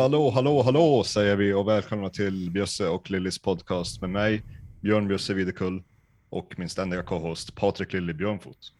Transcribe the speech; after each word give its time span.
Hallå, 0.00 0.30
hallå, 0.30 0.62
hallå 0.62 1.04
säger 1.04 1.36
vi 1.36 1.52
och 1.52 1.68
välkomna 1.68 2.08
till 2.08 2.50
Bjösse 2.50 2.88
och 2.88 3.10
Lillys 3.10 3.38
podcast 3.38 4.00
med 4.00 4.10
mig, 4.10 4.42
Björn 4.80 5.08
Bjösse 5.08 5.34
Videkull 5.34 5.82
och 6.30 6.54
min 6.56 6.68
ständiga 6.68 7.02
co-host 7.02 7.54
Patrik 7.54 7.92
Lilly 7.92 8.12
Björnfot. 8.12 8.72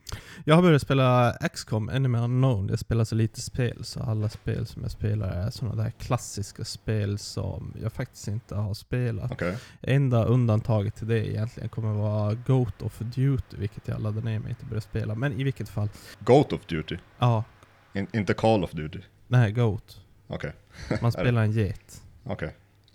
Jag 0.45 0.55
har 0.55 0.63
börjat 0.63 0.83
spela 0.83 1.37
XCOM, 1.53 1.89
Enemy 1.89 2.19
Unknown. 2.19 2.69
Jag 2.69 2.79
spelar 2.79 3.05
så 3.05 3.15
lite 3.15 3.41
spel, 3.41 3.85
så 3.85 4.01
alla 4.01 4.29
spel 4.29 4.67
som 4.67 4.83
jag 4.83 4.91
spelar 4.91 5.29
är 5.29 5.51
sådana 5.51 5.83
där 5.83 5.91
klassiska 5.91 6.65
spel 6.65 7.19
som 7.19 7.75
jag 7.83 7.93
faktiskt 7.93 8.29
inte 8.29 8.55
har 8.55 8.75
spelat. 8.75 9.33
Okej, 9.33 9.57
Enda 9.83 10.25
undantaget 10.25 10.97
till 10.97 11.09
det 11.09 11.29
egentligen 11.29 11.69
kommer 11.69 11.93
vara 11.93 12.35
Goat 12.35 12.83
of 12.83 12.99
Duty, 12.99 13.57
vilket 13.57 13.89
jag 13.89 14.03
laddade 14.03 14.25
ner 14.25 14.39
mig 14.39 14.51
inte 14.51 14.65
började 14.65 14.81
spela. 14.81 15.15
Men 15.15 15.41
i 15.41 15.45
vilket 15.45 15.69
fall, 15.69 15.89
Goat 16.21 16.53
of 16.53 16.67
Duty, 16.67 16.97
ja, 17.19 17.45
In, 17.93 18.07
inte 18.13 18.35
Call 18.35 18.65
of 18.65 18.71
Duty. 18.71 19.01
nej 19.29 19.53
Goat. 19.53 20.01
Okej, 20.31 20.53
Man 21.03 21.13
spelar 21.13 21.43
en 21.43 21.53
get. 21.53 22.03
okej. 22.25 22.55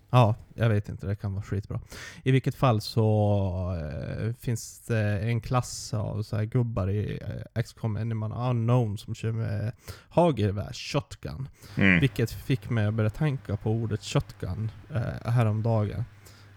Ja, 0.10 0.36
jag 0.54 0.70
vet 0.70 0.90
inte, 0.90 1.08
det 1.08 1.16
kan 1.16 1.34
vara 1.34 1.44
skitbra. 1.44 1.80
I 2.24 2.32
vilket 2.32 2.56
fall 2.56 2.82
så 2.82 3.78
eh, 3.80 4.34
finns 4.34 4.80
det 4.88 5.20
en 5.20 5.42
klass 5.42 5.94
av 5.94 6.24
så 6.24 6.36
här 6.36 6.44
gubbar 6.44 6.90
i 6.90 7.20
eh, 7.56 7.62
XCOM 7.64 7.98
Enemy 7.98 8.26
Unknown 8.26 8.98
som 8.98 9.16
kör 9.16 9.32
med 9.32 9.72
hagelgevär, 10.10 10.74
shotgun. 10.74 11.50
Mm. 11.78 12.00
Vilket 12.00 12.32
fick 12.32 12.70
mig 12.70 12.86
att 12.86 12.94
börja 12.94 13.10
tänka 13.10 13.58
på 13.58 13.72
ordet 13.72 14.04
shotgun 14.04 14.72
eh, 14.94 15.32
häromdagen. 15.32 16.06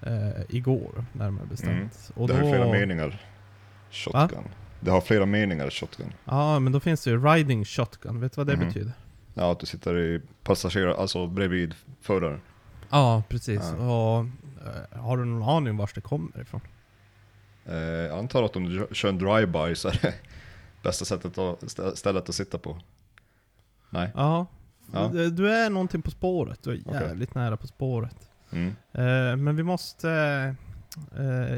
Eh, 0.03 0.29
igår, 0.49 1.05
närmare 1.13 1.47
bestämt. 1.47 2.11
Och 2.15 2.29
Det 2.29 2.35
har 2.35 2.41
då, 2.43 2.49
flera 2.51 2.71
meningar. 2.73 3.23
Shotgun. 3.91 4.45
Det 4.81 4.91
har 4.91 5.01
flera 5.01 5.27
meningar, 5.27 5.71
shotgun. 5.71 6.13
Ja, 6.25 6.59
men 6.59 6.73
då 6.73 6.81
finns 6.81 7.05
det 7.05 7.11
ju 7.11 7.25
riding 7.25 7.65
shotgun. 7.65 8.21
Vet 8.21 8.33
du 8.33 8.37
vad 8.41 8.47
det 8.47 8.57
Mhm. 8.57 8.67
betyder? 8.67 8.93
Ja, 9.39 9.53
att 9.53 9.61
du 9.61 9.67
sitter 9.67 9.99
i 9.99 10.21
passagerare, 10.43 10.95
alltså 10.97 11.27
bredvid 11.27 11.75
föraren. 12.01 12.41
Ja, 12.91 13.23
precis. 13.29 13.75
Ja. 13.79 13.85
Och, 14.19 14.25
eh, 14.67 15.01
har 15.01 15.17
du 15.17 15.25
någon 15.25 15.49
aning 15.49 15.77
vars 15.77 15.93
det 15.95 16.01
kommer 16.01 16.41
ifrån? 16.41 16.61
Eh, 17.67 17.77
jag 17.77 18.19
antar 18.19 18.43
att 18.43 18.57
om 18.57 18.65
du 18.65 18.87
kör 18.93 19.09
en 19.09 19.19
drive-by 19.19 19.75
så 19.75 19.89
är 19.89 19.99
det 20.03 20.15
bästa 20.83 21.05
sättet 21.05 21.39
att, 21.39 21.61
stä- 21.63 21.95
stället 21.95 22.29
att 22.29 22.35
sitta 22.35 22.59
på. 22.59 22.79
Nej. 23.91 24.11
Ja. 24.15 24.47
Ja. 24.93 25.11
Du- 25.13 25.31
Du 25.31 25.51
är 25.53 25.71
någonting 25.71 26.03
på 26.03 26.11
spåret. 26.11 26.63
Du 26.63 26.71
är 26.73 26.81
Okej. 26.87 27.01
jävligt 27.03 27.35
nära 27.35 27.57
på 27.57 27.67
spåret. 27.67 28.31
Mm. 28.51 28.69
Eh, 28.93 29.37
men 29.37 29.57
vi 29.57 29.63
måste 29.63 30.09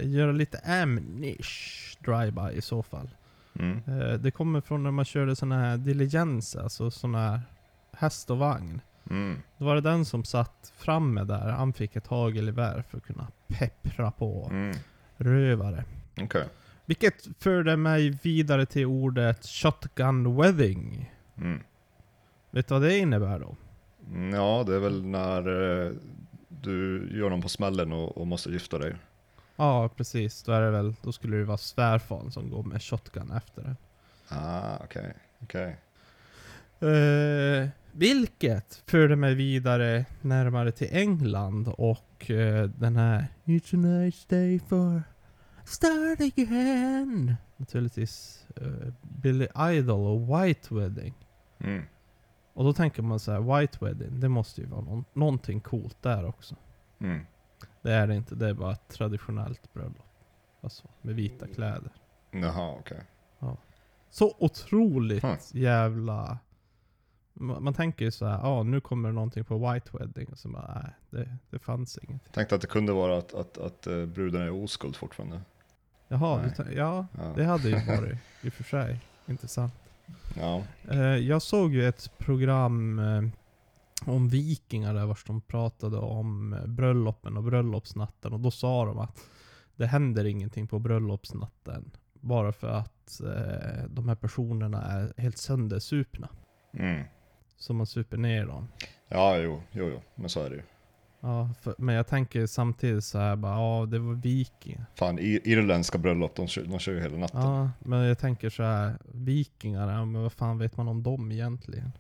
göra 0.03 0.33
lite 0.33 0.59
amnish 0.83 1.97
drive-by 2.05 2.51
i 2.59 2.61
så 2.63 2.83
fall. 2.83 3.11
Mm. 3.59 3.81
Det 4.23 4.31
kommer 4.31 4.61
från 4.61 4.83
när 4.83 4.91
man 4.91 5.05
körde 5.05 5.37
såna 5.37 5.59
här 5.59 5.77
diligence, 5.77 6.63
alltså 6.63 6.91
såna 6.91 7.31
här 7.31 7.41
häst 8.01 8.31
och 8.31 8.39
vagn. 8.39 8.81
Mm. 9.11 9.43
Då 9.59 9.65
var 9.65 9.75
det 9.75 9.81
den 9.81 10.05
som 10.05 10.25
satt 10.25 10.73
framme 10.77 11.25
där, 11.25 11.49
han 11.49 11.73
fick 11.73 11.97
ett 11.97 12.07
hagelgevär 12.07 12.85
för 12.89 12.99
att 12.99 13.05
kunna 13.05 13.27
peppra 13.47 14.11
på 14.11 14.49
Mm. 14.51 14.77
rövare. 15.17 15.85
Okej. 16.21 16.45
Vilket 16.85 17.29
förde 17.39 17.77
mig 17.77 18.11
vidare 18.23 18.67
till 18.67 18.87
ordet 18.87 19.47
shotgun 19.47 20.37
wedding. 20.37 21.15
Mm. 21.37 21.61
Vet 22.51 22.69
du 22.69 22.75
vad 22.75 22.83
det 22.83 22.99
innebär 22.99 23.39
då? 23.39 23.57
Mm, 24.15 24.35
Ja, 24.35 24.65
det 24.67 24.75
är 24.75 24.79
väl 24.79 25.07
när 25.07 25.39
eh, 25.87 25.93
du 26.49 27.09
gör 27.19 27.31
någon 27.31 27.43
på 27.43 27.49
smällen 27.49 27.93
och, 27.93 28.19
och 28.19 28.27
måste 28.27 28.51
gifta 28.51 28.79
dig. 28.79 28.95
Ja, 29.57 29.89
precis. 29.97 30.43
Då 30.43 30.53
är 30.53 30.61
det 30.61 30.71
väl, 30.71 30.95
då 31.03 31.13
skulle 31.13 31.37
det 31.37 31.45
vara 31.45 31.59
svärfaren 31.59 32.31
som 32.33 32.51
går 32.51 32.63
med 32.63 32.83
shotgun 32.83 33.31
efter 33.31 33.63
det. 33.63 33.77
Ah, 34.29 34.77
okej. 34.85 35.13
Okej. 35.43 35.77
Eh, 36.81 37.69
vilket 37.93 38.83
förde 38.87 39.17
mig 39.17 39.35
vidare 39.35 40.05
närmare 40.21 40.73
till 40.73 40.89
England 40.91 41.69
och 41.69 42.31
eh, 42.31 42.65
den 42.69 42.97
här 42.97 43.27
It's 43.45 43.75
a 43.75 43.79
nice 43.79 44.27
day 44.29 44.59
for 44.59 45.03
start 45.65 46.21
again. 46.21 47.35
Naturligtvis 47.57 48.47
uh, 48.63 48.93
Billy 49.03 49.49
Idol 49.71 50.07
och 50.07 50.21
White 50.41 50.75
Wedding. 50.75 51.15
Mm. 51.59 51.85
Och 52.55 52.65
då 52.65 52.73
tänker 52.73 53.03
man 53.03 53.19
så 53.19 53.33
här, 53.33 53.59
White 53.61 53.85
Wedding, 53.85 54.21
det 54.21 54.29
måste 54.29 54.61
ju 54.61 54.67
vara 54.67 54.81
någon, 54.81 55.05
någonting 55.13 55.61
coolt 55.61 56.03
där 56.03 56.27
också. 56.27 56.57
Mm. 57.01 57.27
Det 57.83 57.93
är 57.93 58.07
det 58.07 58.15
inte, 58.17 58.35
det 58.35 58.49
är 58.49 58.55
bara 58.55 58.73
ett 58.73 58.89
traditionellt 58.89 59.73
bröllop. 59.73 60.07
Alltså 60.61 60.89
med 61.03 61.15
vita 61.15 61.47
kläder. 61.47 61.93
Jaha, 62.31 62.77
okej. 62.79 63.01
Så 64.11 64.35
otroligt 64.39 65.23
Hmm. 65.23 65.37
jävla... 65.53 66.39
Man, 67.41 67.75
tänker 67.75 68.05
ju 68.05 68.11
så 68.11 68.27
här, 68.27 68.39
ja 68.39 68.63
nu 68.63 68.81
kommer 68.81 69.09
det 69.09 69.15
någonting 69.15 69.45
på 69.45 69.73
White 69.73 69.91
Wedding. 69.93 70.29
Och 70.29 70.39
så 70.39 70.49
bara, 70.49 70.83
nej, 70.83 70.95
det, 71.11 71.37
det 71.51 71.59
fanns 71.59 71.99
inget. 72.03 72.33
Tänkte 72.33 72.55
att 72.55 72.61
det 72.61 72.67
kunde 72.67 72.93
vara 72.93 73.19
att, 73.19 73.35
att, 73.35 73.59
att 73.59 73.87
eh, 73.87 74.07
bruden 74.07 74.43
är 74.43 74.51
oskuld 74.65 74.97
fortfarande. 74.97 75.41
Jaha, 76.09 76.51
du, 76.57 76.73
ja 76.73 77.07
Ja. 77.19 77.33
det 77.37 77.45
hade 77.45 77.69
ju 77.69 77.75
varit 77.97 78.19
i 78.43 78.49
och 78.49 78.53
för 78.53 78.65
sig 78.65 79.01
intressant. 79.27 79.73
Ja. 80.37 80.63
Eh, 80.91 81.01
jag 81.01 81.43
såg 81.43 81.75
ju 81.75 81.89
ett 81.89 82.19
program 82.19 82.99
eh, 82.99 83.23
om 84.07 84.29
vikingar 84.29 84.95
där 84.95 85.07
vars 85.07 85.25
de 85.25 85.41
pratade 85.41 85.97
om 85.97 86.57
bröllopen 86.67 87.37
och 87.37 87.43
bröllopsnatten. 87.43 88.33
Och 88.33 88.41
då 88.41 88.51
sa 88.51 88.85
de 88.85 88.99
att 88.99 89.19
det 89.77 89.87
händer 89.87 90.25
ingenting 90.25 90.67
på 90.67 90.79
bröllopsnatten. 90.79 91.91
Bara 92.21 92.53
för 92.53 92.69
att 92.69 93.21
de 93.89 94.09
här 94.09 94.15
personerna 94.15 94.83
är 94.83 95.13
helt 95.17 95.39
söndersupna. 95.39 96.29
Mm. 96.73 97.05
Så 97.61 97.73
man 97.73 97.87
super 97.87 98.17
ner 98.17 98.47
dem. 98.47 98.69
Ja, 99.09 99.39
jo, 99.39 99.63
jo, 99.73 99.89
jo, 99.89 100.01
men 100.15 100.29
så 100.29 100.43
är 100.43 100.51
det 100.51 100.57
ju. 100.57 100.63
Ja, 101.21 101.51
för, 101.61 101.75
men 101.79 101.95
jag 101.95 102.07
tänker 102.07 102.47
samtidigt 102.47 103.05
så 103.05 103.19
här 103.19 103.37
bara, 103.37 103.53
ja 103.53 103.87
det 103.87 103.99
var 103.99 104.15
vikingar. 104.15 104.85
Fan, 104.95 105.19
ir 105.19 105.41
irländska 105.49 105.99
bröllop, 105.99 106.35
de 106.35 106.47
de 106.65 106.79
kör 106.79 106.93
ju 106.93 107.01
hela 107.01 107.17
natten. 107.17 107.41
Ja, 107.41 107.71
men 107.79 108.01
jag 108.01 108.19
tänker 108.19 108.51
så 108.51 108.63
här, 108.63 108.99
vikingar, 109.05 109.93
ja, 109.93 110.05
men 110.05 110.23
vad 110.23 110.33
fan 110.33 110.59
vet 110.59 110.77
man 110.77 110.89
om 110.89 111.03
dem 111.03 111.33
egentligen? 111.33 111.93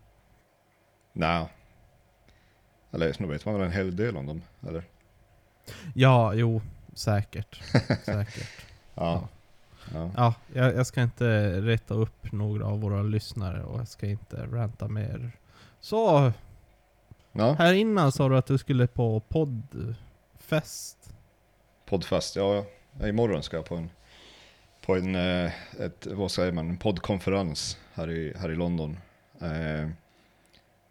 Nej. 1.12 1.48
Eller 2.90 3.16
nu 3.18 3.26
vet 3.26 3.44
man 3.44 3.54
väl 3.54 3.62
en 3.62 3.72
hel 3.72 3.96
del 3.96 4.16
om 4.16 4.26
dem, 4.26 4.42
eller? 4.68 4.84
Ja, 5.94 6.34
jo, 6.34 6.60
säkert. 6.94 7.62
säkert. 8.04 8.50
Ja. 8.94 9.28
Ja. 9.94 10.10
Ja, 10.16 10.34
jag, 10.52 10.74
jag 10.74 10.86
ska 10.86 11.02
inte 11.02 11.60
reta 11.60 11.94
upp 11.94 12.32
några 12.32 12.66
av 12.66 12.80
våra 12.80 13.02
lyssnare 13.02 13.62
och 13.62 13.80
jag 13.80 13.88
ska 13.88 14.06
inte 14.06 14.46
ranta 14.46 14.88
mer. 14.88 15.32
Så, 15.80 16.32
ja. 17.32 17.52
här 17.52 17.72
innan 17.72 18.12
sa 18.12 18.28
du 18.28 18.36
att 18.36 18.46
du 18.46 18.58
skulle 18.58 18.86
på 18.86 19.20
poddfest. 19.20 20.96
Poddfest, 21.86 22.36
ja. 22.36 22.64
Imorgon 23.04 23.42
ska 23.42 23.56
jag 23.56 23.64
på 23.64 23.76
en, 23.76 23.90
på 24.86 24.96
en, 24.96 25.14
eh, 25.14 25.52
ett, 25.80 26.06
vad 26.06 26.30
säger 26.30 26.52
man, 26.52 26.68
en 26.68 26.76
poddkonferens 26.76 27.78
här 27.94 28.10
i, 28.10 28.34
här 28.36 28.50
i 28.50 28.54
London. 28.54 28.98
Eh, 29.40 29.88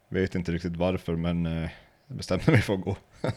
vet 0.10 0.36
inte 0.36 0.52
riktigt 0.52 0.76
varför, 0.76 1.16
men 1.16 1.46
eh, 1.46 1.70
jag 2.08 2.18
bestämde 2.18 2.52
mig 2.52 2.62
för 2.62 2.74
att 2.74 2.82
gå. 2.82 2.96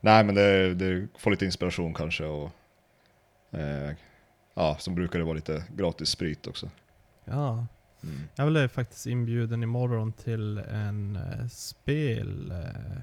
Nej, 0.00 0.24
men 0.24 0.34
det, 0.34 0.74
det 0.74 1.08
får 1.18 1.30
lite 1.30 1.44
inspiration 1.44 1.94
kanske 1.94 2.24
och 2.24 2.50
eh, 3.50 3.92
ja, 4.54 4.76
som 4.78 4.94
brukar 4.94 5.18
det 5.18 5.24
vara 5.24 5.34
lite 5.34 5.64
gratis 5.76 6.08
sprit 6.08 6.46
också. 6.46 6.70
Ja, 7.24 7.66
Mm. 8.02 8.20
jag 8.34 8.48
blev 8.48 8.68
faktiskt 8.68 9.06
inbjuden 9.06 9.62
imorgon 9.62 10.12
till 10.12 10.58
en 10.58 11.16
eh, 11.16 11.46
spel... 11.46 12.50
Eh. 12.50 13.02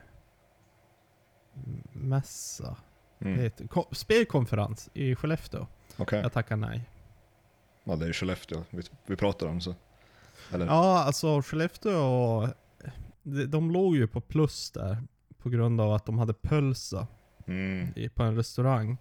Mm. 3.19 3.39
Heter, 3.39 3.67
ko- 3.67 3.88
spelkonferens 3.91 4.89
i 4.94 5.15
Skellefteå. 5.15 5.67
Okej, 5.97 6.19
Jag 6.21 6.33
tackar 6.33 6.55
nej. 6.55 6.89
ja, 7.83 7.95
det 7.95 8.07
är 8.07 8.13
Skellefteå 8.13 8.63
vi, 8.69 8.81
vi 9.05 9.15
pratar 9.15 9.47
om 9.47 9.61
så. 9.61 9.75
Eller? 10.53 10.65
Ja, 10.65 11.03
alltså 11.03 11.41
Skellefteå, 11.41 12.47
de, 13.23 13.45
de 13.45 13.71
låg 13.71 13.95
ju 13.95 14.07
på 14.07 14.21
plus 14.21 14.71
där. 14.71 15.03
På 15.38 15.50
grund 15.50 15.81
av 15.81 15.93
att 15.93 16.05
de 16.05 16.19
hade 16.19 16.33
pölsa 16.33 17.07
Mm. 17.45 17.88
i, 17.95 18.09
på 18.09 18.23
en 18.23 18.35
restaurang. 18.35 18.97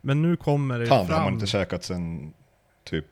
Men 0.00 0.22
nu 0.22 0.36
kommer 0.36 0.78
det 0.78 0.86
Fan, 0.86 1.06
det 1.06 1.12
har 1.12 1.18
fram... 1.18 1.24
man 1.24 1.34
inte 1.34 1.46
käkat 1.46 1.84
sen 1.84 2.34
typ 2.84 3.06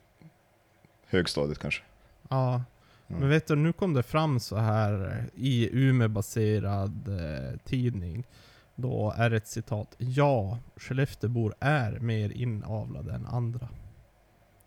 högstadiet 1.06 1.58
kanske. 1.58 1.82
Ja. 2.30 2.62
Men 3.06 3.28
vet 3.28 3.46
du, 3.46 3.56
nu 3.56 3.72
kom 3.72 3.94
det 3.94 4.02
fram 4.02 4.40
så 4.40 4.56
här 4.56 5.24
i 5.34 5.68
Umeå-baserad 5.72 7.08
eh, 7.08 7.58
tidning. 7.64 8.26
Då 8.74 9.14
är 9.16 9.30
det 9.30 9.36
ett 9.36 9.48
citat. 9.48 9.94
Ja, 9.98 10.58
Skelleftebor 10.76 11.54
är 11.60 11.98
mer 12.00 12.30
inavlade 12.32 13.12
än 13.12 13.26
andra. 13.26 13.68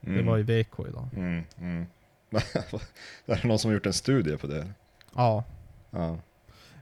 Det 0.01 0.09
Mm. 0.11 0.25
var 0.25 0.37
i 0.37 0.43
VK 0.43 0.79
idag. 0.89 1.09
Mm, 1.15 1.43
mm. 1.57 1.85
är 3.25 3.41
det 3.41 3.43
någon 3.47 3.59
som 3.59 3.69
har 3.69 3.73
gjort 3.73 3.85
en 3.85 3.93
studie 3.93 4.37
på 4.37 4.47
det? 4.47 4.71
Ja. 5.15 5.43
Ja. 5.89 6.17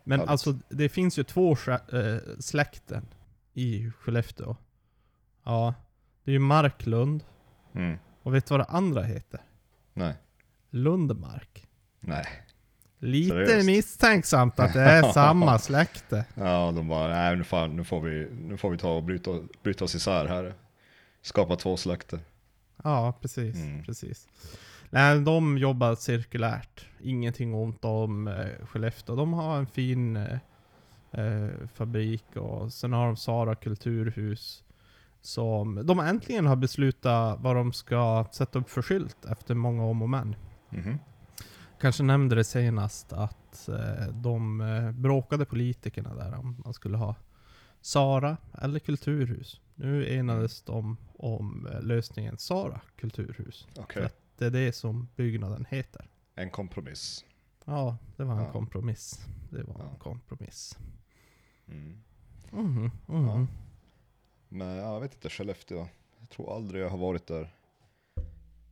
Men 0.04 0.19
Härligt. 0.19 0.31
alltså, 0.31 0.54
det 0.69 0.89
finns 0.89 1.19
ju 1.19 1.24
två 1.24 1.51
eh, 1.51 2.18
släkten 2.39 3.06
i 3.54 3.92
Skellefteå. 4.00 4.56
Ja. 5.44 5.74
Det 6.24 6.31
är 6.31 6.34
ju 6.34 6.39
Marklund. 6.39 7.24
Mm. 7.75 7.98
Och 8.24 8.36
vet 8.36 8.45
du 8.45 8.54
vad 8.54 8.60
det 8.60 8.66
andra 8.72 9.04
heter? 9.04 9.42
Nej. 9.94 10.13
Lundmark. 10.71 11.68
Nej. 12.00 12.25
Lite 13.00 13.29
Seriöst? 13.29 13.65
misstänksamt 13.65 14.59
att 14.59 14.73
det 14.73 14.81
är 14.81 15.03
samma 15.13 15.59
släkte. 15.59 16.25
Ja, 16.35 16.71
de 16.75 16.88
bara, 16.88 17.07
nej 17.07 17.35
nu, 17.35 17.44
fan, 17.44 17.75
nu, 17.75 17.83
får 17.83 18.01
vi, 18.01 18.27
nu 18.31 18.57
får 18.57 18.69
vi 18.69 18.77
ta 18.77 18.91
och 18.91 19.03
bryta, 19.03 19.31
bryta 19.63 19.85
oss 19.85 19.95
isär 19.95 20.25
här. 20.25 20.53
Skapa 21.21 21.56
två 21.56 21.77
släkter. 21.77 22.19
Ja, 22.83 23.18
precis. 23.21 23.56
Mm. 23.56 23.83
precis. 23.83 24.27
Nej, 24.89 25.19
de 25.19 25.57
jobbar 25.57 25.95
cirkulärt. 25.95 26.85
Ingenting 27.01 27.53
ont 27.53 27.85
om 27.85 28.27
eh, 28.27 28.65
Skellefteå. 28.65 29.15
De 29.15 29.33
har 29.33 29.57
en 29.57 29.67
fin 29.67 30.15
eh, 30.15 30.38
eh, 31.12 31.50
fabrik 31.74 32.35
och 32.35 32.74
sen 32.74 32.94
har 32.94 33.06
de 33.06 33.15
Sara 33.15 33.56
kulturhus. 33.56 34.63
Som 35.21 35.85
de 35.85 36.00
äntligen 36.00 36.45
har 36.45 36.56
beslutat 36.56 37.39
vad 37.41 37.56
de 37.56 37.74
ska 37.74 38.25
sätta 38.31 38.59
upp 38.59 38.69
för 38.69 38.81
skylt 38.81 39.25
efter 39.25 39.56
många 39.56 39.83
om 39.83 40.01
och 40.01 40.09
men. 40.09 40.35
Mhm. 40.71 40.97
Kanske 41.79 42.03
nämnde 42.03 42.35
det 42.35 42.44
senast 42.44 43.13
att 43.13 43.68
eh, 43.69 44.07
de 44.07 44.62
eh, 44.62 44.91
bråkade 44.91 45.45
politikerna 45.45 46.15
där 46.15 46.33
om 46.35 46.62
man 46.65 46.73
skulle 46.73 46.97
ha 46.97 47.15
Sara 47.81 48.38
eller 48.62 48.79
kulturhus. 48.79 49.62
Nu 49.75 50.13
enades 50.15 50.62
de 50.62 50.97
om 51.18 51.68
eh, 51.68 51.81
lösningen 51.81 52.38
Sara 52.38 52.81
kulturhus. 52.95 53.68
Okej, 53.77 54.09
Det 54.38 54.45
är 54.45 54.50
det 54.51 54.73
som 54.75 55.07
byggnaden 55.15 55.65
heter. 55.69 56.06
en 56.35 56.50
kompromiss. 56.50 57.25
Ja, 57.65 57.97
det 58.17 58.24
var 58.24 58.35
en 58.35 58.44
Ja. 58.44 58.51
kompromiss. 58.51 59.25
Det 59.50 59.63
var 59.63 59.75
Ja. 59.79 59.89
en 59.94 60.00
kompromiss. 60.00 60.77
Mm. 61.67 62.01
Mhm, 62.51 62.91
mhm. 63.06 63.25
Ja. 63.27 63.47
Men 64.50 64.67
ja, 64.67 64.94
jag 64.94 65.00
vet 65.01 65.13
inte, 65.13 65.29
Skellefteå. 65.29 65.88
Jag 66.19 66.29
tror 66.29 66.56
aldrig 66.56 66.83
jag 66.83 66.89
har 66.89 66.97
varit 66.97 67.27
där. 67.27 67.53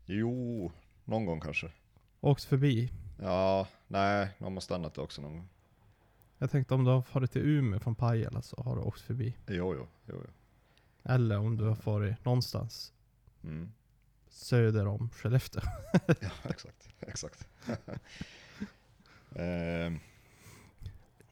Jo, 0.06 0.72
någon 1.06 1.26
gång 1.26 1.40
kanske. 1.40 1.72
Åkt 2.22 2.44
förbi. 2.44 2.92
Ja, 3.22 3.68
nej, 3.88 4.30
de 4.40 4.54
har 4.54 4.62
stannat 4.62 4.98
också 4.98 5.22
någon 5.22 5.34
gång. 5.34 5.50
Jag 6.38 6.52
tänkte 6.52 6.74
om 6.74 6.84
du 6.84 6.92
har 6.92 7.02
farit 7.02 7.32
till 7.32 7.42
Umeå 7.42 7.80
från 7.80 7.96
Pajala 7.96 8.42
så 8.42 8.64
har 8.64 8.76
du 8.76 8.82
åkt 8.82 9.02
förbi. 9.02 9.36
Jo, 9.48 9.76
jo, 9.76 9.88
jo. 10.06 10.16
jo. 10.26 10.32
Eller 11.04 11.38
om 11.40 11.58
du 11.58 11.64
har 11.64 11.76
farit 11.76 12.26
någonstans 12.26 12.94
Mm. 13.44 13.72
söder 14.30 14.88
om 14.88 15.10
Skellefteå. 15.10 15.62
Ja, 16.22 16.30
exakt, 16.50 16.90
exakt. 17.00 17.48
Ehm, 19.36 20.00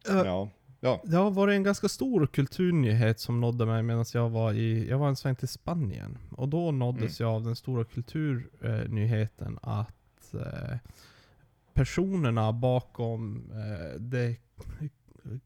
ja, 0.08 0.50
ja. 0.80 1.02
Det 1.06 1.18
har 1.18 1.32
varit 1.32 1.54
en 1.54 1.64
ganska 1.64 1.90
stor 1.90 2.28
kulturnyhet 2.28 3.20
som 3.20 3.42
nådde 3.42 3.66
mig 3.66 3.84
medan 3.84 4.06
jag 4.14 4.30
var 4.30 4.54
i, 4.54 4.90
jag 4.90 4.98
var 4.98 5.08
en 5.08 5.16
sväng 5.16 5.36
till 5.36 5.48
Spanien. 5.48 6.18
Och 6.32 6.50
då 6.50 6.72
nåddes 6.72 7.20
jag 7.20 7.30
av 7.30 7.44
den 7.44 7.56
stora 7.56 7.84
kulturnyheten 7.86 9.60
att 9.62 9.94
eh, 10.34 10.78
personerna 11.74 12.54
bakom 12.54 13.52
eh, 13.52 14.00
det 14.00 14.36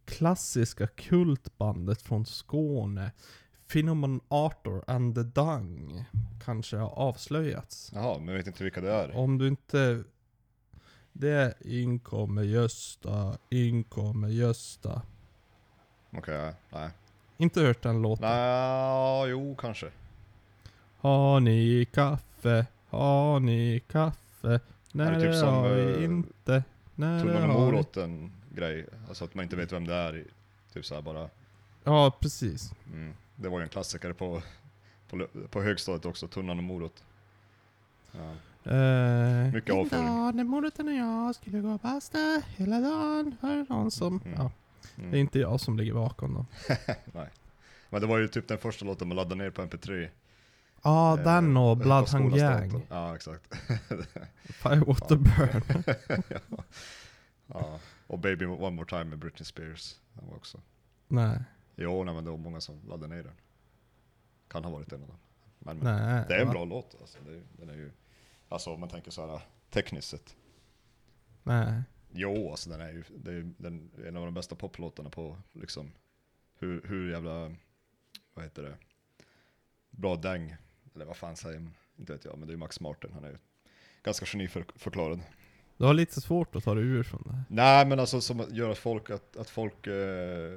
klassiska 0.06 0.88
kultbandet 0.88 2.02
från 2.02 2.26
Skåne, 2.26 3.12
Phenomen 3.72 4.22
Arthur 4.28 4.84
and 4.88 5.16
the 5.16 5.24
Dung, 5.24 6.04
kanske 6.46 6.78
har 6.78 6.90
avslöjats. 6.90 7.92
Jaha, 7.96 8.18
men 8.20 8.28
jag 8.28 8.36
vet 8.36 8.48
inte 8.48 8.64
vilka 8.64 8.82
det 8.82 8.92
är. 8.92 9.16
Om 9.16 9.38
du 9.38 9.48
inte... 9.48 10.04
Det 11.14 11.30
är 11.30 11.54
inkommer 11.62 12.44
Gösta, 12.44 13.38
inkommer 13.50 14.28
Gösta. 14.28 15.02
Okej, 16.12 16.36
ja, 16.36 16.54
nej. 16.70 16.90
Inte 17.38 17.62
hört 17.62 17.82
den 17.84 18.02
låten. 18.02 18.30
Nej, 18.30 19.30
jo 19.30 19.56
kanske. 19.56 19.92
Har 20.98 21.40
ni 21.40 21.88
kaffe? 21.94 22.66
Har 22.90 23.40
ni 23.40 23.82
kaffe? 23.88 24.21
Nej 24.42 25.08
Är 25.08 25.12
det 25.12 25.18
det, 25.18 25.32
typ 25.32 25.36
som, 25.40 25.50
har 25.54 25.70
vi 25.70 25.94
eh, 25.98 26.04
inte. 26.04 26.64
Nej 26.96 27.16
det 27.16 27.22
Tunnan 27.34 27.50
och 27.50 27.56
har 27.56 27.66
vi. 27.66 27.72
moroten 27.72 28.32
grej. 28.56 28.86
Alltså 29.08 29.24
att 29.26 29.36
man 29.36 29.44
inte 29.44 29.56
vet 29.56 29.72
vem 29.72 29.88
det 29.88 29.96
är. 29.96 30.24
Typ 30.74 30.86
såhär 30.86 31.02
bara. 31.02 31.30
Ja 31.84 32.18
precis. 32.20 32.74
Mm. 32.94 33.14
Det 33.36 33.50
var 33.50 33.60
ju 33.60 33.64
en 33.64 33.70
klassiker 33.70 34.14
på, 34.14 34.42
på, 35.10 35.28
på 35.50 35.62
högstadiet 35.62 36.06
också, 36.06 36.28
tunnan 36.28 36.58
och 36.58 36.64
morot. 36.64 37.04
Ja. 38.12 38.32
Eh, 38.72 39.54
Mycket 39.54 39.76
avföring. 39.76 40.04
Idag 40.06 40.36
när 40.36 40.44
moroten 40.44 40.88
och 40.88 40.94
jag 40.94 41.36
skulle 41.36 41.60
gå 41.60 41.70
och 41.74 41.80
basta 41.80 42.42
hela 42.58 42.80
dagen 42.80 43.36
var 43.42 43.50
det 43.56 43.66
någon 43.70 43.92
som... 43.92 44.22
Mm. 44.26 44.34
Ja, 44.38 44.52
Mm. 44.98 45.12
det 45.12 45.18
är 45.18 45.22
inte 45.22 45.40
jag 45.40 45.60
som 45.60 45.78
ligger 45.78 45.94
bakom 45.94 46.34
då. 46.34 46.46
Nej. 47.14 47.30
Men 47.90 48.02
det 48.02 48.08
var 48.08 48.18
ju 48.18 48.28
typ 48.28 48.48
den 48.48 48.58
första 48.58 48.86
låten 48.86 49.08
man 49.08 49.18
laddade 49.18 49.36
ner 49.36 49.50
på 49.50 49.62
mp3. 49.62 50.10
Ja, 50.82 51.18
eh, 51.18 51.24
den 51.24 51.58
och 51.58 51.78
Bloodhound 51.78 52.36
Gang. 52.36 52.86
Ja, 52.90 53.16
exakt. 53.16 53.56
Firewater 54.44 55.16
Burn. 55.16 55.84
ja. 56.48 56.64
ja. 57.48 57.80
Och 58.08 58.20
Baby 58.20 58.46
One 58.46 58.76
More 58.76 58.90
Time 58.90 59.04
med 59.04 59.20
Britney 59.20 59.46
Spears. 59.46 60.00
Den 60.14 60.28
var 60.28 60.36
också. 60.36 60.62
Nej, 61.08 61.40
Jo, 61.76 62.04
nej, 62.04 62.14
men 62.14 62.24
det 62.24 62.32
var 62.32 62.38
många 62.38 62.62
som 62.62 62.82
laddade 62.88 63.16
ner 63.16 63.24
den. 63.24 63.36
Kan 64.48 64.64
ha 64.64 64.72
varit 64.72 64.94
en 64.94 65.02
av 65.02 65.08
dem. 65.08 65.18
Men, 65.60 65.78
men 65.78 65.96
nej. 65.96 66.26
det 66.28 66.36
är 66.36 66.40
en 66.40 66.48
va? 66.48 66.54
bra 66.54 66.66
låt 66.66 66.96
alltså. 67.02 67.18
Det, 67.26 67.42
den 67.58 67.70
är 67.70 67.74
ju, 67.74 67.92
alltså 68.50 68.74
om 68.74 68.80
man 68.80 68.90
tänker 68.90 69.12
så 69.12 69.28
här 69.28 69.42
tekniskt 69.70 70.10
sett. 70.10 70.36
Nej. 71.44 71.84
Jo, 72.12 72.52
alltså 72.52 72.70
den 72.70 72.82
är 72.82 72.92
ju 72.92 73.04
det 73.16 73.32
är 73.32 73.36
ju 73.36 73.54
den, 73.58 73.92
en 74.06 74.18
av 74.18 74.26
de 74.26 74.34
bästa 74.34 74.56
poplåtarna 74.56 75.10
på 75.10 75.38
liksom 75.52 75.92
hur, 76.54 76.82
hur 76.86 77.12
jävla, 77.12 77.56
vad 78.34 78.46
heter 78.46 78.64
det, 78.64 78.78
bra 79.90 80.16
däng, 80.16 80.56
eller 80.96 81.06
vad 81.06 81.18
fan 81.18 81.36
säger 81.36 81.60
man, 81.60 81.74
inte 82.00 82.14
vet 82.14 82.26
jag, 82.26 82.38
men 82.38 82.48
det 82.48 82.52
är 82.52 82.54
ju 82.56 82.60
Max 82.60 82.80
Martin, 82.80 83.10
han 83.14 83.24
är 83.24 83.30
ju 83.30 83.38
ganska 84.04 84.26
geniförklarad. 84.26 85.20
Du 85.78 85.86
har 85.86 85.94
lite 85.94 86.22
svårt 86.22 86.56
att 86.56 86.64
ta 86.64 86.76
dig 86.76 86.84
ur 86.84 87.04
från 87.04 87.24
det 87.26 87.34
här. 87.34 87.44
Nej 87.50 87.86
men 87.86 88.00
alltså 88.00 88.22
som 88.22 88.44
gör 88.50 88.70
att 88.70 88.78
folk, 88.78 89.10
att, 89.10 89.38
att 89.38 89.50
folk 89.50 89.88
eh, 89.88 90.52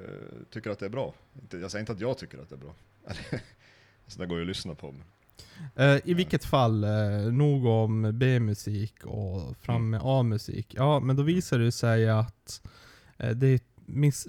tycker 0.49 0.69
att 0.69 0.79
det 0.79 0.85
är 0.85 0.89
bra. 0.89 1.13
Jag 1.51 1.71
säger 1.71 1.79
inte 1.79 1.91
att 1.91 1.99
jag 1.99 2.17
tycker 2.17 2.37
att 2.37 2.49
det 2.49 2.55
är 2.55 2.59
bra. 2.59 2.73
alltså 4.05 4.19
det 4.19 4.25
går 4.25 4.37
ju 4.37 4.43
att 4.43 4.47
lyssna 4.47 4.75
på. 4.75 4.95
Eh, 5.75 5.97
I 6.05 6.13
vilket 6.13 6.45
fall, 6.45 6.83
eh, 6.83 7.31
nog 7.31 7.65
om 7.65 8.11
B-musik 8.19 9.05
och 9.05 9.57
fram 9.57 9.75
Mm. 9.75 9.89
med 9.89 10.01
A-musik. 10.03 10.73
Ja, 10.77 10.99
men 10.99 11.15
då 11.15 11.23
visar 11.23 11.59
det 11.59 11.71
sig 11.71 12.09
att 12.09 12.61
eh, 13.17 13.29
det 13.29 13.47
är 13.47 13.59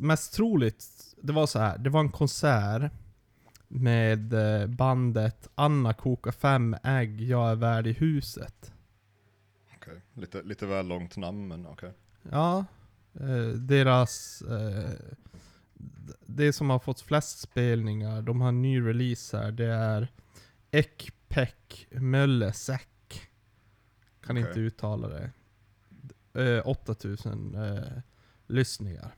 mest 0.03 0.35
troligt, 0.35 0.85
det 1.23 1.33
var 1.33 1.47
så 1.47 1.59
här. 1.59 1.79
det 1.79 1.91
var 1.91 2.01
en 2.01 2.09
konsert 2.13 2.93
med 3.69 4.33
eh, 4.33 4.67
bandet 4.67 5.49
Anna 5.55 5.93
kokar 5.93 6.33
fem 6.33 6.77
ägg, 6.83 7.21
jag 7.21 7.51
är 7.51 7.55
värd 7.55 7.87
i 7.87 7.93
huset. 7.93 8.73
okej. 9.77 10.03
Lite, 10.15 10.43
lite 10.43 10.67
väl 10.67 10.87
långt 10.87 11.17
namn 11.17 11.49
men 11.49 11.67
okej. 11.67 11.93
Ja, 12.31 12.65
eh, 13.21 13.49
deras... 13.49 14.43
Eh, 14.43 14.91
det 16.27 16.53
som 16.53 16.71
har 16.71 16.79
fått 16.79 17.01
flest 17.01 17.39
spelningar, 17.39 18.23
de 18.23 18.41
har 18.41 18.49
en 18.49 18.63
ny 18.63 18.81
release 18.81 19.37
här, 19.39 19.53
det 19.53 19.67
är 19.67 20.09
Ekpek 20.71 21.89
Möllesäck. 21.91 23.29
Kan 24.21 24.37
Okej. 24.37 24.49
inte 24.49 24.61
uttala 24.61 25.09
det. 25.09 25.31
Eh, 26.43 26.69
8000 26.69 27.55
eh, 27.55 28.03
lyssningar. 28.47 29.15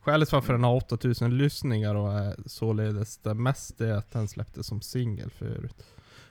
Skälet 0.00 0.32
varför 0.32 0.52
den 0.52 0.64
har 0.64 0.76
8000 0.76 1.38
lyssningar 1.38 1.94
och 1.94 2.12
är 2.12 2.36
således 2.46 3.18
det 3.18 3.34
mest 3.34 3.80
är 3.80 3.92
att 3.92 4.10
den 4.10 4.28
släpptes 4.28 4.66
som 4.66 4.80
singel 4.80 5.30
förut. 5.30 5.84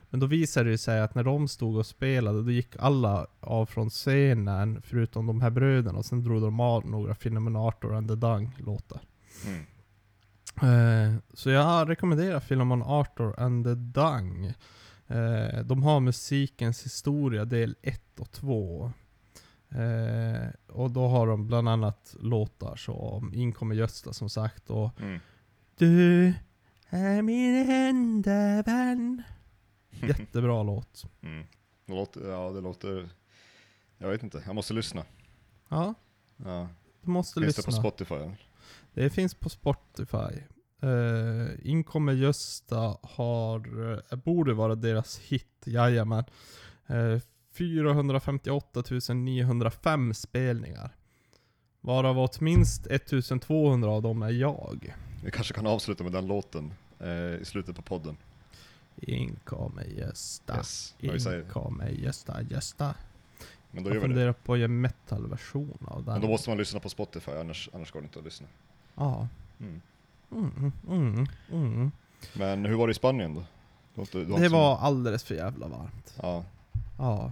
Men 0.10 0.20
då 0.20 0.26
visade 0.26 0.70
det 0.70 0.78
sig 0.78 1.02
att 1.02 1.16
när 1.16 1.24
de 1.24 1.48
stod 1.48 1.78
och 1.78 1.86
spelade, 1.86 2.44
då 2.44 2.52
gick 2.52 2.76
alla 2.80 3.28
av 3.40 3.66
från 3.66 3.90
scenen, 3.90 4.82
förutom 4.82 5.26
de 5.26 5.42
här 5.42 5.50
bröderna, 5.50 5.98
och 5.98 6.06
sen 6.06 6.24
drog 6.24 6.42
de 6.42 6.60
av 6.60 6.86
några 6.86 7.16
Phenomenator 7.16 7.96
and 7.96 8.08
the 8.10 8.16
Dung 8.16 8.56
låtar. 8.58 9.02
Mm. 9.46 9.66
Eh, 10.62 11.20
så 11.34 11.50
jag 11.50 11.90
rekommenderar 11.90 12.40
Philemon 12.40 12.84
Arthur 12.84 13.40
and 13.40 13.66
the 13.66 13.76
Dung. 13.76 14.54
Eh, 15.08 15.60
de 15.64 15.84
har 15.84 16.00
musikens 16.00 16.86
historia 16.86 17.46
del 17.46 17.76
1 17.82 18.20
och 18.20 18.32
2. 18.32 18.92
Eh, 19.70 20.48
och 20.68 20.92
då 20.92 21.08
har 21.08 21.28
de 21.28 21.48
bland 21.48 21.70
annat 21.70 22.16
låtar 22.20 22.76
som 22.76 23.34
Inkommer 23.34 23.76
Gösta 23.76 24.14
som 24.14 24.30
sagt 24.30 24.70
och 24.70 25.00
Mm. 25.02 25.20
Du 25.78 26.34
är 26.90 27.22
min 27.22 27.72
enda 27.72 28.62
vän. 28.64 29.24
Jättebra 29.90 30.64
låt. 30.64 31.04
Mm. 31.22 31.46
Det 31.86 31.94
låter, 31.94 32.30
ja 32.30 32.52
det 32.52 32.62
låter, 32.62 33.10
jag 33.98 34.10
vet 34.10 34.24
inte, 34.24 34.44
jag 34.46 34.56
måste 34.56 34.74
lyssna. 34.74 35.04
Ja, 35.70 35.94
Ja. 36.38 36.68
du 37.02 37.10
måste 37.10 37.40
Finns 37.42 37.56
det 37.56 37.60
lyssna. 37.60 37.72
på 37.82 37.90
Spotify? 37.90 38.36
Det 38.94 39.10
finns 39.10 39.34
på 39.36 39.50
Spotify. 39.50 40.42
Uh, 40.84 41.50
Inkommer 41.64 42.14
Gösta 42.14 42.98
har, 43.04 44.16
borde 44.16 44.54
vara 44.54 44.76
deras 44.76 45.20
hit, 45.20 45.64
jajamän. 45.66 46.24
Uh, 46.90 47.20
458 47.58 49.14
905 49.14 50.14
spelningar. 50.14 50.90
Varav 51.82 52.18
åtminst 52.20 52.88
1200 52.88 53.90
av 53.90 54.02
dem 54.02 54.22
är 54.22 54.32
jag. 54.32 54.96
Vi 55.24 55.32
kanske 55.32 55.54
kan 55.54 55.68
avsluta 55.68 56.04
med 56.04 56.14
den 56.14 56.28
låten 56.28 56.74
eh, 57.00 57.10
i 57.42 57.46
slutet 57.46 57.76
på 57.76 57.82
podden. 57.82 58.18
Inkommer 58.96 59.84
Gösta. 59.84 60.58
Yes. 60.58 60.96
Inkommer 61.00 61.90
Gösta, 61.90 62.42
Gösta. 62.42 62.94
Men 63.72 63.84
då 63.84 63.90
Jag 63.90 63.96
gör 63.96 64.02
vi 64.02 64.08
det. 64.08 64.14
funderar 64.14 64.34
på 64.34 64.54
att 64.54 64.60
göra 64.60 64.68
metal-version 64.68 65.88
av 65.88 66.04
den. 66.04 66.14
Men 66.14 66.22
då 66.22 66.28
måste 66.28 66.50
man 66.50 66.58
lyssna 66.58 66.80
på 66.80 66.90
Spotify, 66.90 67.32
annars, 67.32 67.70
annars 67.74 67.92
går 67.92 68.02
det 68.02 68.06
inte 68.06 68.20
att 68.20 68.26
lyssna. 68.26 68.48
Ja. 68.96 69.28
Mm. 69.60 69.82
Mm, 70.32 70.72
mm, 70.88 71.28
mm. 71.52 71.92
Men 72.34 72.66
hur 72.66 72.76
var 72.76 72.88
det 72.88 72.92
i 72.92 72.94
Spanien 72.94 73.34
då? 73.36 73.44
Du 74.12 74.26
du 74.26 74.26
Det 74.26 74.50
var 74.50 74.78
alldeles 74.78 75.24
för 75.24 75.36
jävla 75.36 75.68
varmt. 75.68 76.16
Ja. 76.22 76.46
Ja. 76.98 77.32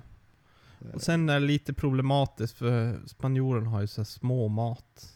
Och 0.94 1.02
sen 1.02 1.30
är 1.30 1.40
det 1.40 1.46
lite 1.46 1.74
problematiskt 1.74 2.58
för 2.58 3.00
spanjoren 3.08 3.68
har 3.68 3.82
ju 3.82 3.88
så 3.88 4.06
små 4.06 4.48
mat. 4.48 5.14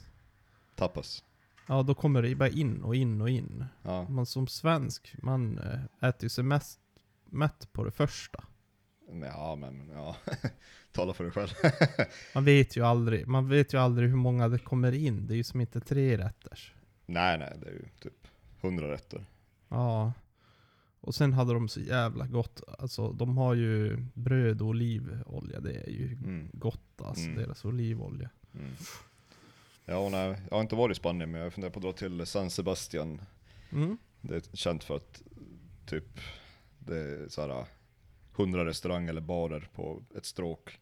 Tapas. 0.76 1.24
Ja, 1.68 1.84
då 1.84 1.96
kommer 1.96 2.22
det 2.22 2.36
bara 2.36 2.50
in 2.50 2.84
och 2.84 2.96
in 2.96 3.22
och 3.22 3.30
in. 3.30 3.66
Ja. 3.82 4.10
Man 4.10 4.26
som 4.26 4.48
svensk, 4.48 5.16
man 5.22 5.58
eh, 5.60 6.08
äter 6.10 6.24
ju 6.24 6.30
sig 6.30 6.44
mest 6.44 6.80
mätt 7.26 7.74
på 7.74 7.84
det 7.84 7.92
första. 7.92 8.44
Ja 9.22 9.56
men 9.56 9.90
ja. 9.94 10.16
Tala 10.92 11.14
för 11.14 11.24
dig 11.24 11.34
själv. 11.34 11.50
Man 12.36 12.46
vet 12.46 12.78
ju 12.78 12.86
aldrig, 12.86 13.28
man 13.28 13.50
vet 13.50 13.74
ju 13.74 13.78
aldrig 13.78 14.10
hur 14.10 14.16
många 14.16 14.48
det 14.48 14.60
kommer 14.60 14.92
in. 14.92 15.28
Det 15.28 15.34
är 15.34 15.36
ju 15.36 15.44
som 15.44 15.62
inte 15.62 15.80
tre 15.82 16.18
rätters. 16.18 16.74
nej 17.06 17.38
nej, 17.38 17.54
det 17.62 17.68
är 17.68 17.74
ju 17.74 17.86
typ 18.00 18.28
100 18.62 18.92
rätter. 18.92 19.26
Ja. 19.70 20.14
Och 21.02 21.16
sen 21.16 21.34
hade 21.34 21.54
de 21.54 21.68
så 21.70 21.80
jävla 21.82 22.28
gott, 22.28 22.62
alltså 22.80 23.12
de 23.12 23.38
har 23.38 23.54
ju 23.54 23.98
bröd 24.14 24.62
och 24.62 24.68
olivolja, 24.68 25.60
det 25.60 25.74
är 25.76 25.90
ju 25.90 26.14
Mm. 26.14 26.50
gott 26.54 27.02
alltså, 27.02 27.24
Mm. 27.26 27.36
deras 27.38 27.66
olivolja. 27.66 28.30
Mm. 28.54 28.72
Ja 29.86 30.10
nej, 30.10 30.42
jag 30.50 30.56
har 30.58 30.62
inte 30.62 30.76
varit 30.76 30.98
i 30.98 31.00
Spanien 31.00 31.32
men 31.32 31.42
jag 31.42 31.54
funderar 31.54 31.72
på 31.72 31.80
att 31.80 31.84
dra 31.84 31.92
till 31.94 32.26
San 32.26 32.50
Sebastian. 32.50 33.22
Mm. 33.72 33.98
Det 34.22 34.36
är 34.36 34.56
känt 34.58 34.84
för 34.84 34.96
att 34.96 35.22
typ 35.86 36.20
det 36.80 36.98
är 36.98 37.28
såhär 37.30 37.66
100 38.36 38.66
restauranger 38.66 39.10
eller 39.10 39.22
barer 39.22 39.70
på 39.76 40.04
ett 40.16 40.26
stråk. 40.26 40.80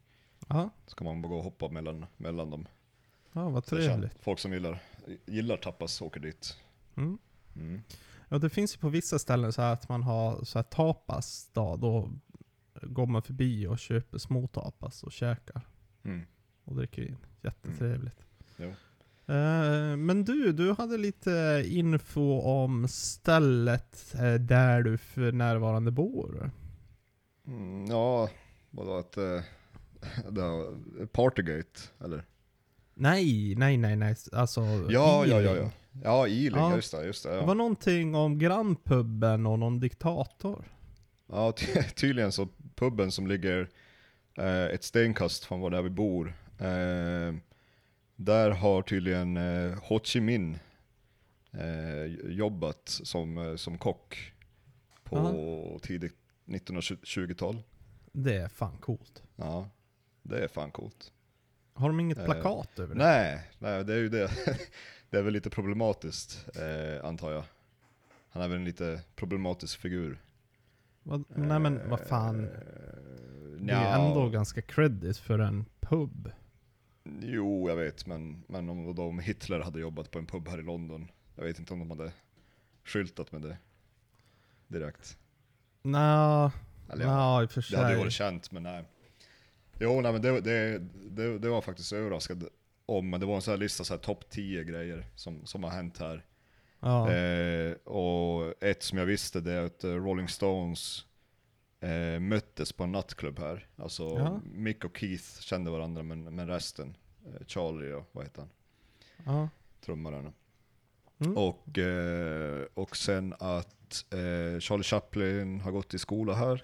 Ja, 0.48 0.70
Så 0.88 0.96
kan 0.96 1.06
man 1.06 1.22
bara 1.22 1.30
gå 1.30 1.38
och 1.38 1.44
hoppa 1.44 1.70
mellan, 1.70 2.06
mellan 2.18 2.50
dem. 2.50 2.68
ja 3.34 3.50
vad 3.50 3.66
Så 3.66 3.76
det 3.76 3.82
är 3.84 3.88
känt. 3.88 4.02
trevligt. 4.02 4.24
Folk 4.24 4.40
som 4.40 4.54
gillar, 4.54 4.80
gillar 5.26 5.58
tapas 5.58 6.02
åker 6.02 6.20
dit. 6.20 6.58
Mm. 6.96 7.18
Mm. 7.56 7.82
Ja, 8.30 8.38
det 8.38 8.50
finns 8.50 8.76
ju 8.76 8.80
på 8.80 8.90
vissa 8.90 9.20
ställen 9.20 9.54
så 9.54 9.62
att 9.62 9.90
man 9.90 10.04
har 10.04 10.44
så 10.44 10.60
här 10.60 10.64
tapas 10.64 11.50
dag, 11.54 11.80
då 11.80 12.12
går 12.82 13.06
man 13.06 13.22
förbi 13.22 13.68
och 13.68 13.80
köper 13.80 14.18
små 14.18 14.48
tapas 14.48 15.04
och 15.04 15.12
käkar. 15.12 15.68
Mm. 16.04 16.22
Och 16.64 16.76
dricker 16.76 17.02
in. 17.02 17.18
Jättetrevligt. 17.42 18.26
Jo. 18.58 18.68
Eh, 19.28 19.98
men 19.98 20.24
du, 20.24 20.52
du 20.52 20.74
hade 20.74 20.98
lite 20.98 21.64
info 21.66 22.42
om 22.42 22.88
stället 22.88 24.16
eh, 24.16 24.34
där 24.34 24.84
du 24.84 24.98
för 24.98 25.32
närvarande 25.32 25.92
bor. 25.92 26.52
Mm, 27.48 27.86
ja, 27.86 28.30
vadå 28.70 28.98
att... 28.98 29.18
Det 30.30 30.42
har, 30.42 31.06
Partygate, 31.06 31.80
eller? 32.00 32.24
Nej, 33.00 33.56
nej, 33.58 33.78
nej, 33.78 33.96
nej. 33.96 34.16
Alltså 34.32 34.62
Ja, 34.90 35.26
ja, 35.26 35.42
ja, 35.42 35.56
ja. 35.56 35.72
Ja, 36.04 36.28
Ealing, 36.28 36.60
Ja. 36.60 36.76
just 36.76 36.92
det, 36.92 37.06
just 37.06 37.24
det. 37.24 37.30
Det 37.30 37.40
var 37.42 37.48
Ja, 37.48 37.54
någonting 37.54 38.16
om 38.16 38.40
grannpubben 38.40 39.46
och 39.46 39.60
någon 39.60 39.80
diktator. 39.80 40.66
ja 41.28 41.52
ty 41.52 41.66
tydligen 41.96 42.32
så 42.32 42.48
puben 42.76 43.12
som 43.12 43.28
ligger 43.28 43.70
eh, 44.38 44.66
ett 44.66 44.84
stenkast 44.84 45.44
från 45.46 45.60
var 45.62 45.70
där 45.70 45.82
vi 45.82 45.90
bor. 45.90 46.28
Eh, 46.60 47.36
där 48.16 48.50
har 48.52 48.82
tydligen 48.82 49.38
eh, 49.38 49.78
Ho 49.84 50.00
Chi 50.04 50.22
Minh 50.22 50.60
eh, 51.54 52.06
jobbat 52.32 52.82
som, 52.86 53.38
eh, 53.38 53.56
som 53.56 53.78
kock 53.78 54.34
på 55.04 55.80
tidigt 55.84 56.16
1920-tal. 56.46 57.62
Det 58.12 58.36
är 58.36 58.48
fan 58.48 58.78
coolt. 58.78 59.24
Ja, 59.36 59.70
det 60.24 60.40
är 60.44 60.48
fan 60.48 60.72
coolt. 60.72 61.12
Har 61.78 61.88
de 61.90 62.00
inget 62.00 62.18
Eh, 62.18 62.26
plakat 62.26 62.80
över 62.80 62.96
det? 62.96 63.04
Nej, 63.04 63.42
nej, 63.60 63.84
det 63.86 63.94
är 63.94 63.98
ju 63.98 64.10
det. 64.10 64.32
det 65.10 65.18
är 65.18 65.22
väl 65.22 65.34
lite 65.34 65.50
problematiskt, 65.50 66.48
eh, 66.56 67.06
antar 67.06 67.32
jag. 67.32 67.44
Han 68.30 68.44
är 68.44 68.48
väl 68.48 68.58
en 68.58 68.66
lite 68.66 69.02
problematisk 69.16 69.80
figur. 69.80 70.20
Vad, 71.04 71.24
nej 71.36 71.60
men 71.60 71.90
vad 71.90 72.00
fan. 72.00 72.44
Eh, 72.44 72.52
Det 73.60 73.74
är 73.74 74.00
ju 74.00 74.08
ändå 74.08 74.30
ganska 74.30 74.62
credit 74.62 75.18
för 75.18 75.40
en 75.40 75.66
pub. 75.80 76.32
Jo, 77.22 77.70
jag 77.70 77.76
vet, 77.76 78.06
men, 78.06 78.44
men 78.48 78.70
om, 78.70 78.96
då 78.96 79.04
om 79.04 79.20
Hitler 79.20 79.60
hade 79.60 79.80
jobbat 79.80 80.12
på 80.12 80.20
en 80.20 80.26
pub 80.26 80.48
här 80.48 80.60
i 80.60 80.64
London, 80.64 81.08
jag 81.36 81.44
vet 81.44 81.60
inte 81.60 81.74
om 81.74 81.80
de 81.80 81.90
hade 81.90 82.12
skyltat 82.84 83.32
med 83.32 83.42
det 83.42 83.58
direkt. 84.68 85.18
Nja, 85.82 86.52
i 86.88 87.46
och 87.46 87.52
för 87.52 87.72
det 87.72 87.78
hade 87.78 87.90
ju 87.90 87.96
sig. 87.96 87.98
varit 87.98 88.14
känt, 88.14 88.52
men 88.52 88.64
nej. 88.64 88.84
Jo, 89.80 90.02
nej 90.02 90.12
men 90.12 90.22
det, 90.22 90.42
det, 90.42 90.80
det, 91.10 91.40
det 91.40 91.50
var 91.50 91.62
faktiskt 91.62 91.94
överraskad 91.94 92.48
om, 92.86 93.10
men 93.10 93.20
det 93.20 93.26
var 93.26 93.36
en 93.36 93.42
sån 93.42 93.52
här 93.52 93.58
lista, 93.58 93.84
så 93.84 93.94
här 93.94 94.02
topp 94.02 94.30
10 94.30 94.64
grejer 94.64 95.06
som, 95.16 95.46
som 95.46 95.64
har 95.64 95.72
hänt 95.72 95.98
här. 95.98 96.26
Ja. 96.80 97.12
Eh, 97.12 97.72
och 97.74 98.64
ett 98.64 98.84
som 98.84 98.98
jag 98.98 99.06
visste 99.06 99.42
det 99.42 99.52
är 99.52 99.66
att 99.66 99.84
eh, 99.84 99.90
Rolling 99.90 100.28
Stones 100.28 101.06
eh, 101.80 102.20
möttes 102.20 102.74
på 102.74 102.84
en 102.84 102.92
nattklubb 102.92 103.40
här. 103.40 103.68
Alltså 103.76 104.04
Ja. 104.04 104.42
Mick 104.44 104.86
och 104.86 104.98
Keith 104.98 105.40
kände 105.40 105.72
varandra 105.72 106.04
men, 106.04 106.36
men 106.36 106.48
resten, 106.48 106.98
eh, 107.26 107.46
Charlie 107.48 107.94
och 107.94 108.10
vad 108.12 108.24
heter 108.24 108.42
han, 108.42 108.50
ja. 109.26 109.50
trummaren. 109.86 110.34
Mm. 111.20 111.38
Och, 111.38 111.78
eh, 111.78 112.66
och 112.74 112.98
sen 112.98 113.34
att 113.40 114.06
eh, 114.14 114.60
Charlie 114.60 114.84
Chaplin 114.84 115.62
har 115.62 115.72
gått 115.72 115.94
i 115.94 116.00
skola 116.00 116.34
här. 116.34 116.64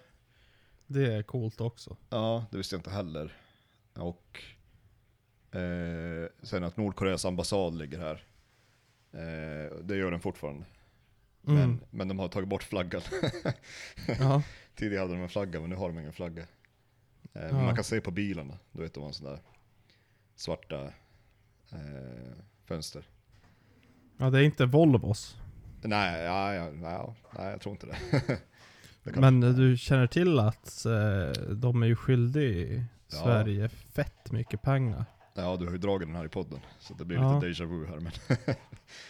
Det 0.94 1.14
är 1.14 1.24
coolt 1.24 1.62
också. 1.62 1.98
Ja, 2.10 2.46
det 2.52 2.58
visste 2.58 2.76
jag 2.76 2.80
inte 2.80 2.90
heller. 2.92 3.34
Och 3.94 4.44
eh, 5.60 6.28
sen 6.42 6.64
att 6.64 6.78
Nordkoreas 6.78 7.26
ambassad 7.26 7.76
ligger 7.78 8.00
här. 8.00 8.24
Eh, 9.12 9.78
det 9.84 9.96
gör 9.98 10.12
den 10.12 10.20
fortfarande. 10.20 10.66
Mm. 11.48 11.60
Men, 11.60 11.80
men 11.90 12.08
de 12.08 12.20
har 12.20 12.28
tagit 12.28 12.50
bort 12.50 12.64
flaggan. 12.64 13.02
Tidigare 14.76 15.02
hade 15.02 15.14
de 15.14 15.22
en 15.22 15.30
flagga, 15.30 15.60
men 15.62 15.70
nu 15.70 15.76
har 15.76 15.88
de 15.90 16.00
ingen 16.00 16.14
flagga. 16.14 16.42
Eh, 16.42 16.48
Men 17.34 17.56
Ja. 17.56 17.64
man 17.66 17.76
kan 17.76 17.84
se 17.84 18.02
på 18.02 18.12
bilarna, 18.12 18.58
du 18.72 18.82
vet 18.82 18.94
de 18.94 19.04
har 19.04 19.12
sån 19.12 19.26
där 19.28 19.40
svarta 20.36 20.84
eh, 21.72 22.34
fönster. 22.66 23.08
ja, 24.18 24.30
det 24.30 24.40
är 24.40 24.44
inte 24.44 24.66
Volvos. 24.66 25.38
Nej, 25.82 26.24
ja, 26.24 26.54
ja, 26.54 26.72
ja, 26.82 27.16
nej, 27.38 27.52
jag 27.52 27.62
tror 27.62 27.74
inte 27.74 27.88
det. 27.88 27.98
Men 29.04 29.40
du 29.42 29.78
känner 29.78 30.08
till 30.08 30.40
att 30.40 30.86
eh, 30.86 31.42
de 31.54 31.84
är 31.84 31.88
ju 31.88 31.96
skyldiga 31.96 32.84
Ja. 33.12 33.18
Sverige 33.24 33.70
fett 33.70 34.32
mycket 34.32 34.62
pengar. 34.62 35.06
Ja, 35.34 35.56
du 35.58 35.66
har 35.66 35.72
ju 35.72 35.78
dragit 35.78 36.08
den 36.08 36.16
här 36.16 36.26
i 36.26 36.30
podden, 36.30 36.60
så 36.80 36.94
det 36.94 37.06
blir 37.06 37.18
Ja. 37.18 37.36
lite 37.40 37.48
déjà 37.48 37.66
vu 37.66 37.88
här 37.88 38.00
men, 38.00 38.12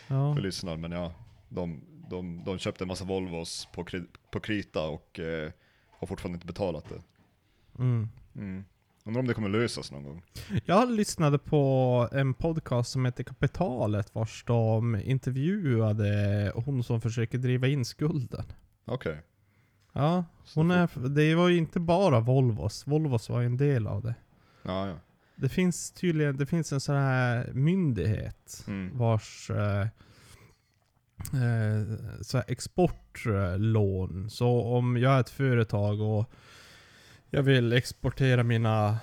Ja. 0.08 0.36
för 0.36 0.42
lyssnaren. 0.42 0.82
Men 0.82 0.92
ja, 0.92 1.14
de, 1.50 1.82
de, 2.10 2.44
de 2.46 2.58
köpte 2.60 2.84
en 2.84 2.88
massa 2.88 3.06
Volvos 3.06 3.68
på, 3.74 3.86
på 4.32 4.40
krita 4.40 4.88
och 4.88 5.20
eh, 5.20 5.52
har 6.00 6.08
fortfarande 6.08 6.36
inte 6.36 6.48
betalat 6.48 6.86
det. 6.90 7.02
Mm. 7.84 8.10
Mm. 8.36 8.66
Undrar 9.06 9.20
om 9.20 9.28
det 9.28 9.34
kommer 9.34 9.50
lösas 9.50 9.92
någon 9.92 10.04
gång. 10.04 10.24
Jag 10.66 10.92
lyssnade 10.92 11.38
på 11.40 12.10
en 12.12 12.34
podcast 12.34 12.92
som 12.92 13.06
heter 13.06 13.24
Kapitalet 13.24 14.16
vars 14.16 14.44
de 14.48 14.96
intervjuade 14.96 16.52
hon 16.56 16.84
som 16.84 17.02
försöker 17.02 17.38
driva 17.38 17.68
in 17.68 17.86
skulden. 17.86 18.46
Okej. 18.86 19.22
Ja, 19.94 20.26
hon 20.56 20.72
är, 20.72 21.10
det 21.10 21.36
var 21.36 21.50
ju 21.50 21.58
inte 21.58 21.80
bara 21.80 22.20
Volvos. 22.20 22.88
Volvos 22.88 23.30
var 23.30 23.42
en 23.42 23.58
del 23.58 23.88
av 23.88 24.02
det. 24.02 24.16
Ja, 24.64 24.88
ja. 24.88 24.96
Det 25.36 25.50
finns 25.50 25.92
tydligen, 25.92 26.38
det 26.38 26.46
finns 26.46 26.74
en 26.74 26.80
sån 26.82 26.96
här 26.96 27.50
myndighet 27.54 28.64
Mm. 28.68 28.98
vars 28.98 29.50
eh, 29.50 29.82
eh, 31.34 31.98
så 32.22 32.44
exportlån. 32.48 34.30
Så 34.30 34.62
om 34.64 34.98
jag 34.98 35.14
är 35.14 35.20
ett 35.20 35.30
företag 35.30 36.02
och 36.02 36.32
jag 37.30 37.44
vill 37.44 37.74
exportera 37.74 38.44
mina 38.44 38.98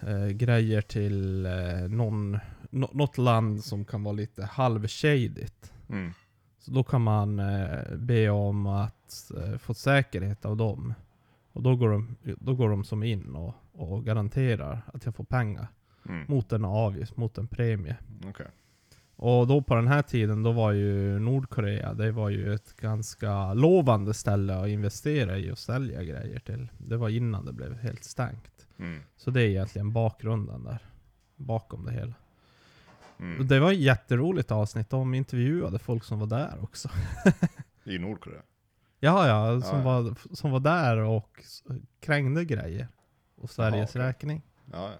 eh, 0.00 0.26
grejer 0.28 0.80
till 0.82 1.46
eh, 1.46 1.88
någon, 1.88 2.38
nå- 2.70 2.90
något 2.92 3.18
land 3.18 3.64
som 3.64 3.84
kan 3.84 4.02
vara 4.02 4.12
lite 4.12 4.44
halvshadigt. 4.44 5.72
Mm. 5.88 6.12
Så 6.58 6.70
då 6.70 6.84
kan 6.84 7.02
man 7.02 7.38
eh, 7.38 7.96
be 7.96 8.28
om 8.30 8.66
att 8.66 8.95
eh, 9.36 9.58
få 9.58 9.74
säkerhet 9.74 10.44
av 10.44 10.56
dem. 10.56 10.94
Och 11.52 11.62
då 11.62 11.76
går 11.76 11.90
de, 11.90 12.16
då 12.22 12.54
går 12.54 12.70
de 12.70 12.84
som 12.84 13.02
in 13.02 13.34
och, 13.34 13.54
och 13.72 14.04
garanterar 14.04 14.82
att 14.94 15.04
jag 15.04 15.14
får 15.14 15.24
pengar. 15.24 15.66
Mm. 16.08 16.24
Mot 16.28 16.52
en 16.52 16.64
avgift, 16.64 17.16
mot 17.16 17.38
en 17.38 17.48
premie. 17.48 17.96
Okej. 18.28 18.46
Och 19.16 19.46
då 19.46 19.62
på 19.62 19.74
den 19.74 19.88
här 19.88 20.02
tiden, 20.02 20.42
då 20.42 20.52
var 20.52 20.72
ju 20.72 21.18
Nordkorea, 21.18 21.94
det 21.94 22.12
var 22.12 22.30
ju 22.30 22.54
ett 22.54 22.76
ganska 22.76 23.54
lovande 23.54 24.14
ställe 24.14 24.56
att 24.56 24.68
investera 24.68 25.38
i 25.38 25.50
och 25.50 25.58
sälja 25.58 26.02
grejer 26.02 26.38
till. 26.38 26.68
Det 26.78 26.96
var 26.96 27.08
innan 27.08 27.44
det 27.44 27.52
blev 27.52 27.74
helt 27.74 28.04
stängt. 28.04 28.66
Mm. 28.78 29.00
Så 29.16 29.30
det 29.30 29.42
är 29.42 29.46
egentligen 29.46 29.92
bakgrunden 29.92 30.64
där. 30.64 30.78
Bakom 31.36 31.84
det 31.84 31.92
hela. 31.92 32.14
Mm. 33.18 33.48
det 33.48 33.60
var 33.60 33.72
ett 33.72 33.78
jätteroligt 33.78 34.50
avsnitt. 34.50 34.90
De 34.90 35.14
intervjuade 35.14 35.78
folk 35.78 36.04
som 36.04 36.18
var 36.18 36.26
där 36.26 36.58
också. 36.62 36.88
I 37.84 37.98
Nordkorea? 37.98 38.42
Ja, 39.06 39.26
ja, 39.28 39.60
som, 39.60 39.78
Ja, 39.78 39.84
ja. 39.96 40.00
Var, 40.02 40.34
som 40.34 40.50
var 40.50 40.60
där 40.60 40.96
och 40.96 41.44
krängde 42.00 42.44
grejer. 42.44 42.88
Och 43.36 43.50
Sveriges 43.50 43.90
okej. 43.90 44.02
räkning. 44.02 44.42
Ja, 44.72 44.90
ja. 44.90 44.96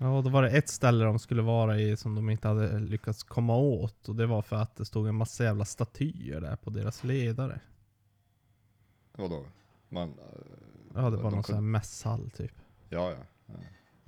Ja, 0.00 0.22
då 0.22 0.30
var 0.30 0.42
det 0.42 0.50
ett 0.50 0.68
ställe 0.68 1.04
de 1.04 1.18
skulle 1.18 1.42
vara 1.42 1.78
i 1.80 1.96
som 1.96 2.14
de 2.14 2.30
inte 2.30 2.48
hade 2.48 2.78
lyckats 2.78 3.22
komma 3.22 3.56
åt. 3.56 4.08
Och 4.08 4.16
det 4.16 4.26
var 4.26 4.42
för 4.42 4.56
att 4.56 4.76
det 4.76 4.84
stod 4.84 5.08
en 5.08 5.14
massa 5.14 5.44
jävla 5.44 5.64
statyer 5.64 6.40
där 6.40 6.56
på 6.56 6.70
deras 6.70 7.04
ledare. 7.04 7.60
Vadå? 9.12 9.44
Man, 9.88 10.14
Ja, 10.94 11.00
det 11.00 11.02
var 11.02 11.10
De 11.10 11.22
någon 11.22 11.30
kunde- 11.30 11.42
sån 11.42 11.54
här 11.54 11.62
mässhall 11.62 12.30
typ. 12.30 12.52
ja, 12.88 13.10
ja. 13.10 13.16
ja. 13.46 13.54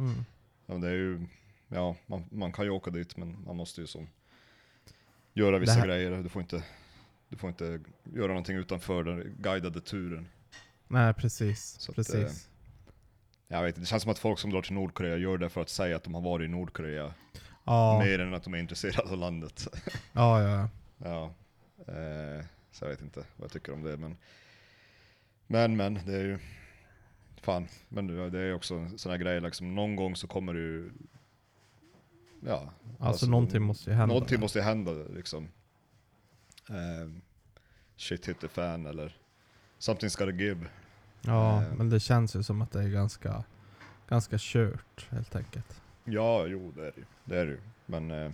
Mm. 0.04 0.24
ja 0.66 0.74
det 0.74 0.88
är 0.88 0.92
ju, 0.92 1.26
ja, 1.68 1.96
man, 2.06 2.24
man 2.30 2.52
kan 2.52 2.64
ju 2.64 2.70
åka 2.70 2.90
dit 2.90 3.16
men 3.16 3.44
man 3.46 3.56
måste 3.56 3.80
ju 3.80 3.86
som 3.86 4.08
göra 5.32 5.58
vissa 5.58 5.72
här- 5.72 5.86
grejer. 5.86 6.22
Du 6.22 6.28
får 6.28 6.42
inte, 6.42 6.64
du 7.30 7.36
får 7.36 7.50
inte 7.50 7.80
göra 8.14 8.26
någonting 8.26 8.56
utanför 8.56 9.04
den 9.04 9.36
guidade 9.38 9.80
turen. 9.80 10.28
Nej, 10.88 11.14
precis. 11.14 11.76
Så 11.80 11.92
att, 11.92 11.96
precis. 11.96 12.48
Jag 13.48 13.62
vet 13.62 13.74
det 13.76 13.86
känns 13.86 14.02
som 14.02 14.12
att 14.12 14.18
folk 14.18 14.38
som 14.38 14.50
drar 14.50 14.62
till 14.62 14.72
Nordkorea 14.74 15.16
gör 15.16 15.38
det 15.38 15.48
för 15.48 15.60
att 15.60 15.68
säga 15.68 15.96
att 15.96 16.04
de 16.04 16.14
har 16.14 16.20
varit 16.20 16.44
i 16.44 16.48
Nordkorea. 16.48 17.14
ja, 17.64 17.98
Mer 18.04 18.18
än 18.18 18.34
att 18.34 18.42
de 18.44 18.54
är 18.54 18.58
intresserade 18.58 19.10
av 19.10 19.18
landet. 19.18 19.68
ja, 20.12 20.42
ja. 20.42 20.68
ja. 20.98 21.24
Eh, 21.94 22.44
så 22.72 22.84
jag 22.84 22.90
vet 22.90 23.02
inte 23.02 23.20
vad 23.36 23.44
jag 23.44 23.52
tycker 23.52 23.72
om 23.72 23.82
det 23.82 23.96
men 23.96 24.16
Men 25.46 25.76
men, 25.76 25.94
det 26.06 26.14
är 26.14 26.24
ju 26.24 26.38
Fan, 27.42 27.68
men 27.88 28.30
det 28.30 28.40
är 28.40 28.54
också 28.54 28.74
en 28.74 28.98
sån 28.98 29.10
här 29.12 29.18
grej 29.18 29.40
liksom, 29.40 29.74
någon 29.74 29.96
gång 29.96 30.16
så 30.16 30.26
kommer 30.26 30.54
ju 30.54 30.90
Ja, 32.46 32.72
Alltså, 32.82 33.04
Alltså, 33.04 33.26
någonting 33.26 33.62
måste 33.62 33.90
ju 33.90 33.96
hända. 33.96 34.14
någonting 34.14 34.36
där. 34.36 34.40
måste 34.40 34.58
ju 34.58 34.62
hända 34.64 34.92
liksom 34.92 35.48
eh, 36.70 37.10
Shit 37.96 38.28
hit 38.28 38.40
the 38.40 38.48
fan 38.48 38.86
eller 38.86 39.16
Something's 39.78 40.18
gotta 40.18 40.30
give 40.36 40.66
Ja, 41.22 41.62
eh. 41.62 41.74
men 41.76 41.90
det 41.90 42.00
känns 42.00 42.36
ju 42.36 42.42
som 42.42 42.62
att 42.62 42.70
det 42.72 42.82
är 42.82 42.88
ganska, 42.88 43.44
ganska 44.08 44.36
kört 44.38 45.06
helt 45.10 45.36
enkelt. 45.36 45.80
Ja, 46.04 46.46
jo 46.46 46.72
det 46.76 46.82
är 46.86 46.92
det 46.92 46.98
ju. 46.98 47.04
Det 47.24 47.38
är 47.40 47.46
det 47.46 47.52
ju. 47.52 47.60
Men, 47.86 48.10
eh, 48.10 48.30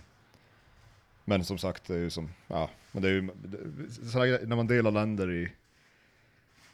men 1.25 1.43
som 1.43 1.57
sagt, 1.57 1.83
det 1.87 1.93
är 1.95 1.99
ju 1.99 2.09
som, 2.09 2.29
ja, 2.47 2.69
men 2.91 3.01
det 3.03 3.09
är 3.09 3.13
ju, 3.13 3.21
det, 3.43 4.47
när 4.47 4.55
man 4.55 4.67
delar 4.67 4.91
länder 4.91 5.31
i, 5.31 5.51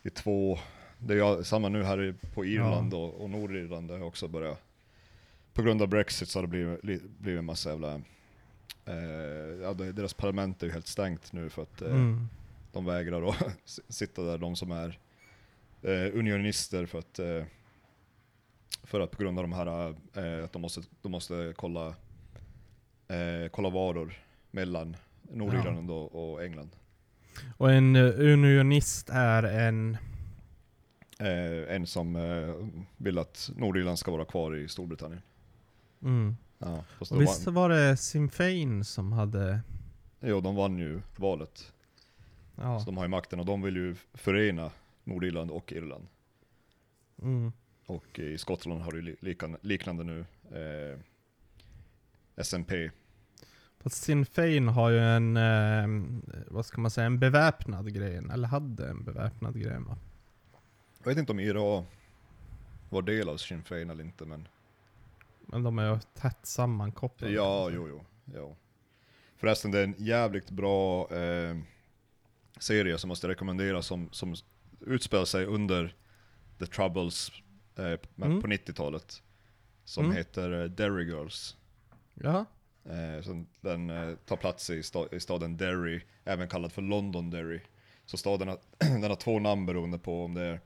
i 0.04 0.10
två, 0.10 0.60
det 0.98 1.14
är 1.14 1.44
samma 1.44 1.70
nu 1.70 1.84
här 1.84 2.16
på 2.34 2.46
Irland 2.46 2.94
och, 2.94 3.22
och 3.24 3.30
Nordirland, 3.30 3.88
det 3.88 3.94
har 3.98 4.06
också 4.06 4.28
börjat, 4.28 4.62
på 5.54 5.62
grund 5.62 5.82
av 5.82 5.88
Brexit 5.88 6.30
så 6.30 6.40
har 6.40 6.42
det 6.44 6.48
blivit, 6.48 6.84
li- 6.84 7.02
blivit 7.20 7.40
en 7.40 7.46
massa 7.46 7.70
jävla, 7.70 8.02
eh, 8.86 8.96
ja, 9.62 9.74
deras 9.74 10.14
parlament 10.14 10.64
är 10.64 10.68
ju 10.68 10.74
helt 10.74 10.88
stängt 10.88 11.34
nu 11.34 11.50
för 11.50 11.62
att 11.62 11.82
eh, 11.82 11.88
Mm. 11.92 12.28
de 12.72 12.86
vägrar 12.86 13.30
att 13.30 13.80
sitta 13.90 14.22
där, 14.22 14.38
de 14.38 14.56
som 14.56 14.72
är 14.72 15.00
eh, 15.82 16.18
unionister 16.20 16.86
för 16.86 17.00
att 17.00 17.20
eh, 17.20 17.44
för 18.84 19.00
att 19.00 19.12
på 19.12 19.24
grund 19.24 19.40
av 19.40 19.44
de 19.44 19.54
här, 19.54 19.96
eh, 20.14 20.44
att 20.44 20.54
de 20.54 20.62
måste, 20.62 20.82
de 21.02 21.12
måste 21.12 21.54
kolla, 21.56 21.88
eh, 23.08 23.50
kolla 23.52 23.70
varor 23.70 24.14
mellan 24.52 24.96
Nordirland 25.22 25.92
och, 25.92 26.34
och 26.34 26.44
England. 26.44 26.70
Och 27.58 27.72
en 27.72 27.96
unionist 27.96 29.10
är 29.10 29.44
en... 29.44 29.98
En 31.70 31.88
som 31.88 32.18
vill 32.98 33.18
att 33.18 33.52
Nordirland 33.56 34.00
ska 34.00 34.12
vara 34.12 34.26
kvar 34.26 34.56
i 34.56 34.68
Storbritannien. 34.68 35.22
Mm. 36.02 36.36
Ja, 36.66 36.84
fast 36.98 37.12
Och 37.12 37.22
visst 37.22 37.46
vann, 37.46 37.56
var 37.56 37.70
det 37.70 37.98
Sinn 37.98 38.30
Fein 38.30 38.84
som 38.84 39.12
hade... 39.12 39.62
jo, 40.20 40.42
de 40.42 40.56
vann 40.56 40.78
ju 40.78 41.02
valet. 41.16 41.74
Ja. 42.56 42.80
Så 42.80 42.86
de 42.86 42.98
har 42.98 43.04
ju 43.04 43.10
makten 43.10 43.40
och 43.40 43.46
de 43.46 43.62
vill 43.62 43.76
ju 43.76 43.96
förena 44.14 44.72
Nordirland 45.04 45.52
och 45.52 45.72
Irland. 45.74 46.08
Mm. 47.22 47.52
Och 47.86 48.20
i 48.20 48.38
Skottland 48.38 48.82
har 48.82 48.92
du 48.92 49.02
li- 49.02 49.16
likan- 49.20 49.58
liknande 49.62 50.04
nu. 50.04 50.20
Eh, 50.52 51.00
SNP. 52.44 52.92
Fast 53.80 54.04
Sinn 54.04 54.26
Fein 54.26 54.68
har 54.68 54.90
ju 54.90 55.00
en, 55.00 55.38
eh, 55.38 55.88
vad 56.48 56.66
ska 56.66 56.82
man 56.82 56.92
säga, 56.92 57.06
en 57.08 57.20
beväpnad 57.20 57.94
gren. 57.94 58.32
Eller 58.32 58.48
hade 58.48 58.90
en 58.90 59.04
beväpnad 59.04 59.62
gren 59.62 59.86
va? 59.86 59.98
Jag 61.00 61.06
vet 61.06 61.18
inte 61.18 61.32
om 61.32 61.40
IRA 61.40 61.86
var 62.90 63.02
del 63.02 63.30
av 63.30 63.38
Sinn 63.38 63.64
Féin 63.64 63.90
eller 63.90 64.04
inte 64.04 64.26
men 64.26 64.48
Men 65.48 65.64
de 65.64 65.80
är 65.80 65.94
ju 65.94 66.00
tätt 66.14 66.46
sammankopplade. 66.46 67.34
ja, 67.34 67.70
jo, 67.74 67.88
jo, 67.90 68.06
jo. 68.36 68.56
Förresten 69.38 69.72
det 69.72 69.80
är 69.80 69.84
en 69.84 69.96
jävligt 69.98 70.50
bra 70.52 71.12
eh, 71.16 71.58
serie 72.60 72.98
som 72.98 73.08
måste 73.08 73.28
rekommenderas 73.28 73.86
som, 73.88 74.10
som 74.12 74.36
utspelar 74.80 75.26
sig 75.26 75.46
under 75.46 75.96
The 76.60 76.66
Troubles 76.66 77.32
eh, 77.76 78.00
Mm. 78.18 78.42
på 78.42 78.48
90-talet. 78.48 79.24
Som 79.86 80.06
Mm. 80.06 80.18
heter 80.18 80.52
eh, 80.64 80.70
Derry 80.70 81.04
Girls. 81.06 81.58
Ja. 82.14 82.46
Eh, 82.86 83.22
så 83.24 83.46
den 83.62 83.90
eh, 83.90 84.16
tar 84.16 84.36
plats 84.38 84.70
i, 84.70 84.84
sta 84.84 85.08
i 85.12 85.20
staden 85.20 85.58
Derry, 85.58 86.02
även 86.24 86.48
kallad 86.48 86.72
för 86.72 86.82
London 86.82 87.30
Derry. 87.30 87.62
Så 88.06 88.18
staden 88.18 88.48
har, 88.48 88.60
den 88.78 89.04
har 89.04 89.16
två 89.16 89.40
namn 89.40 89.66
beroende 89.66 90.00
på 90.00 90.26
om 90.26 90.34
det 90.34 90.60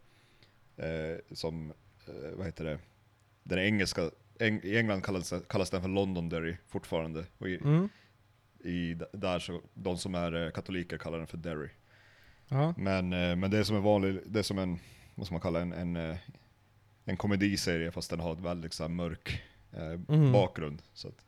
är 0.77 1.13
eh, 1.13 1.17
som, 1.31 1.71
eh, 2.07 2.13
vad 2.37 2.45
heter 2.45 2.65
det, 2.65 2.79
den 3.43 3.59
engelska, 3.59 4.11
eng, 4.39 4.59
i 4.63 4.77
England 4.77 5.01
kallas, 5.03 5.33
kallas 5.49 5.69
den 5.69 5.81
för 5.81 5.89
London 5.89 6.29
Derry 6.29 6.57
fortfarande. 6.67 7.25
Och 7.37 7.49
i, 7.49 7.55
Mm. 7.57 7.89
i, 8.59 8.93
där 9.13 9.39
så, 9.39 9.61
de 9.73 9.97
som 9.97 10.15
är 10.15 10.45
eh, 10.45 10.51
katoliker 10.51 10.97
kallar 10.97 11.17
den 11.17 11.27
för 11.27 11.37
Derry. 11.37 11.69
Ja. 12.47 12.73
Men, 12.77 13.13
eh, 13.13 13.35
men 13.35 13.51
det 13.51 13.57
är 13.57 13.63
som 13.63 13.75
en 13.75 13.83
vanlig, 13.83 14.19
det 14.25 14.39
är 14.39 14.43
som 14.43 14.59
en, 14.59 14.79
vad 15.15 15.25
ska 15.25 15.33
man 15.33 15.41
kalla 15.41 15.59
en, 15.61 15.73
en, 15.73 15.95
eh, 15.95 16.17
en 17.05 17.17
komediserie 17.17 17.91
fast 17.91 18.09
den 18.09 18.19
har 18.19 18.33
ett 18.33 18.39
väldigt 18.39 18.73
så 18.73 18.83
här, 18.83 18.89
mörk 18.89 19.43
eh, 19.71 19.81
Mm. 20.15 20.31
bakgrund. 20.31 20.81
Så 20.93 21.07
att, 21.07 21.25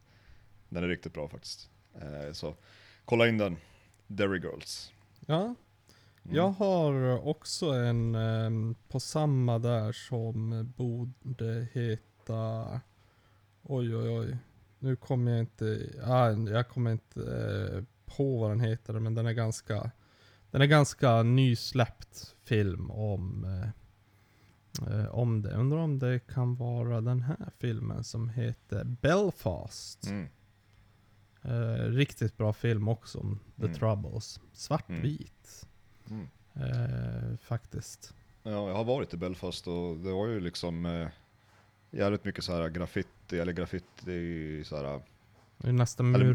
den 0.70 0.84
är 0.84 0.88
riktigt 0.88 1.14
bra 1.14 1.30
faktiskt. 1.30 1.70
Eh, 2.02 2.32
så 2.34 2.56
kolla 3.06 3.28
in 3.28 3.38
den, 3.38 3.58
Derry 4.08 4.40
Girls. 4.40 4.92
ja. 5.26 5.56
Mm. 6.24 6.36
Jag 6.36 6.50
har 6.50 7.28
också 7.28 7.66
en 7.70 8.16
ehm, 8.16 8.76
på 8.88 9.00
samma 9.00 9.60
där 9.60 9.92
som 9.92 10.74
borde 10.78 11.68
heta... 11.74 12.82
Oj 13.72 13.96
oj 13.96 14.10
oj. 14.10 14.38
Nu 14.80 14.96
kommer 14.96 15.32
jag 15.32 15.40
inte... 15.40 15.90
Ah, 16.04 16.32
jag 16.32 16.70
kommer 16.70 16.92
inte 16.92 17.22
eh, 17.22 17.84
på 18.16 18.40
vad 18.40 18.52
den 18.52 18.60
heter 18.60 18.94
men 18.94 19.16
den 19.16 19.26
är 19.26 19.34
ganska... 19.34 19.92
Den 20.52 20.62
är 20.62 20.66
ganska 20.66 21.24
nysläppt 21.24 22.36
film 22.44 22.92
om... 22.92 23.46
Eh, 23.46 23.70
eh, 25.00 25.06
om 25.06 25.42
det. 25.42 25.52
Undrar 25.52 25.78
om 25.78 26.00
det 26.00 26.20
kan 26.20 26.56
vara 26.56 27.02
den 27.02 27.22
här 27.22 27.50
filmen 27.58 28.04
som 28.04 28.30
heter 28.30 28.84
Belfast. 28.84 30.08
Mm. 30.08 30.28
Eh, 31.42 31.84
riktigt 31.92 32.38
bra 32.38 32.54
film 32.54 32.88
också 32.88 33.20
om 33.20 33.40
The 33.56 33.66
Mm. 33.66 33.76
Troubles. 33.78 34.40
Svartvit. 34.54 35.68
Mm. 36.10 36.28
Eh, 36.54 37.38
faktiskt. 37.38 38.14
Ja, 38.44 38.52
jag 38.52 38.76
har 38.76 38.84
varit 38.84 39.14
i 39.14 39.18
Belfast 39.18 39.68
och 39.68 39.98
det 39.98 40.12
var 40.12 40.28
ju 40.28 40.40
liksom 40.40 40.86
eh, 40.86 41.08
jävligt 41.92 42.26
mycket 42.26 42.44
så 42.44 42.52
här 42.54 42.70
graffiti, 42.70 43.10
eller 43.38 43.54
graffiti 43.54 44.64
så 44.66 44.76
här 44.76 45.02
Det 45.58 45.68
är 45.68 45.72
nästan 45.74 46.16
Eller- 46.16 46.26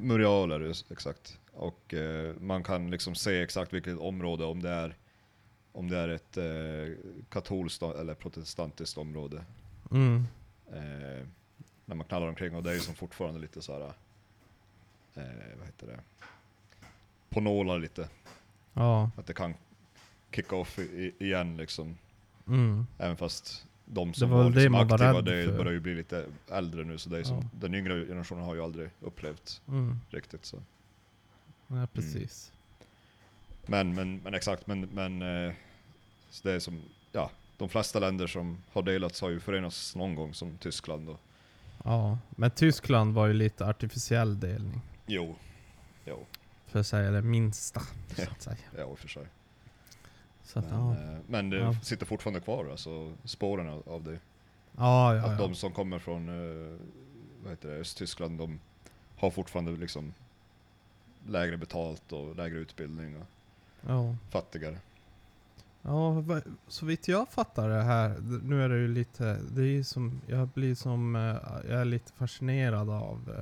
muraler 0.00 0.82
exakt. 0.90 1.38
Och 1.52 1.94
eh, 1.94 2.34
man 2.40 2.62
kan 2.64 2.90
liksom 2.90 3.14
se 3.14 3.42
exakt 3.42 3.72
vilket 3.72 3.98
område, 3.98 4.44
om 4.44 4.62
det 4.62 4.70
är, 4.70 4.96
om 5.72 5.88
det 5.90 5.98
är 5.98 6.08
ett 6.08 6.36
eh, 6.36 6.98
katolskt 7.28 7.82
eller 7.82 8.14
protestantiskt 8.14 8.98
område. 8.98 9.44
Mm. 9.90 10.24
Eh, 10.72 11.26
när 11.84 11.94
man 11.94 12.06
knallar 12.06 12.28
omkring 12.28 12.54
och 12.54 12.62
det 12.62 12.70
är 12.70 12.74
ju 12.74 12.80
som 12.80 12.94
fortfarande 12.94 13.40
lite 13.40 13.62
så 13.62 13.72
här, 13.72 13.80
eh, 15.14 15.58
vad 15.58 15.66
heter 15.66 15.86
det? 15.86 16.00
På 17.28 17.40
nålar 17.40 17.78
lite. 17.78 18.08
Ja. 18.72 19.10
Att 19.16 19.26
det 19.26 19.34
kan 19.34 19.54
kicka 20.30 20.56
off 20.56 20.78
i, 20.78 21.12
igen 21.18 21.56
liksom. 21.56 21.98
Mm. 22.46 22.86
Även 22.98 23.16
fast 23.16 23.66
de 23.86 24.14
som 24.14 24.30
var 24.30 24.36
var, 24.44 24.50
det 24.50 24.56
liksom 24.56 24.72
var 24.72 24.80
aktiva, 24.82 25.12
rädd 25.12 25.24
det 25.24 25.52
börjar 25.56 25.72
ju 25.72 25.80
bli 25.80 25.94
lite 25.94 26.26
äldre 26.50 26.84
nu 26.84 26.98
så 26.98 27.08
det 27.08 27.18
är 27.18 27.22
som, 27.22 27.36
Ja. 27.36 27.42
den 27.52 27.74
yngre 27.74 28.06
generationen 28.06 28.44
har 28.44 28.54
ju 28.54 28.62
aldrig 28.62 28.90
upplevt 29.00 29.60
Mm. 29.68 30.00
riktigt 30.10 30.44
så. 30.44 30.62
Ja, 31.68 31.86
precis. 31.92 32.52
Men, 33.66 33.94
men, 33.94 34.18
men 34.18 34.34
exakt, 34.34 34.66
men, 34.66 34.80
men 34.80 35.22
eh, 35.22 35.52
så 36.30 36.48
det 36.48 36.54
är 36.54 36.58
som, 36.60 36.82
ja, 37.12 37.30
de 37.56 37.68
flesta 37.68 37.98
länder 37.98 38.26
som 38.26 38.58
har 38.72 38.82
delats 38.82 39.20
har 39.20 39.28
ju 39.30 39.40
förenats 39.40 39.96
någon 39.96 40.14
gång 40.14 40.34
som 40.34 40.58
Tyskland 40.58 41.08
och 41.08 41.20
Ja. 41.84 42.18
Men 42.30 42.50
Tyskland 42.50 43.14
var 43.14 43.26
ju 43.26 43.32
lite 43.32 43.66
artificiell 43.66 44.40
delning. 44.40 44.80
Jo, 45.06 45.36
jo, 46.04 46.26
För 46.66 46.80
att 46.80 46.86
säga 46.86 47.10
det 47.10 47.22
minsta. 47.22 47.80
Så 47.80 47.86
Ja. 48.22 48.26
att 48.30 48.42
säga. 48.42 48.56
ja 48.76 48.80
i 48.82 48.84
och 48.84 48.98
för 48.98 49.08
sig. 49.08 49.26
Så 50.46 50.58
att, 50.58 50.70
Men, 50.70 50.78
ja. 50.80 50.92
eh, 50.92 51.18
men 51.26 51.50
det 51.50 51.56
Ja. 51.56 51.74
sitter 51.82 52.06
fortfarande 52.06 52.40
kvar 52.40 52.68
alltså, 52.70 53.12
spåren 53.24 53.68
av, 53.68 53.88
av 53.88 54.02
det. 54.04 54.18
Ja, 54.76 55.14
ja, 55.16 55.26
Att 55.26 55.38
de 55.38 55.54
som 55.54 55.72
kommer 55.72 55.98
från 55.98 56.28
eh, 56.28 56.78
vad 57.42 57.50
heter 57.52 57.68
det, 57.68 57.76
Östtyskland, 57.76 58.38
de 58.38 58.60
har 59.16 59.30
fortfarande 59.30 59.72
liksom 59.72 60.14
lägre 61.28 61.56
betalt 61.56 62.12
och 62.12 62.36
lägre 62.36 62.58
utbildning 62.58 63.16
och 63.16 63.26
ja. 63.88 64.16
fattigare. 64.30 64.78
Ja, 65.82 66.24
så 66.68 66.86
vitt 66.86 67.08
jag 67.08 67.28
fattar 67.28 67.68
det 67.68 67.82
här, 67.82 68.16
nu 68.42 68.62
är 68.64 68.68
det 68.68 68.76
ju 68.78 68.88
lite, 68.88 69.38
det 69.50 69.60
är 69.60 69.66
ju 69.66 69.84
som, 69.84 70.20
jag 70.26 70.48
blir 70.48 70.74
som, 70.74 71.16
eh, 71.16 71.70
jag 71.70 71.80
är 71.80 71.84
lite 71.84 72.12
fascinerad 72.12 72.90
av, 72.90 73.32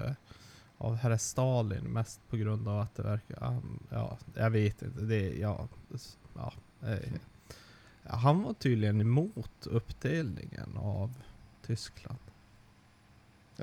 av 0.79 0.95
herr 0.97 1.17
Stalin 1.17 1.85
mest 1.85 2.21
på 2.31 2.37
grund 2.37 2.69
av 2.69 2.81
att 2.81 2.95
det 2.97 3.03
verkar, 3.03 3.61
ja, 3.91 4.19
jag 4.35 4.51
vet 4.51 4.83
inte, 4.83 5.01
det, 5.01 5.35
ja, 5.39 5.69
ja, 6.37 6.53
han 8.07 8.43
var 8.43 8.53
tydligen 8.55 9.01
emot 9.01 9.67
uppdelningen 9.67 10.77
av 10.77 11.15
Tyskland, 11.67 12.19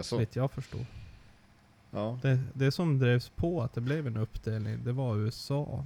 så 0.01 0.17
vitt 0.17 0.35
jag 0.35 0.51
förstår. 0.51 0.85
Ja. 1.91 2.19
Det, 2.21 2.39
det 2.53 2.71
som 2.71 2.99
drevs 2.99 3.29
på 3.29 3.61
att 3.61 3.73
det 3.73 3.81
blev 3.81 4.07
en 4.07 4.17
uppdelning, 4.17 4.83
det 4.83 4.91
var 4.91 5.17
USA. 5.17 5.85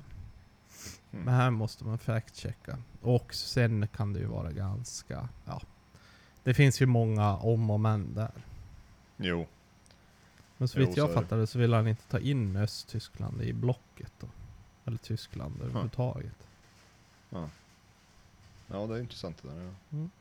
Men 1.12 1.22
Mm. 1.22 1.34
här 1.34 1.50
måste 1.50 1.86
man 1.86 1.98
fact-checka. 2.00 2.78
Och 3.02 3.34
sen 3.34 3.88
kan 3.88 4.14
det 4.14 4.20
ju 4.20 4.26
vara 4.26 4.52
ganska, 4.52 5.30
ja. 5.46 5.62
Det 6.44 6.54
finns 6.54 6.82
ju 6.82 6.86
många 6.86 7.36
om 7.38 7.70
och 7.70 7.80
men 7.80 8.14
där. 8.14 8.32
Jo. 9.18 9.48
Men 10.58 10.68
så 10.68 10.80
vitt 10.80 10.98
jag 10.98 11.14
det 11.38 11.48
så 11.48 11.60
vill 11.60 11.74
han 11.74 11.88
inte 11.88 12.04
ta 12.08 12.20
in 12.20 12.56
Östtyskland 12.56 13.42
i 13.42 13.54
blocket 13.54 14.12
då. 14.20 14.28
Eller 14.86 14.98
Tyskland 14.98 15.62
överhuvudtaget. 15.62 16.48
Ja, 18.68 18.88
det 18.88 18.96
är 18.96 19.00
intressant 19.00 19.42
det 19.44 19.48
där. 19.50 19.56
Ja. 19.64 19.72
Mm. 19.98 20.12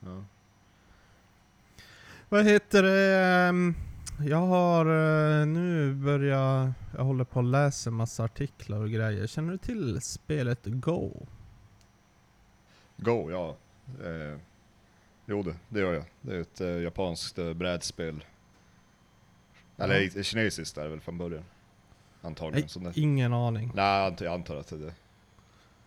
Ja. 0.00 0.24
Vad 2.28 2.44
heter 2.44 2.82
det? 2.82 3.16
ehm, 3.48 3.74
Jag 4.26 4.36
har 4.46 4.86
eh, 5.40 5.46
nu 5.46 5.94
börjat, 5.94 6.70
jag 6.96 7.04
håller 7.04 7.24
på 7.24 7.38
att 7.40 7.44
läsa 7.46 7.90
massa 7.90 8.24
artiklar 8.24 8.78
och 8.80 8.90
grejer. 8.90 9.26
Känner 9.26 9.50
du 9.52 9.58
till 9.58 10.00
spelet 10.00 10.60
Go? 10.64 11.26
Go, 12.96 13.30
ja. 13.30 13.56
Eh, 14.06 14.38
jo 15.26 15.42
det, 15.42 15.54
det 15.68 15.80
gör 15.80 15.92
jag. 15.94 16.04
Det 16.20 16.36
är 16.36 16.40
ett 16.40 16.60
eh, 16.60 16.68
japanskt 16.68 17.38
eh, 17.38 17.52
brädspel. 17.54 18.24
Eller 19.76 20.00
Ja. 20.00 20.06
ett 20.20 20.26
kinesiskt 20.26 20.78
är 20.78 20.82
det 20.84 20.88
väl 20.90 21.00
från 21.00 21.18
början. 21.18 21.44
Antagligen. 22.22 22.68
Nej, 22.76 22.92
det, 22.94 23.00
ingen 23.00 23.32
aning. 23.32 23.72
nej, 23.74 24.16
jag 24.20 24.34
antar, 24.34 24.56
att 24.56 24.68
det 24.68 24.76
är 24.86 24.92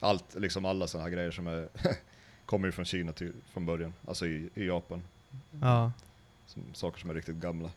Allt, 0.04 0.36
liksom 0.36 0.66
alla 0.66 0.88
sådana 0.88 1.10
här 1.10 1.16
grejer 1.16 1.32
som 1.32 1.48
är 1.48 1.68
kommer 2.46 2.68
ju 2.68 2.72
från 2.72 2.86
Kina 2.86 3.12
till, 3.14 3.34
från 3.54 3.66
början. 3.66 3.94
Alltså 4.08 4.26
i, 4.28 4.50
i 4.56 4.66
Japan. 4.68 5.02
Ja. 5.62 5.92
Som, 6.46 6.64
saker 6.74 7.00
som 7.00 7.10
är 7.10 7.14
riktigt 7.14 7.36
gamla. 7.36 7.70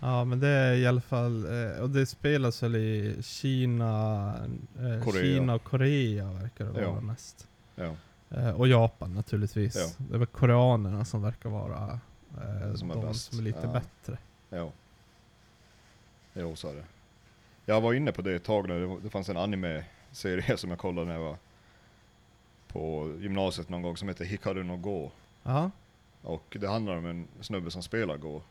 Ja 0.00 0.24
men 0.24 0.40
det 0.40 0.48
är 0.48 0.74
i 0.74 0.86
alla 0.86 1.00
fall, 1.00 1.44
eh, 1.44 1.80
och 1.80 1.90
det 1.90 2.06
spelas 2.06 2.62
väl 2.62 2.76
i 2.76 3.16
Kina, 3.22 4.34
eh, 4.78 5.04
Korea. 5.04 5.22
Kina 5.22 5.54
och 5.54 5.64
Korea 5.64 6.32
verkar 6.32 6.64
det 6.64 6.70
vara 6.70 6.82
Ja. 6.84 7.00
mest. 7.00 7.48
Ja. 7.74 7.94
Eh, 8.30 8.50
och 8.50 8.68
Japan 8.68 9.14
naturligtvis. 9.14 9.76
Ja. 9.76 10.04
Det 10.08 10.14
är 10.14 10.18
väl 10.18 10.26
koreanerna 10.26 11.04
som 11.04 11.22
verkar 11.22 11.48
vara 11.50 12.00
Som 12.74 12.90
är 12.90 12.94
de 12.94 13.00
bäst. 13.06 13.30
som 13.30 13.38
är 13.38 13.42
lite 13.42 13.60
Ja. 13.62 13.72
bättre. 13.72 14.18
Jo. 14.50 14.72
Jo, 16.34 16.56
så 16.56 16.68
är 16.68 16.74
det. 16.74 16.84
Jag 17.64 17.80
var 17.80 17.92
inne 17.94 18.12
på 18.12 18.22
det 18.22 18.34
ett 18.34 18.44
tag 18.44 18.68
när 18.68 19.00
det, 19.02 19.10
fanns 19.10 19.28
en 19.28 19.36
anime-serie 20.16 20.56
som 20.56 20.70
jag 20.70 20.78
kollade 20.78 21.06
när 21.06 21.14
jag 21.14 21.20
var 21.20 21.36
på 22.68 23.14
gymnasiet 23.20 23.68
någon 23.68 23.82
gång 23.82 23.96
som 23.96 24.08
heter 24.08 24.24
Hikaru 24.24 24.64
no 24.64 24.76
Go. 24.76 25.10
Ja, 25.42 25.70
Och 26.22 26.56
det 26.60 26.68
handlar 26.68 26.96
om 26.96 27.06
en 27.06 27.28
snubbe 27.40 27.70
som 27.70 27.82
spelar 27.82 28.16
Go. 28.16 28.42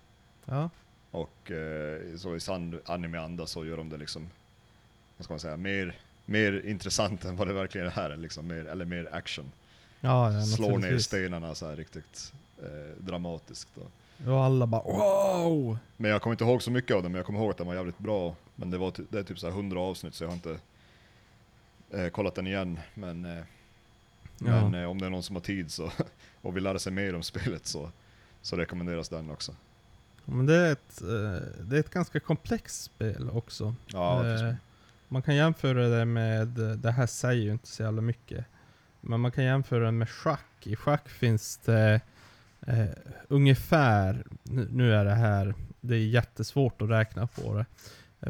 ja, 0.45 0.69
Och 1.12 1.51
eh, 1.51 2.17
så 2.17 2.36
i 2.36 2.39
sann 2.39 2.80
anime-anda 2.86 3.45
så 3.45 3.65
gör 3.65 3.78
de 3.78 3.89
det 3.89 3.97
liksom, 3.97 4.30
vad 5.17 5.25
ska 5.25 5.34
man 5.34 5.39
säga, 5.39 5.58
mer, 5.58 5.95
mer 6.25 6.65
intressant 6.65 7.25
än 7.25 7.36
vad 7.36 7.47
det 7.47 7.54
verkligen 7.54 7.88
är. 7.88 8.17
Liksom, 8.17 8.47
mer, 8.47 8.65
eller 8.65 8.86
mer 8.86 9.10
action. 9.12 9.51
ja, 10.01 10.34
ja 10.34 10.41
Slår 10.41 10.78
ner 10.78 10.97
stenarna 10.97 11.56
så 11.56 11.69
här 11.69 11.75
riktigt 11.75 12.34
eh, 12.63 13.04
dramatiskt. 13.04 13.69
Då. 13.75 13.82
Och 14.32 14.43
alla 14.43 14.67
bara 14.67 14.84
wow! 14.84 15.78
Men 15.97 16.12
jag 16.12 16.21
kommer 16.21 16.34
inte 16.34 16.43
ihåg 16.43 16.62
så 16.62 16.71
mycket 16.71 16.95
av 16.95 17.04
det, 17.04 17.10
men 17.10 17.15
jag 17.17 17.25
kommer 17.25 17.39
ihåg 17.39 17.51
att 17.51 17.58
den 17.58 17.67
var 17.67 17.75
jävligt 17.75 17.97
bra. 17.97 18.36
Men 18.56 18.69
det, 18.71 18.78
var 18.78 18.93
det 19.10 19.19
är 19.19 19.23
typ 19.23 19.39
så 19.39 19.47
här 19.47 19.54
100 19.54 19.80
avsnitt 19.80 20.15
så 20.15 20.23
jag 20.23 20.30
har 20.30 20.36
inte 20.36 20.60
eh, 21.93 22.08
kollat 22.10 22.36
den 22.36 22.48
igen. 22.48 22.80
Men, 22.93 23.26
eh, 23.26 23.43
Ja. 24.39 24.69
men 24.69 24.82
eh, 24.84 24.89
om 24.89 25.00
det 25.02 25.06
är 25.06 25.10
någon 25.10 25.24
som 25.24 25.36
har 25.36 25.43
tid 25.43 25.71
så, 25.71 25.91
och 26.41 26.56
vill 26.56 26.63
lära 26.63 26.80
sig 26.80 26.93
mer 26.93 27.15
om 27.15 27.24
spelet 27.24 27.65
så, 27.65 27.91
så 28.41 28.56
rekommenderas 28.56 29.10
den 29.10 29.30
också. 29.30 29.56
Men 30.26 30.45
det 30.45 30.56
är, 30.56 30.71
ett, 30.71 31.02
eh, 31.02 31.63
det 31.65 31.76
är 31.76 31.80
ett 31.80 31.89
ganska 31.89 32.19
komplext 32.19 32.84
spel 32.84 33.30
också. 33.30 33.76
Ja, 33.88 34.26
Eh, 34.28 34.54
man 35.08 35.21
kan 35.21 35.36
jämföra 35.36 35.88
det 35.88 36.06
med, 36.06 36.48
det 36.78 36.91
här 36.91 37.08
säger 37.08 37.43
ju 37.43 37.52
inte 37.52 37.67
så 37.67 37.84
jävla 37.84 38.02
mycket. 38.02 38.45
Men 39.02 39.19
man 39.19 39.32
kan 39.32 39.43
jämföra 39.43 39.86
det 39.86 39.91
med 39.91 40.10
schack. 40.10 40.67
I 40.67 40.76
schack 40.76 41.10
finns 41.10 41.58
det 41.58 42.02
eh, 42.67 42.86
ungefär, 43.28 44.26
nu, 44.43 44.67
nu 44.71 44.93
är 44.93 45.06
det 45.06 45.15
här, 45.15 45.54
det 45.82 45.95
är 45.95 46.00
jättesvårt 46.08 46.82
att 46.82 46.89
räkna 46.89 47.28
på 47.28 47.54
det. 47.54 47.65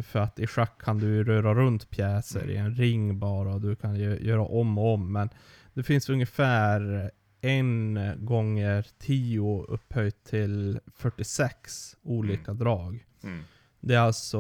För 0.02 0.20
att 0.20 0.40
i 0.40 0.48
schack 0.48 0.82
kan 0.82 0.98
du 1.00 1.24
röra 1.24 1.54
runt 1.54 1.90
pjäser 1.90 2.50
i 2.50 2.58
en 2.58 2.76
ring 2.76 3.20
bara 3.20 3.54
och 3.54 3.62
du 3.62 3.76
kan 3.76 3.96
göra 4.00 4.42
om 4.42 4.78
och 4.78 4.94
om. 4.94 5.12
Men 5.12 5.30
det 5.74 5.84
finns 5.84 6.10
ungefär 6.10 7.12
en 7.42 8.00
gånger 8.18 8.88
10 9.00 9.66
upphöjt 9.68 10.24
till 10.24 10.80
46 10.96 11.98
olika 12.04 12.54
drag. 12.54 13.06
mm, 13.24 13.44
Det 13.80 13.96
är 13.96 14.00
alltså 14.00 14.40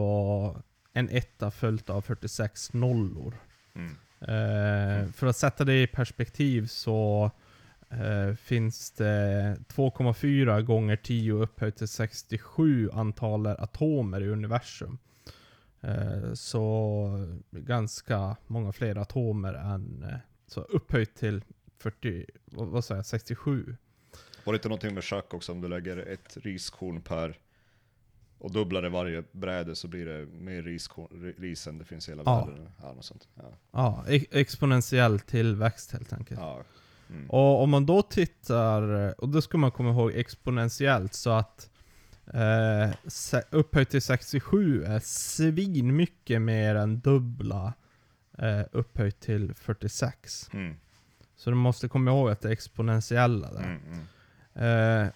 en 0.93 1.09
etta 1.09 1.51
följt 1.51 1.89
av 1.89 2.01
46 2.01 2.73
nollor. 2.73 3.35
mm, 3.75 3.91
Eh, 4.19 5.11
för 5.11 5.27
att 5.27 5.37
sätta 5.37 5.63
det 5.63 5.81
i 5.81 5.87
perspektiv 5.87 6.67
så 6.67 7.31
eh, 7.89 8.35
finns 8.35 8.91
det 8.91 9.57
2,4 9.67 10.61
gånger 10.61 10.95
10 10.95 11.33
upphöjt 11.33 11.75
till 11.77 11.87
67 11.87 12.89
antalet 12.93 13.59
atomer 13.59 14.21
i 14.21 14.27
universum. 14.27 14.97
Eh, 15.81 16.33
så 16.33 17.35
ganska 17.51 18.35
många 18.47 18.71
fler 18.71 18.95
atomer 18.97 19.53
än, 19.53 20.03
eh, 20.03 20.15
så 20.47 20.61
upphöjt 20.61 21.15
till 21.15 21.43
40, 21.77 22.25
vad, 22.45 22.85
säger 22.85 22.99
jag, 22.99 23.05
67. 23.05 23.75
Var 24.43 24.53
det 24.53 24.57
inte 24.57 24.69
någonting 24.69 24.93
med 24.93 25.03
schack 25.03 25.33
också, 25.33 25.51
om 25.51 25.61
du 25.61 25.67
lägger 25.67 25.97
ett 25.97 26.37
riskorn 26.41 27.01
per 27.01 27.37
och 28.39 28.51
dubblar 28.51 28.81
det 28.81 28.89
varje 28.89 29.23
bräde 29.31 29.75
så 29.75 29.87
blir 29.87 30.05
det 30.05 30.25
mer 30.25 30.63
riskorn, 30.63 31.07
ri- 31.11 31.41
ris 31.41 31.67
än 31.67 31.77
det 31.77 31.85
finns 31.85 32.07
i 32.07 32.11
hela 32.11 32.23
Ja. 32.25 32.45
världen. 32.45 32.69
Ja, 32.81 32.93
något 32.93 33.05
sånt. 33.05 33.27
Ja. 33.35 33.43
Ja, 33.71 34.03
e- 34.07 34.25
exponentiell 34.31 35.19
tillväxt 35.19 35.91
helt 35.91 36.13
enkelt. 36.13 36.39
Ja. 36.39 36.63
Mm. 37.09 37.29
Och 37.29 37.63
om 37.63 37.69
man 37.69 37.85
då 37.85 38.01
tittar, 38.01 39.13
och 39.21 39.29
då 39.29 39.41
ska 39.41 39.57
man 39.57 39.71
komma 39.71 39.89
ihåg 39.89 40.11
exponentiellt 40.15 41.13
så 41.13 41.29
att 41.29 41.69
eh, 42.33 42.89
upphöjt 43.49 43.89
till 43.89 44.01
67 44.01 44.83
är 44.83 44.99
svin 44.99 45.95
mycket 45.95 46.41
mer 46.41 46.75
än 46.75 46.99
dubbla 46.99 47.73
eh, 48.37 48.61
upphöjt 48.71 49.19
till 49.19 49.53
46. 49.53 50.49
Mm. 50.53 50.75
Så 51.35 51.49
du 51.49 51.55
måste 51.55 51.87
komma 51.87 52.11
ihåg 52.11 52.29
att 52.29 52.41
det 52.41 52.47
är 52.47 52.53
exponentiella 52.53 53.53
där. 53.53 53.63
Mm. 53.63 53.81
Mm. 54.53 55.05
Eh, 55.05 55.09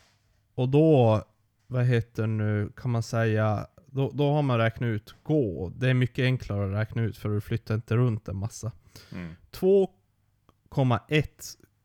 och 0.55 0.69
då, 0.69 1.23
vad 1.67 1.85
heter 1.85 2.27
nu, 2.27 2.71
kan 2.75 2.91
man 2.91 3.03
säga, 3.03 3.67
då, 3.85 4.11
då 4.13 4.33
har 4.33 4.41
man 4.41 4.57
räknat 4.57 4.87
ut 4.87 5.15
gå. 5.23 5.71
Det 5.75 5.89
är 5.89 5.93
mycket 5.93 6.23
enklare 6.23 6.65
att 6.65 6.73
räkna 6.81 7.01
ut 7.01 7.17
för 7.17 7.29
du 7.29 7.41
flyttar 7.41 7.75
inte 7.75 7.95
runt 7.95 8.27
en 8.27 8.35
massa. 8.35 8.71
Mm. 9.11 9.35
2,1 9.51 11.23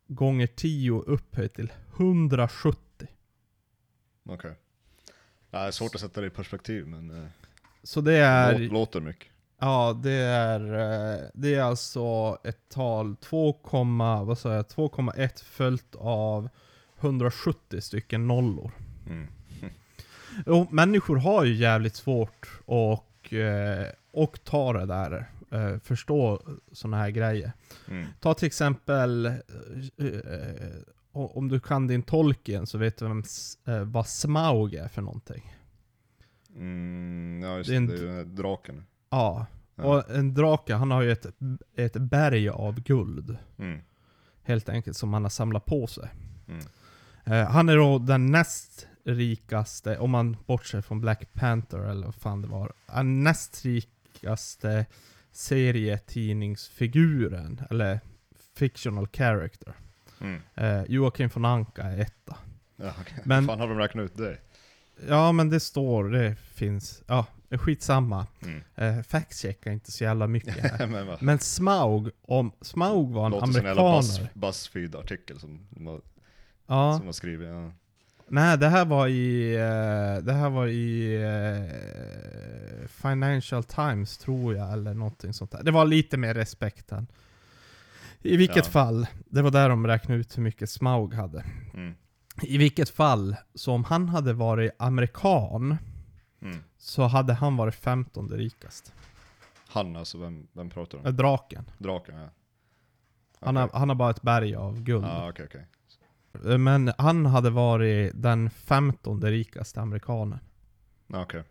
gånger 0.07 0.47
10 0.47 1.01
upphöjt 1.01 1.55
till 1.55 1.73
170. 1.97 3.09
Okej. 4.25 4.51
Nej, 4.51 4.59
är 5.59 5.71
svårt 5.71 5.95
att 5.95 6.01
sätta 6.01 6.21
det 6.21 6.27
i 6.27 6.31
perspektiv 6.31 6.87
men 6.87 7.11
eh, 7.23 7.29
Så 7.83 8.01
det 8.01 8.15
är, 8.17 8.55
lå- 8.59 8.73
låter 8.73 9.01
mycket. 9.01 9.29
ja 9.61 10.01
det 10.03 10.13
är, 10.13 10.61
eh, 10.61 11.21
det 11.35 11.55
är 11.55 11.63
alltså 11.63 12.39
ett 12.45 12.69
tal 12.69 13.17
2, 13.17 13.59
vad 14.25 14.39
sa 14.39 14.55
jag, 14.55 14.65
2,1 14.67 15.45
följt 15.45 15.95
av 15.99 16.49
170 17.01 17.81
stycken 17.81 18.27
nollor. 18.27 18.71
Mm. 19.07 19.27
Jo, 20.47 20.67
människor 20.71 21.17
har 21.17 21.45
ju 21.45 21.55
jävligt 21.55 21.97
svårt 21.97 22.49
och, 22.65 23.33
eh, 23.33 23.87
och 24.13 24.45
ta 24.45 24.73
det 24.73 24.87
där, 24.87 25.27
förstå 25.85 26.43
såna 26.73 26.97
här 26.97 27.11
grejer. 27.11 27.53
Mm. 27.89 28.07
Ta 28.21 28.35
till 28.35 28.47
exempel, 28.47 29.33
om 31.15 31.49
du 31.49 31.61
kan 31.61 31.87
din 31.87 32.03
Tolkien 32.03 32.67
så 32.67 32.79
vet 32.79 32.97
du 32.99 33.05
vem, 33.09 33.23
eh, 33.67 33.85
vad 33.85 34.07
Smaug 34.07 34.75
är 34.75 34.89
för 34.89 35.03
någonting. 35.03 35.55
Mm, 36.57 37.41
ja 37.43 37.57
just 37.57 37.69
Det 37.69 37.75
är 37.75 37.77
en 37.77 37.87
det 37.87 37.95
är 37.95 38.19
ju 38.19 38.25
draken. 38.25 38.85
Ja, 39.11 39.47
Ja. 39.77 39.85
och 39.85 40.11
en 40.11 40.35
drake 40.35 40.75
han 40.75 40.91
har 40.91 41.03
ju 41.03 41.13
ett, 41.13 41.27
ett 41.77 41.97
berg 41.97 42.49
av 42.49 42.81
guld. 42.81 43.37
Mm. 43.59 43.81
Helt 44.43 44.69
enkelt 44.69 44.97
som 44.97 45.13
han 45.13 45.23
har 45.23 45.31
samlat 45.31 45.65
på 45.65 45.87
sig. 45.87 46.09
Mm. 46.49 46.61
Eh, 47.25 47.51
han 47.51 47.69
är 47.69 47.77
då 47.77 47.99
den 47.99 48.27
näst 48.27 48.87
rikaste, 49.05 49.99
om 49.99 50.11
man 50.11 50.37
bortser 50.47 50.81
från 50.81 51.01
Black 51.01 51.33
Panther 51.33 51.79
eller 51.79 52.05
vad 52.05 52.15
fan 52.15 52.43
det 52.43 52.49
var. 52.49 52.73
Den 52.87 53.23
näst 53.23 53.65
rikaste 53.65 54.87
serietidningsfiguren, 55.33 57.61
eller 57.71 58.01
fictional 58.57 59.07
character. 59.07 59.75
Mm. 60.21 60.41
Eh, 60.55 60.83
Joakim 60.89 61.31
von 61.35 61.45
Anka 61.45 61.83
är 61.83 62.01
etta. 62.01 62.37
Ja, 62.77 62.91
okay. 63.01 63.19
Men- 63.25 63.47
Fan 63.47 63.61
har 63.61 63.69
de 63.69 63.79
räknat 63.79 64.05
ut 64.05 64.17
det? 64.17 64.39
Ja 65.09 65.33
men 65.33 65.51
det 65.51 65.61
står, 65.61 66.09
det 66.09 66.35
finns, 66.35 67.03
ja 67.07 67.27
skitsamma. 67.59 68.27
Mm. 68.43 68.63
Eh, 68.75 69.03
Fact-checka 69.03 69.73
inte 69.73 69.93
så 69.93 70.05
jävla 70.05 70.27
mycket 70.27 70.57
här. 70.57 70.87
men? 71.05 71.17
Men 71.21 71.39
Smaug, 71.39 72.11
om 72.23 72.53
Smaug 72.61 73.11
var 73.13 73.27
en 73.27 73.31
Låter 73.33 73.47
som 73.47 73.57
en 73.57 73.65
jävla 73.65 73.83
amerikaner. 73.83 74.31
Buzz, 74.35 74.35
Buzzfeed-artikel 74.35 75.41
som 75.41 75.67
de 75.71 75.87
har, 75.87 76.01
Ja, 76.67 76.97
som 76.99 77.07
har 77.07 77.13
skrivit. 77.13 77.49
Ja. 77.49 77.73
nej 78.29 78.59
det 78.59 78.69
här 78.69 78.85
var 78.85 79.09
i, 79.09 79.55
eh, 79.55 80.25
det 80.25 80.33
här 80.33 80.51
var 80.51 80.67
i 80.67 81.15
eh, 81.23 82.89
Financial 82.89 83.65
Times 83.65 84.19
tror 84.19 84.57
jag, 84.57 84.73
eller 84.73 84.95
någonting 84.95 85.33
sånt 85.33 85.51
där. 85.51 85.63
Det 85.63 85.71
var 85.71 85.85
lite 85.85 86.17
mer 86.17 86.35
respekt 86.35 86.93
än. 86.93 87.07
I 88.25 88.37
vilket 88.37 88.57
Ja. 88.67 88.71
fall, 88.73 89.07
det 89.27 89.43
var 89.43 89.51
där 89.51 89.69
de 89.69 89.87
räknade 89.87 90.21
ut 90.21 90.39
hur 90.39 90.43
mycket 90.43 90.71
Smaug 90.71 91.15
hade. 91.15 91.45
Mm. 91.75 91.95
I 92.43 92.59
vilket 92.59 92.89
fall, 92.89 93.37
så 93.55 93.73
om 93.73 93.85
han 93.85 94.09
hade 94.09 94.33
varit 94.33 94.73
amerikan, 94.79 95.77
Mm. 96.43 96.59
så 96.79 97.03
hade 97.03 97.33
han 97.35 97.57
varit 97.57 97.75
15 97.75 98.29
rikast. 98.31 98.93
Han 99.69 99.97
alltså, 99.97 100.19
vem, 100.19 100.47
vem 100.53 100.71
pratar 100.71 100.99
Äh, 100.99 101.05
om? 101.07 101.17
draken. 101.17 101.65
Draken 101.79 102.15
ja. 102.17 102.29
Han, 103.41 103.57
har, 103.57 103.71
han 103.73 103.89
har 103.89 103.97
bara 103.97 104.11
ett 104.11 104.23
berg 104.23 104.55
av 104.55 104.81
guld. 104.83 105.05
Ja 105.05 105.29
okej 105.31 105.47
okej. 105.47 105.67
Eh, 106.53 106.59
Men 106.59 106.93
han 106.99 107.27
hade 107.27 107.51
varit 107.51 108.13
den 108.15 108.51
15 108.51 109.23
rikaste 109.23 109.81
amerikanen. 109.81 110.39
Ja, 111.07 111.23
okej. 111.23 111.45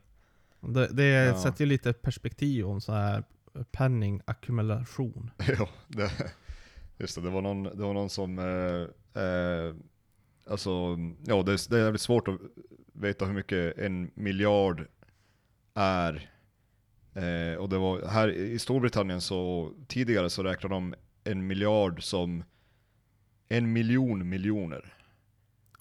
Det, 0.62 0.88
det 0.88 1.04
Ja. 1.06 1.38
sätter 1.42 1.60
ju 1.62 1.66
lite 1.70 1.94
perspektiv 1.94 2.66
om 2.68 2.82
så 2.82 2.94
här 2.94 3.24
penningackumulation. 3.72 5.32
Jo, 5.60 5.68
det, 5.88 6.12
just 6.98 7.16
det, 7.16 7.22
det 7.22 7.30
var 7.30 7.42
någon, 7.42 7.64
det 7.64 7.84
var 7.84 7.94
någon 7.94 8.10
som, 8.10 8.40
eh, 8.40 9.22
eh, 9.24 9.76
alltså, 10.48 10.70
ja 11.26 11.44
det, 11.44 11.52
är- 11.52 11.70
det 11.70 11.78
är 11.80 11.84
jävligt 11.84 12.02
svårt 12.02 12.28
att 12.28 12.40
veta 12.94 13.26
hur 13.26 13.34
mycket 13.34 13.78
en 13.78 14.12
miljard 14.16 14.86
är. 15.74 16.30
Eh, 17.16 17.58
och 17.58 17.70
det 17.70 17.78
var, 17.78 18.08
här 18.08 18.28
i 18.32 18.60
Storbritannien 18.60 19.22
så, 19.22 19.72
tidigare 19.88 20.30
så 20.30 20.44
räknade 20.44 20.76
de 20.76 20.96
en 21.24 21.48
miljard 21.48 22.04
som 22.04 22.44
en 23.50 23.74
miljon 23.74 24.30
miljoner. 24.30 24.94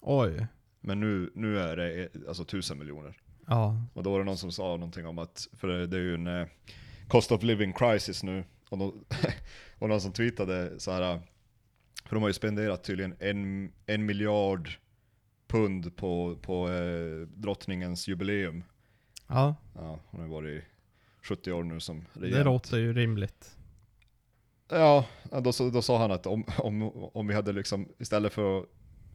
Oj. 0.01 0.47
Men 0.79 0.99
nu, 0.99 1.31
nu 1.35 1.59
är 1.59 1.75
det 1.75 2.03
eh, 2.03 2.07
alltså 2.27 2.45
tusen 2.45 2.77
miljoner. 2.79 3.17
Ja. 3.47 3.77
Och 3.93 4.03
då 4.03 4.11
var 4.11 4.19
det 4.19 4.25
någon 4.25 4.37
som 4.37 4.51
sa 4.51 4.63
någonting 4.63 5.05
om 5.05 5.17
att, 5.19 5.47
för 5.53 5.67
det, 5.67 5.87
det 5.87 5.97
är 5.97 6.01
ju 6.01 6.13
en 6.13 6.27
eh, 6.27 6.47
cost 7.07 7.31
of 7.31 7.43
living 7.43 7.73
crisis 7.73 8.23
nu. 8.23 8.43
Och, 8.69 8.77
då, 8.77 8.93
och 9.83 9.89
någon 9.89 10.01
som 10.01 10.13
tweetade 10.13 10.79
så 10.79 10.91
här. 10.91 11.19
för 12.05 12.15
de 12.15 12.21
har 12.21 12.29
ju 12.29 12.33
spenderat 12.33 12.83
tydligen 12.83 13.15
en, 13.19 13.71
en 13.85 14.05
miljard 14.05 14.69
pund 15.47 15.95
på, 15.95 16.37
på 16.41 16.69
eh, 16.69 17.27
drottningens 17.27 18.07
jubileum. 18.07 18.63
Ja, 19.27 19.55
Ja, 19.75 19.99
hon 20.05 20.21
har 20.21 20.27
varit 20.27 20.63
70 21.21 21.51
år 21.51 21.63
nu 21.63 21.79
som 21.79 22.05
det 22.13 22.19
regent. 22.19 22.45
låter 22.45 22.77
ju 22.77 22.93
rimligt. 22.93 23.57
Ja, 24.69 25.05
då, 25.31 25.69
då 25.73 25.81
sa 25.81 25.97
han 25.97 26.11
att 26.11 26.25
om, 26.25 26.45
om, 26.57 26.83
om 26.93 27.27
vi 27.27 27.33
hade 27.33 27.51
liksom, 27.51 27.89
istället 27.97 28.33
för 28.33 28.59
att 28.59 28.65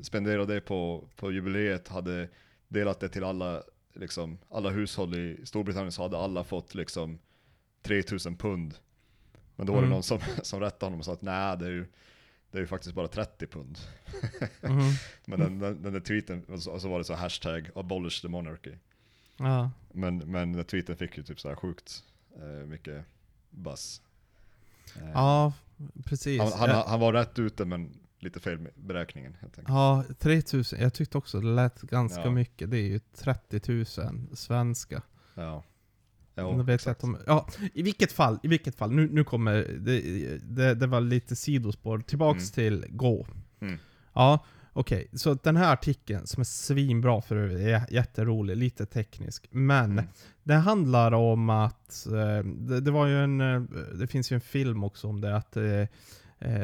spendera 0.00 0.44
det 0.44 0.60
på, 0.60 1.08
på 1.16 1.32
jubileet, 1.32 1.88
hade 1.88 2.28
delat 2.68 3.00
det 3.00 3.08
till 3.08 3.24
alla, 3.24 3.62
liksom, 3.94 4.38
alla 4.50 4.70
hushåll 4.70 5.14
i 5.14 5.46
Storbritannien 5.46 5.92
så 5.92 6.02
hade 6.02 6.18
alla 6.18 6.44
fått 6.44 6.74
liksom 6.74 7.18
3000 7.82 8.36
pund. 8.36 8.74
Men 9.58 9.66
då 9.66 9.72
var 9.72 9.80
det 9.80 9.86
Mm. 9.86 9.94
någon 9.94 10.02
som, 10.02 10.18
som 10.42 10.60
rättade 10.60 10.86
honom 10.86 10.98
och 10.98 11.04
sa 11.04 11.12
att 11.12 11.22
nej, 11.22 11.56
det 11.58 11.66
är 11.66 11.70
ju, 11.70 11.86
det 12.50 12.58
är 12.58 12.62
ju 12.62 12.66
faktiskt 12.66 12.94
bara 12.94 13.08
30 13.08 13.46
pund. 13.46 13.78
Mhm. 14.62 14.80
Men 15.24 15.40
den, 15.40 15.58
den, 15.58 15.82
den 15.82 15.92
där 15.92 16.00
tweeten, 16.00 16.44
och 16.44 16.62
så, 16.62 16.70
och 16.72 16.80
så 16.80 16.88
var 16.88 16.98
det 16.98 17.04
så 17.04 17.14
hashtag 17.14 17.70
abolish 17.74 18.22
the 18.22 18.28
monarchy. 18.28 18.72
Ja. 19.36 19.70
Men, 19.92 20.18
men 20.18 20.52
den 20.52 20.64
tweeten 20.64 20.96
fick 20.96 21.16
ju 21.16 21.22
typ 21.22 21.40
så 21.40 21.48
här 21.48 21.56
sjukt 21.56 22.04
eh, 22.36 22.66
mycket 22.66 23.04
buzz. 23.50 24.02
Eh, 24.96 25.10
ja, 25.14 25.52
precis. 26.04 26.40
Han, 26.40 26.52
han, 26.70 26.70
han 26.88 27.00
var 27.00 27.12
rätt 27.12 27.38
ute 27.38 27.64
men 27.64 27.98
lite 28.18 28.40
fel 28.40 28.58
med 28.58 28.72
beräkningen 28.76 29.36
helt 29.40 29.58
enkelt. 29.58 29.68
Ja, 29.74 30.04
3000. 30.18 30.80
Jag 30.80 30.94
tyckte 30.94 31.18
också 31.18 31.40
det 31.40 31.46
lät 31.46 31.80
ganska 31.80 32.20
Ja. 32.24 32.30
mycket. 32.30 32.70
Det 32.70 32.76
är 32.78 32.82
ju 32.88 32.98
30 33.14 33.72
000 33.72 33.86
svenska. 34.36 35.02
Ja. 35.34 35.64
Då 36.42 36.62
vet 36.62 36.84
jag 36.84 36.92
att 36.92 37.00
de, 37.00 37.18
ja, 37.26 37.48
i 37.74 37.82
vilket 37.82 38.12
fall, 38.12 38.38
i 38.42 38.48
vilket 38.48 38.74
fall. 38.74 38.90
Nu, 38.92 39.08
nu 39.12 39.24
kommer, 39.24 39.54
det, 39.78 40.00
det, 40.42 40.74
det 40.74 40.86
var 40.86 41.00
lite 41.00 41.36
sidospår. 41.36 41.98
Tillbaks 41.98 42.58
Mm. 42.58 42.80
till 42.80 42.86
Gå. 42.96 43.26
Mm. 43.60 43.78
Ja, 44.12 44.44
okej. 44.72 45.08
Så 45.12 45.34
den 45.34 45.56
här 45.56 45.72
artikeln, 45.72 46.26
som 46.26 46.40
är 46.40 46.44
svinbra 46.44 47.20
för 47.22 47.36
övrigt, 47.36 47.58
är 47.60 47.82
jätterolig, 47.94 48.56
lite 48.56 48.86
teknisk. 48.86 49.46
Men 49.50 49.92
Mm. 49.92 50.04
det 50.42 50.54
handlar 50.54 51.12
om 51.12 51.50
att, 51.50 52.06
eh, 52.06 52.44
det, 52.44 52.80
det 52.80 52.90
var 52.90 53.06
ju 53.06 53.24
en, 53.24 53.40
eh, 53.40 53.60
det 53.98 54.06
finns 54.06 54.32
ju 54.32 54.34
en 54.34 54.40
film 54.40 54.84
också 54.84 55.08
om 55.08 55.20
det, 55.20 55.36
att 55.36 55.56
eh, 55.56 55.84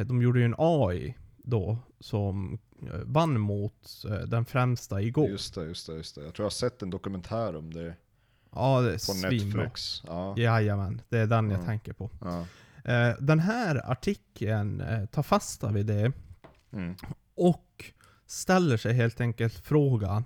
de 0.07 0.23
gjorde 0.23 0.39
ju 0.39 0.45
en 0.45 0.55
AI 0.59 1.15
då, 1.37 1.79
som 2.01 2.59
vann 3.05 3.41
mot 3.41 4.05
den 4.27 4.45
främsta 4.45 5.01
i 5.03 5.11
Gå. 5.11 5.29
Just 5.29 5.55
det, 5.55 5.65
just 5.65 5.87
det, 5.87 5.95
just 5.95 6.15
det. 6.15 6.25
Jag 6.25 6.35
tror 6.35 6.45
jag 6.45 6.47
har 6.47 6.51
sett 6.51 6.83
en 6.83 6.91
dokumentär 6.91 7.57
om 7.57 7.75
det 7.75 7.95
Ja, 8.55 8.81
det 8.81 8.89
är 8.89 8.93
på 8.93 8.99
svinbra. 8.99 9.63
Netflix. 9.63 10.03
Ja. 10.07 10.35
Jajamän, 10.39 11.01
det 11.09 11.19
är 11.19 11.27
den 11.27 11.51
jag 11.51 11.61
Ja. 11.61 11.65
tänker 11.65 11.93
på. 11.93 12.11
ja. 12.21 12.47
Eh, 12.93 13.15
den 13.21 13.39
här 13.41 13.91
artikeln 13.91 14.81
eh, 14.81 15.07
tar 15.07 15.23
fasta 15.23 15.73
vid 15.73 15.87
det 15.87 16.13
Mm. 16.73 16.95
och 17.37 17.85
ställer 18.27 18.77
sig 18.77 18.93
helt 18.95 19.21
enkelt 19.21 19.55
frågan 19.55 20.25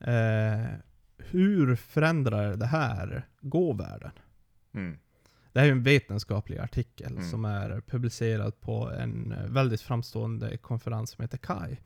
eh, 0.00 0.66
Hur 1.18 1.76
förändrar 1.76 2.56
det 2.56 2.66
här 2.66 3.26
gåvärlden? 3.40 4.10
Mm. 4.74 4.98
Det 5.52 5.60
här 5.60 5.66
är 5.66 5.72
en 5.72 5.82
vetenskaplig 5.82 6.58
artikel 6.58 7.12
Mm. 7.12 7.30
som 7.30 7.44
är 7.44 7.80
publicerad 7.86 8.60
på 8.60 8.90
en 8.90 9.32
eh, 9.32 9.44
väldigt 9.46 9.80
framstående 9.80 10.56
konferens 10.56 11.10
som 11.10 11.22
heter 11.22 11.38
KAI. 11.38 11.78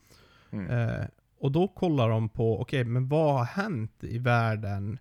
Mm. 0.51 0.71
Eh, 0.71 1.05
och 1.39 1.53
då 1.53 1.69
kollar 1.69 2.09
de 2.09 2.29
på, 2.29 2.61
okej, 2.61 2.85
men 2.85 3.09
vad 3.09 3.35
har 3.35 3.45
hänt 3.45 4.05
i 4.05 4.19
världen 4.19 4.99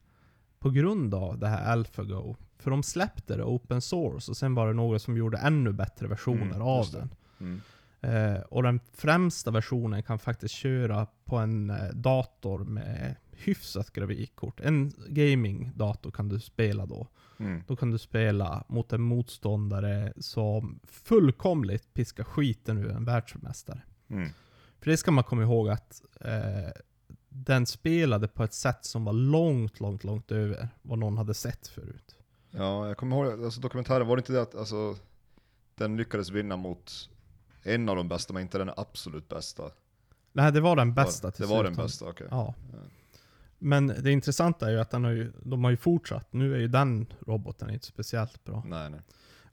på 0.59 0.69
grund 0.69 1.13
av 1.13 1.39
det 1.39 1.47
här 1.47 1.71
AlphaGo? 1.71 2.35
För 2.57 2.71
de 2.71 2.83
släppte 2.83 3.37
det 3.37 3.43
open 3.43 3.81
source 3.81 4.31
och 4.31 4.37
sen 4.37 4.55
var 4.55 4.67
det 4.67 4.73
några 4.73 4.99
som 4.99 5.17
gjorde 5.17 5.37
ännu 5.37 5.73
bättre 5.73 6.07
versioner 6.07 6.45
Mm, 6.55 6.61
av 6.61 6.85
den. 6.91 7.09
Mm. 7.39 7.61
Eh, 8.01 8.41
och 8.41 8.63
den 8.63 8.79
främsta 8.93 9.51
versionen 9.51 10.03
kan 10.03 10.19
faktiskt 10.19 10.53
köra 10.53 11.07
på 11.25 11.37
en 11.37 11.69
eh, 11.69 11.89
dator 11.93 12.59
med 12.59 13.15
hyfsat 13.31 13.93
grafikkort. 13.93 14.59
En 14.59 14.91
gaming-dator 15.07 16.11
kan 16.11 16.29
du 16.29 16.39
spela 16.39 16.85
då. 16.85 17.07
Mm. 17.39 17.63
Då 17.67 17.75
kan 17.75 17.91
du 17.91 17.97
spela 17.97 18.63
mot 18.67 18.93
en 18.93 19.01
motståndare 19.01 20.13
som 20.17 20.79
fullkomligt 20.87 21.93
piskar 21.93 22.23
skiten 22.23 22.77
ur 22.77 22.91
en 22.91 23.05
världsmästare. 23.05 23.81
Mm. 24.09 24.29
För 24.79 24.91
det 24.91 24.97
ska 24.97 25.11
man 25.11 25.23
komma 25.23 25.41
ihåg 25.41 25.69
att 25.69 26.01
eh, 26.21 26.71
den 27.29 27.65
spelade 27.65 28.27
på 28.27 28.43
ett 28.43 28.53
sätt 28.53 28.85
som 28.85 29.05
var 29.05 29.13
långt, 29.13 29.79
långt, 29.79 30.03
långt 30.03 30.31
över 30.31 30.69
vad 30.81 30.99
någon 30.99 31.17
hade 31.17 31.33
sett 31.33 31.67
förut. 31.67 32.15
Ja, 32.51 32.87
jag 32.87 32.97
kommer 32.97 33.15
ihåg, 33.15 33.43
alltså 33.43 33.61
dokumentären, 33.61 34.07
var 34.07 34.15
det 34.15 34.19
inte 34.19 34.33
det 34.33 34.41
att 34.41 34.55
alltså, 34.55 34.95
den 35.75 35.97
lyckades 35.97 36.29
vinna 36.29 36.57
mot 36.57 37.09
en 37.63 37.89
av 37.89 37.95
de 37.95 38.07
bästa, 38.07 38.33
men 38.33 38.41
inte 38.41 38.57
den 38.57 38.71
absolut 38.77 39.29
bästa? 39.29 39.63
Nej, 40.33 40.51
det 40.51 40.61
var 40.61 40.75
den 40.75 40.93
bästa 40.93 41.27
det 41.27 41.33
till 41.33 41.45
var 41.45 41.63
slut. 41.63 41.75
den 41.75 41.85
bästa, 41.85 42.05
okej. 42.09 42.27
Ja. 42.31 42.53
Ja. 42.73 42.79
Men 43.57 43.87
det 43.87 44.11
intressanta 44.11 44.67
är 44.67 44.71
ju 44.71 44.79
att 44.79 44.89
den 44.89 45.03
har 45.03 45.11
ju, 45.11 45.31
de 45.43 45.63
har 45.63 45.71
ju 45.71 45.77
fortsatt. 45.77 46.33
Nu 46.33 46.53
är 46.53 46.59
ju 46.59 46.67
den 46.67 47.13
roboten 47.27 47.69
inte 47.69 47.85
speciellt 47.85 48.43
bra. 48.43 48.63
Nej, 48.65 48.89
nej. 48.89 49.01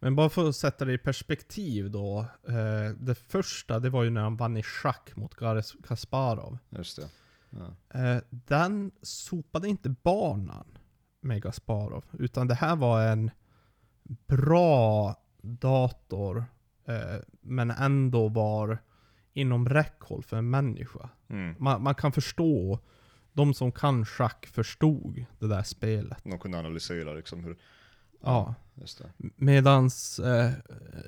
Men 0.01 0.17
bara 0.17 0.29
för 0.29 0.49
att 0.49 0.57
sätta 0.57 0.85
det 0.85 0.93
i 0.93 0.99
perspektiv 0.99 1.91
då. 1.91 2.27
Eh, 2.49 2.91
det 2.99 3.15
första, 3.15 3.79
det 3.79 3.91
var 3.91 4.03
ju 4.03 4.11
när 4.11 4.21
han 4.21 4.37
vann 4.37 4.57
i 4.57 4.63
schack 4.63 5.17
mot 5.17 5.35
Garis 5.35 5.75
Kasparov. 5.87 6.59
Just 6.71 6.97
det. 6.97 7.09
Ja. 7.51 7.99
Eh, 8.01 8.23
den 8.31 8.91
sopade 9.03 9.69
inte 9.69 9.89
banan 9.91 10.79
med 11.21 11.43
Gasparov. 11.43 12.05
Utan 12.13 12.49
det 12.49 12.55
här 12.55 12.77
var 12.77 13.03
en 13.03 13.31
bra 14.27 15.15
dator. 15.41 16.45
Eh, 16.85 17.17
men 17.41 17.71
ändå 17.71 18.29
var 18.29 18.79
inom 19.33 19.69
räckhåll 19.69 20.23
för 20.23 20.37
en 20.37 20.51
människa. 20.51 21.11
Mm. 21.29 21.55
Man, 21.59 21.83
man 21.83 21.95
kan 21.95 22.13
förstå, 22.13 22.79
de 23.33 23.55
som 23.55 23.73
kan 23.73 24.05
schack 24.05 24.47
förstod 24.47 25.25
det 25.39 25.49
där 25.49 25.63
spelet. 25.63 26.19
De 26.25 26.39
kunde 26.39 26.59
analysera 26.59 27.13
liksom 27.13 27.45
hur... 27.45 27.59
Ja. 28.21 28.55
Just 28.75 28.99
det. 28.99 29.13
Medans 29.37 30.19
eh, 30.19 30.53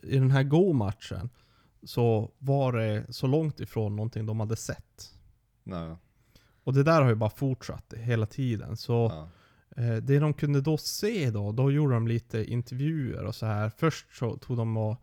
i 0.03 0.19
den 0.19 0.31
här 0.31 0.43
Go-matchen 0.43 1.31
så 1.83 2.33
var 2.39 2.73
det 2.73 3.15
så 3.15 3.27
långt 3.27 3.61
ifrån 3.61 3.97
någonting 3.97 4.27
de 4.27 4.41
hade 4.41 4.57
sett. 4.57 5.15
Nej. 5.65 5.97
Och 6.65 6.75
det 6.75 6.83
där 6.83 7.03
har 7.03 7.09
ju 7.09 7.15
bara 7.15 7.31
fortsatt 7.31 7.95
hela 7.97 8.27
tiden. 8.27 8.77
Så 8.77 9.13
Ja. 9.15 9.29
eh, 9.83 9.97
det 9.97 10.19
de 10.19 10.33
kunde 10.35 10.61
då 10.61 10.79
se 10.79 11.31
då, 11.31 11.53
då 11.53 11.71
gjorde 11.71 11.95
de 11.95 12.09
lite 12.09 12.45
intervjuer 12.53 13.25
och 13.25 13.35
så 13.35 13.47
här. 13.47 13.71
Först 13.77 14.17
så 14.19 14.37
tog 14.37 14.57
de 14.57 14.77
och, 14.77 14.97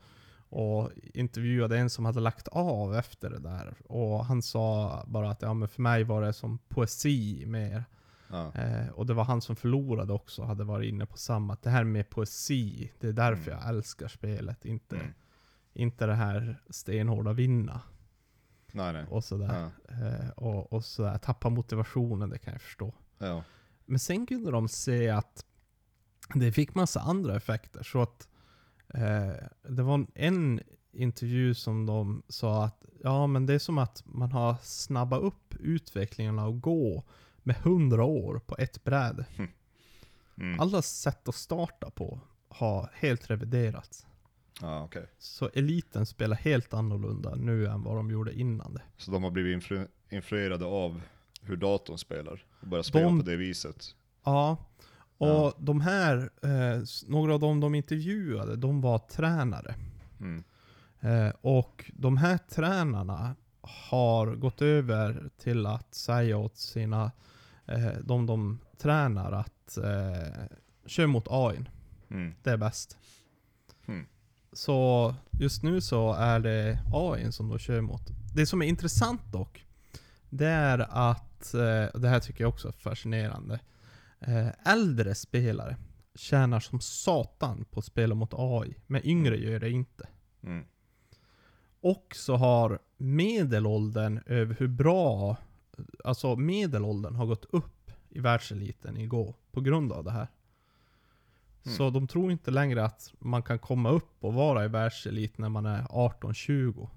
och 0.49 0.91
intervjuade 1.13 1.77
en 1.77 1.89
som 1.89 2.05
hade 2.05 2.19
lagt 2.19 2.47
av 2.47 2.95
efter 2.95 3.29
det 3.29 3.39
där. 3.39 3.73
Och 3.87 4.25
han 4.25 4.41
sa 4.41 5.03
bara 5.07 5.29
att 5.29 5.41
ja, 5.41 5.53
men 5.53 5.67
för 5.67 5.81
mig 5.81 6.03
var 6.03 6.21
det 6.21 6.33
som 6.33 6.57
poesi 6.57 7.43
mer. 7.47 7.83
Ja. 8.29 8.51
Eh, 8.53 8.89
och 8.89 9.05
det 9.05 9.13
var 9.13 9.23
han 9.23 9.41
som 9.41 9.55
förlorade 9.55 10.13
också, 10.13 10.43
hade 10.43 10.63
varit 10.63 10.89
inne 10.89 11.05
på 11.05 11.17
samma. 11.17 11.53
Att 11.53 11.61
det 11.63 11.69
här 11.69 11.83
med 11.83 12.09
poesi, 12.09 12.91
det 12.99 13.07
är 13.07 13.13
därför 13.13 13.51
Mm. 13.51 13.63
jag 13.63 13.69
älskar 13.75 14.07
spelet. 14.07 14.65
Inte, 14.65 14.95
Mm. 14.95 15.07
inte 15.73 16.05
det 16.05 16.13
här 16.13 16.61
stenhårda 16.69 17.33
vinna 17.33 17.81
Nej, 18.75 18.93
nej. 18.93 19.05
och 19.09 19.23
sådär. 19.23 19.71
Ja. 19.87 19.95
Eh, 19.95 20.29
och, 20.29 20.73
och 20.73 20.85
sådär, 20.85 21.17
tappa 21.17 21.49
motivationen, 21.49 22.29
det 22.29 22.37
kan 22.37 22.53
jag 22.53 22.61
förstå. 22.61 22.93
Ja. 23.17 23.43
Men 23.85 23.99
sen 23.99 24.25
kunde 24.25 24.51
de 24.51 24.67
se 24.67 25.09
att 25.09 25.45
det 26.33 26.51
fick 26.51 26.75
massa 26.75 26.99
andra 26.99 27.35
effekter. 27.35 27.83
Så 27.83 28.01
att 28.01 28.27
eh, 28.93 29.33
det 29.69 29.83
var 29.83 30.07
en 30.15 30.61
intervju 30.91 31.53
som 31.53 31.85
de 31.85 32.23
sa 32.27 32.65
att 32.65 32.85
ja 33.03 33.27
men 33.27 33.45
det 33.45 33.53
är 33.53 33.59
som 33.59 33.77
att 33.77 34.03
man 34.05 34.31
har 34.31 34.55
snabbat 34.61 35.21
upp 35.21 35.55
utvecklingen 35.59 36.39
av 36.39 36.59
Gå 36.59 37.03
med 37.37 37.55
100 37.55 38.03
år 38.03 38.39
på 38.39 38.55
ett 38.57 38.83
bräde. 38.83 39.25
Mm. 40.37 40.59
Alla 40.59 40.81
sätt 40.81 41.27
att 41.27 41.35
starta 41.35 41.89
på 41.89 42.19
har 42.47 42.89
helt 42.93 43.29
reviderats. 43.29 44.05
Ja, 44.61 44.83
okej. 44.83 45.05
Så 45.17 45.49
eliten 45.53 46.05
spelar 46.05 46.35
helt 46.35 46.73
annorlunda 46.73 47.35
nu 47.35 47.67
än 47.67 47.83
vad 47.83 47.95
de 47.95 48.11
gjorde 48.11 48.33
innan 48.39 48.73
det. 48.73 48.81
Så 48.97 49.11
de 49.11 49.23
har 49.23 49.31
blivit 49.31 49.63
influ- 49.63 49.87
influerade 50.09 50.65
av 50.65 51.01
hur 51.41 51.55
datorn 51.57 51.97
spelar? 51.97 52.43
Och 52.61 52.67
börjat 52.67 52.85
spela 52.85 53.05
De- 53.05 53.19
på 53.19 53.25
det 53.25 53.35
viset? 53.35 53.95
Ja, 54.23 54.57
och 55.17 55.27
Ja. 55.27 55.53
de 55.59 55.81
här, 55.81 56.17
eh, 56.43 56.83
några 57.07 57.33
av 57.33 57.39
dem 57.39 57.59
de 57.59 57.75
intervjuade, 57.75 58.55
de 58.55 58.81
var 58.81 58.99
tränare. 58.99 59.75
Mm. 60.19 60.43
Eh, 60.99 61.33
och 61.41 61.91
de 61.93 62.17
här 62.17 62.37
tränarna 62.37 63.35
har 63.61 64.35
gått 64.35 64.61
över 64.61 65.29
till 65.37 65.65
att 65.65 65.95
säga 65.95 66.37
åt 66.37 66.57
sina, 66.57 67.11
eh, 67.65 67.91
de 68.03 68.25
de 68.25 68.59
tränar 68.77 69.31
att 69.31 69.77
eh, 69.77 70.45
kör 70.85 71.07
mot 71.07 71.27
AI, 71.29 71.59
Mm. 72.09 72.33
det 72.43 72.49
är 72.51 72.57
bäst. 72.57 72.97
Så 74.55 75.15
just 75.31 75.63
nu 75.63 75.81
så 75.81 76.13
är 76.13 76.39
det 76.39 76.79
AI 76.93 77.31
som 77.31 77.49
de 77.49 77.59
kör 77.59 77.81
mot. 77.81 78.01
Det 78.35 78.45
som 78.45 78.61
är 78.61 78.65
intressant 78.65 79.21
dock, 79.31 79.65
det 80.29 80.47
är 80.47 80.79
att, 80.89 81.53
eh, 81.53 81.99
det 82.01 82.07
här 82.07 82.19
tycker 82.19 82.43
jag 82.43 82.49
också 82.49 82.67
är 82.67 82.71
fascinerande, 82.71 83.59
eh, 84.19 84.47
äldre 84.65 85.15
spelare 85.15 85.77
tjänar 86.15 86.59
som 86.59 86.79
satan 86.79 87.65
på 87.71 87.79
att 87.79 87.85
spela 87.85 88.15
mot 88.15 88.33
AI, 88.33 88.75
men 88.87 89.05
yngre 89.05 89.37
gör 89.37 89.59
det 89.59 89.69
inte. 89.69 90.07
Mm. 90.43 90.65
Och 91.81 92.15
så 92.15 92.35
har 92.35 92.79
medelåldern 92.97 94.19
över 94.25 94.55
hur 94.59 94.67
bra, 94.67 95.37
alltså 96.03 96.35
medelåldern 96.35 97.15
har 97.15 97.25
gått 97.25 97.45
upp 97.45 97.91
i 98.09 98.19
världseliten 98.19 98.97
i 98.97 99.05
Go 99.05 99.33
på 99.51 99.61
grund 99.61 99.91
av 99.91 100.03
det 100.03 100.11
här. 100.11 100.27
Mm. 101.65 101.77
Så 101.77 101.89
de 101.89 102.07
tror 102.07 102.31
inte 102.31 102.51
längre 102.51 102.85
att 102.85 103.13
man 103.19 103.43
kan 103.43 103.59
komma 103.59 103.89
upp 103.89 104.11
och 104.19 104.33
vara 104.33 104.65
i 104.65 104.67
världselit 104.67 105.37
när 105.37 105.49
man 105.49 105.65
är 105.65 105.81
18-20. 105.83 106.89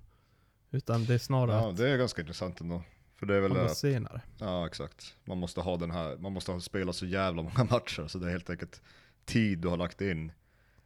Utan 0.70 1.04
det 1.04 1.14
är 1.14 1.18
snarare 1.18 1.56
Ja, 1.56 1.70
att 1.70 1.76
det 1.76 1.88
är 1.90 1.96
ganska 1.98 2.20
intressant 2.22 2.60
ändå. 2.60 2.82
För 3.16 3.26
det 3.26 3.36
är 3.36 3.40
väl 3.40 3.52
går 3.52 3.64
att, 3.64 3.76
senare. 3.76 4.22
ja 4.38 4.66
exakt. 4.66 5.14
Man 5.24 5.38
måste 5.38 5.60
ha 5.60 5.76
den 5.76 5.90
här, 5.90 6.16
man 6.16 6.32
måste 6.32 6.52
ha 6.52 6.60
spelat 6.60 6.96
så 6.96 7.06
jävla 7.06 7.42
många 7.42 7.64
matcher, 7.70 8.06
så 8.08 8.18
det 8.18 8.26
är 8.26 8.30
helt 8.30 8.50
enkelt 8.50 8.82
tid 9.24 9.58
du 9.58 9.68
har 9.68 9.76
lagt 9.76 10.00
in 10.00 10.32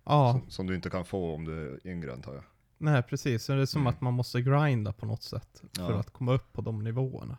Ja, 0.04 0.32
som, 0.40 0.50
som 0.50 0.66
du 0.66 0.74
inte 0.74 0.90
kan 0.90 1.04
få 1.04 1.34
om 1.34 1.44
du 1.44 1.70
är 1.74 1.86
yngre 1.86 2.12
antar 2.12 2.34
jag. 2.34 2.44
nej 2.78 3.02
precis. 3.02 3.44
Så 3.44 3.52
det 3.54 3.62
är 3.62 3.66
som 3.66 3.80
Mm. 3.80 3.94
att 3.94 4.00
man 4.00 4.14
måste 4.14 4.40
grinda 4.42 4.92
på 4.92 5.06
något 5.06 5.22
sätt. 5.22 5.62
För 5.76 5.82
Ja. 5.92 5.98
att 6.00 6.10
komma 6.12 6.32
upp 6.32 6.52
på 6.52 6.62
de 6.62 6.84
nivåerna. 6.84 7.38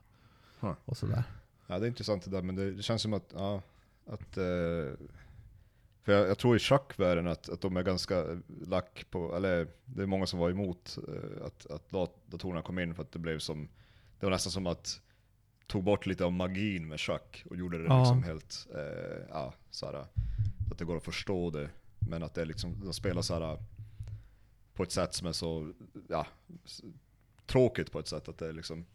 Huh. 0.60 0.74
Och 0.86 0.98
sådär. 0.98 1.24
Ja 1.68 1.80
det 1.80 1.86
är 1.86 1.88
intressant 1.88 2.24
det 2.24 2.32
där, 2.32 2.42
men 2.42 2.56
det, 2.56 2.72
det 2.72 2.84
känns 2.84 3.02
som 3.02 3.14
att, 3.14 3.34
ja, 3.36 3.62
att 4.08 4.38
eh, 4.38 4.44
för 6.04 6.12
jag, 6.14 6.28
jag 6.30 6.38
tror 6.38 6.56
i 6.56 6.60
schackvärlden 6.60 7.28
att, 7.28 7.50
att 7.50 7.62
de 7.62 7.78
är 7.78 7.84
ganska 7.84 8.42
lack 8.68 9.06
på, 9.10 9.36
eller 9.36 9.68
det 9.86 10.02
är 10.02 10.06
många 10.06 10.26
som 10.26 10.40
var 10.40 10.50
emot 10.50 10.98
eh, 11.08 11.46
att, 11.46 11.66
att 11.72 11.90
dat- 11.90 12.22
datorerna 12.26 12.62
kom 12.62 12.80
in 12.80 12.96
för 12.96 13.02
att 13.04 13.12
det 13.12 13.20
blev 13.20 13.40
som, 13.40 13.70
det 14.20 14.26
var 14.26 14.32
nästan 14.32 14.52
som 14.52 14.68
att 14.68 15.02
tog 15.68 15.84
bort 15.84 16.06
lite 16.06 16.26
av 16.26 16.34
magin 16.34 16.88
med 16.88 17.00
schack 17.00 17.44
och 17.50 17.56
gjorde 17.58 17.78
det 17.78 17.84
Ja. 17.86 18.00
liksom 18.00 18.24
helt, 18.24 18.68
eh, 18.76 19.26
ja, 19.30 19.54
såhär, 19.70 19.94
att 20.72 20.78
det 20.78 20.86
går 20.86 20.98
att 20.98 21.04
förstå 21.04 21.50
det, 21.50 21.70
men 22.00 22.24
att 22.24 22.34
det 22.34 22.42
är 22.42 22.46
liksom, 22.46 22.80
de 22.84 22.94
spelar 22.94 23.22
såhär 23.22 23.58
på 24.74 24.84
ett 24.84 24.92
sätt 24.92 25.14
som 25.14 25.28
är 25.28 25.32
så, 25.32 25.74
ja, 26.10 26.28
tråkigt 27.46 27.92
på 27.92 28.00
ett 28.00 28.08
sätt 28.08 28.28
att 28.30 28.38
det 28.38 28.48
är 28.48 28.54
liksom 28.54 28.86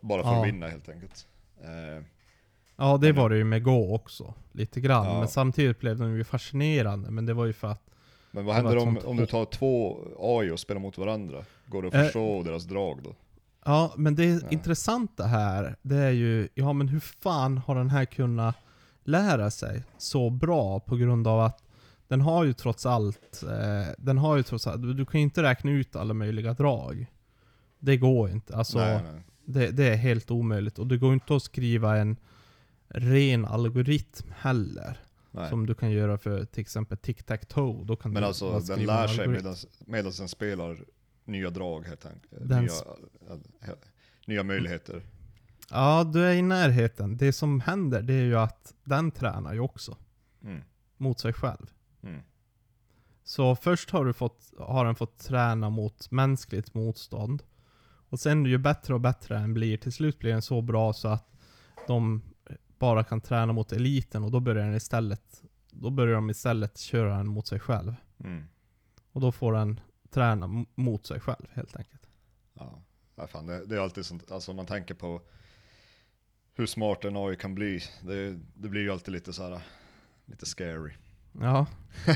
bara 0.00 0.22
för 0.22 0.30
Ja. 0.30 0.40
att 0.40 0.48
vinna 0.48 0.68
helt 0.68 0.88
enkelt. 0.88 1.28
Eh, 1.60 2.04
Ja, 2.76 2.96
det 2.96 3.12
var 3.12 3.30
det 3.30 3.36
ju 3.36 3.44
med 3.44 3.62
Go 3.64 3.94
också. 3.94 4.34
Lite 4.52 4.80
grann. 4.80 5.06
Ja. 5.06 5.18
Men 5.18 5.28
samtidigt 5.28 5.80
blev 5.80 5.98
de 5.98 6.16
ju 6.16 6.24
fascinerande. 6.24 7.10
Men 7.10 7.26
det 7.26 7.34
var 7.34 7.44
ju 7.46 7.52
för 7.52 7.68
att 7.68 7.82
Men 8.30 8.44
vad 8.44 8.54
händer 8.54 8.78
om, 8.78 8.98
om 9.04 9.16
du 9.16 9.26
tar 9.26 9.44
två 9.44 9.98
AI 10.18 10.50
och 10.50 10.60
spelar 10.60 10.80
mot 10.80 10.98
varandra? 10.98 11.44
Går 11.66 11.82
det 11.82 11.88
att 11.88 11.94
Eh. 11.94 12.02
förstå 12.02 12.42
deras 12.42 12.64
drag 12.64 13.00
då? 13.04 13.14
Ja, 13.64 13.92
men 13.96 14.14
det 14.14 14.24
Ja. 14.24 14.40
intressanta 14.50 15.24
här, 15.24 15.76
det 15.82 15.96
är 15.96 16.10
ju, 16.10 16.48
ja 16.54 16.72
men 16.72 16.88
hur 16.88 17.00
fan 17.00 17.58
har 17.58 17.74
den 17.74 17.90
här 17.90 18.04
kunnat 18.04 18.56
lära 19.04 19.50
sig 19.50 19.82
så 19.98 20.30
bra 20.30 20.80
på 20.80 20.96
grund 20.96 21.26
av 21.28 21.40
att 21.40 21.62
den 22.08 22.20
har 22.20 22.44
ju 22.44 22.52
trots 22.52 22.86
allt, 22.86 23.42
eh, 23.42 23.92
den 23.98 24.18
har 24.18 24.36
ju 24.36 24.42
trots 24.42 24.66
allt, 24.66 24.82
du, 24.82 24.94
du 24.94 25.06
kan 25.06 25.20
ju 25.20 25.24
inte 25.24 25.42
räkna 25.42 25.70
ut 25.70 25.96
alla 25.96 26.14
möjliga 26.14 26.52
drag. 26.54 27.06
Det 27.78 27.96
går 27.96 28.30
inte. 28.30 28.56
Alltså, 28.56 28.78
nej, 28.78 29.00
nej. 29.12 29.22
Det, 29.44 29.70
det 29.70 29.84
är 29.88 29.96
helt 29.96 30.30
omöjligt. 30.30 30.78
Och 30.78 30.86
det 30.86 30.96
går 30.96 31.12
inte 31.12 31.36
att 31.36 31.42
skriva 31.42 31.96
en 31.96 32.16
ren 32.94 33.44
algoritm 33.44 34.32
heller. 34.36 34.98
nej. 35.30 35.50
Som 35.50 35.66
du 35.66 35.74
kan 35.74 35.90
göra 35.90 36.18
för 36.18 36.44
till 36.44 36.60
exempel 36.60 36.98
tic-tac-toe. 36.98 37.84
Då 37.84 37.96
kan 37.96 38.12
Men 38.12 38.24
alltså 38.24 38.60
den 38.60 38.86
lär 38.86 39.08
sig 39.08 39.28
medan 39.86 40.12
den 40.18 40.28
spelar 40.28 40.84
nya 41.24 41.50
drag 41.50 41.86
helt 41.86 42.06
enkelt. 42.06 42.42
Nya, 42.42 42.70
nya 44.26 44.42
möjligheter. 44.42 45.02
Ja, 45.70 46.04
du 46.04 46.24
är 46.24 46.32
i 46.32 46.42
närheten. 46.42 47.16
Det 47.16 47.32
som 47.32 47.60
händer 47.60 48.02
det 48.02 48.14
är 48.14 48.24
ju 48.24 48.38
att 48.38 48.74
den 48.84 49.10
tränar 49.10 49.54
ju 49.54 49.60
också. 49.60 49.96
Mm. 50.44 50.62
Mot 50.96 51.20
sig 51.20 51.32
själv. 51.32 51.66
Mm. 52.02 52.20
Så 53.24 53.56
först 53.56 53.90
har, 53.90 54.04
du 54.04 54.12
fått, 54.12 54.52
har 54.58 54.84
den 54.84 54.94
fått 54.94 55.18
träna 55.18 55.70
mot 55.70 56.10
mänskligt 56.10 56.74
motstånd. 56.74 57.42
Och 58.08 58.20
sen 58.20 58.44
ju 58.44 58.58
bättre 58.58 58.94
och 58.94 59.00
bättre 59.00 59.38
den 59.38 59.54
blir, 59.54 59.76
till 59.76 59.92
slut 59.92 60.18
blir 60.18 60.30
den 60.30 60.42
så 60.42 60.60
bra 60.60 60.92
så 60.92 61.08
att 61.08 61.32
de 61.86 62.22
bara 62.82 63.04
kan 63.04 63.20
träna 63.20 63.52
mot 63.52 63.72
eliten 63.72 64.24
och 64.24 64.30
då 64.30 64.40
börjar 64.40 64.64
den 64.64 64.74
istället 64.74 65.42
Då 65.70 65.90
börjar 65.90 66.14
de 66.14 66.30
istället 66.30 66.78
köra 66.78 67.16
den 67.16 67.26
mot 67.26 67.46
sig 67.46 67.60
själv. 67.60 67.94
Mm. 68.24 68.44
Och 69.12 69.20
då 69.20 69.32
får 69.32 69.52
den 69.52 69.80
träna 70.10 70.64
mot 70.74 71.06
sig 71.06 71.20
själv 71.20 71.46
helt 71.52 71.76
enkelt. 71.76 72.08
Ja. 72.54 72.82
Ja, 73.14 73.26
fan, 73.26 73.46
det, 73.46 73.66
det 73.66 73.76
är 73.76 73.80
alltid 73.80 74.06
sånt, 74.06 74.32
alltså 74.32 74.52
man 74.52 74.66
tänker 74.66 74.94
på 74.94 75.20
hur 76.54 76.66
smart 76.66 77.04
en 77.04 77.16
AI 77.16 77.36
kan 77.36 77.54
bli, 77.54 77.80
det, 78.02 78.40
det 78.54 78.68
blir 78.68 78.80
ju 78.80 78.90
alltid 78.90 79.12
lite 79.14 79.32
så 79.32 79.42
här 79.42 79.60
lite 80.24 80.46
scary. 80.46 80.92
Ja, 81.40 81.66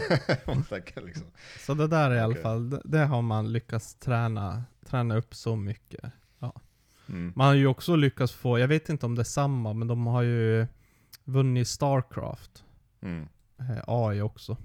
man 0.47 0.65
tänker 0.65 1.01
liksom. 1.01 1.27
så 1.67 1.75
det 1.75 1.87
där 1.87 2.15
i 2.15 2.21
alla 2.21 2.33
Okej. 2.33 2.43
fall, 2.43 2.71
det, 2.71 2.81
det 2.85 3.05
har 3.05 3.23
man 3.23 3.53
lyckats 3.53 3.95
träna, 3.95 4.65
träna 4.85 5.17
upp 5.17 5.35
så 5.35 5.57
mycket. 5.57 6.13
Mm. 7.09 7.33
Man 7.37 7.47
har 7.47 7.55
ju 7.55 7.67
också 7.67 7.97
lyckats 7.97 8.33
få, 8.33 8.59
jag 8.59 8.69
vet 8.69 8.89
inte 8.89 9.07
om 9.07 9.15
det 9.15 9.23
är 9.23 9.25
samma, 9.25 9.73
men 9.73 9.89
de 9.89 10.07
har 10.07 10.23
ju 10.23 10.67
vunnit 11.25 11.69
Starcraft. 11.69 12.65
Mm. 13.01 13.29
eh, 13.59 13.83
AI 13.87 14.21
också. 14.21 14.57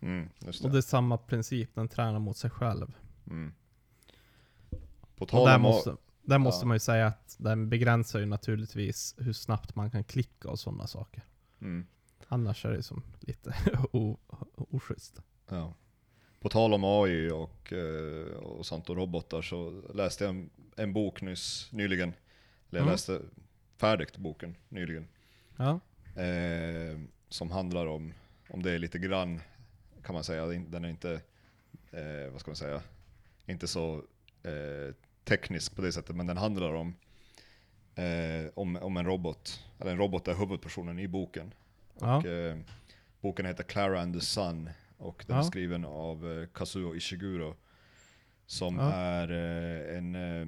Mm. 0.00 0.28
Just 0.38 0.64
Och 0.64 0.70
det. 0.70 0.76
det 0.76 0.78
är 0.78 0.82
samma 0.82 1.18
princip, 1.18 1.74
den 1.74 1.88
tränar 1.88 2.18
mot 2.18 2.36
sig 2.36 2.50
själv. 2.50 2.94
Mm. 3.30 3.52
På 5.16 5.22
Och 5.24 5.28
tal 5.28 5.46
där 5.46 5.56
om 5.56 5.62
måste, 5.62 5.96
där 6.22 6.38
måste 6.38 6.64
ja. 6.64 6.66
man 6.68 6.74
ju 6.74 6.80
säga 6.80 7.06
att 7.06 7.36
den 7.38 7.68
begränsar 7.68 8.18
ju 8.20 8.26
naturligtvis 8.26 9.14
hur 9.18 9.32
snabbt 9.32 9.74
man 9.74 9.90
kan 9.90 10.04
klicka 10.04 10.50
och 10.50 10.58
sådana 10.58 10.86
saker. 10.86 11.22
mm. 11.60 11.86
Annars 12.30 12.64
är 12.64 12.72
det 12.72 12.82
som 12.82 13.02
lite 13.20 13.54
oschysst. 14.54 15.22
Ja. 15.48 15.74
På 16.40 16.48
tal 16.48 16.74
om 16.74 16.84
AI 16.84 17.30
och, 17.30 17.72
eh, 17.72 18.36
och 18.36 18.66
sånt 18.66 18.90
och 18.90 18.96
robotar 18.96 19.42
så 19.42 19.82
läste 19.94 20.24
jag 20.24 20.30
en, 20.34 20.50
en 20.76 20.92
bok 20.92 21.22
nyss, 21.22 21.68
nyligen. 21.72 22.08
Eller 22.08 22.78
jag 22.78 22.82
Mm. 22.82 22.92
läste 22.92 23.20
färdigt 23.76 24.16
boken 24.16 24.56
nyligen. 24.68 25.08
Ja. 25.56 25.80
Eh, 26.22 26.98
som 27.28 27.50
handlar 27.50 27.86
om, 27.86 28.14
om 28.50 28.62
det 28.62 28.70
är 28.72 28.78
lite 28.78 28.98
grann, 28.98 29.40
kan 30.02 30.14
man 30.14 30.24
säga, 30.24 30.46
den 30.46 30.84
är 30.84 30.88
inte, 30.88 31.12
eh, 31.90 32.30
vad 32.32 32.40
ska 32.40 32.50
man 32.50 32.56
säga, 32.56 32.82
inte 33.46 33.68
så 33.68 34.02
eh, 34.42 34.94
teknisk 35.24 35.76
på 35.76 35.82
det 35.82 35.92
sättet, 35.92 36.16
men 36.16 36.26
den 36.26 36.36
handlar 36.36 36.74
om, 36.74 36.94
eh, 37.94 38.50
om, 38.54 38.76
om 38.76 38.96
en 38.96 39.06
robot. 39.06 39.64
Eller 39.80 39.90
en 39.92 39.98
robot 39.98 40.28
är 40.28 40.34
huvudpersonen 40.34 40.98
i 40.98 41.08
boken. 41.08 41.54
Ja. 42.00 42.16
Och, 42.16 42.26
eh, 42.26 42.58
boken 43.20 43.46
heter 43.46 43.62
Clara 43.64 44.00
and 44.00 44.14
the 44.14 44.20
Sun 44.20 44.70
och 44.98 45.24
den 45.26 45.36
är 45.36 45.40
Ja. 45.40 45.44
skriven 45.44 45.84
av 45.84 46.32
eh, 46.40 46.46
Kazuo 46.54 46.94
Ishiguro. 46.96 47.54
Som 48.46 48.76
Ja. 48.78 48.92
är 48.92 49.30
eh, 49.30 49.98
en 49.98 50.14
eh, 50.14 50.46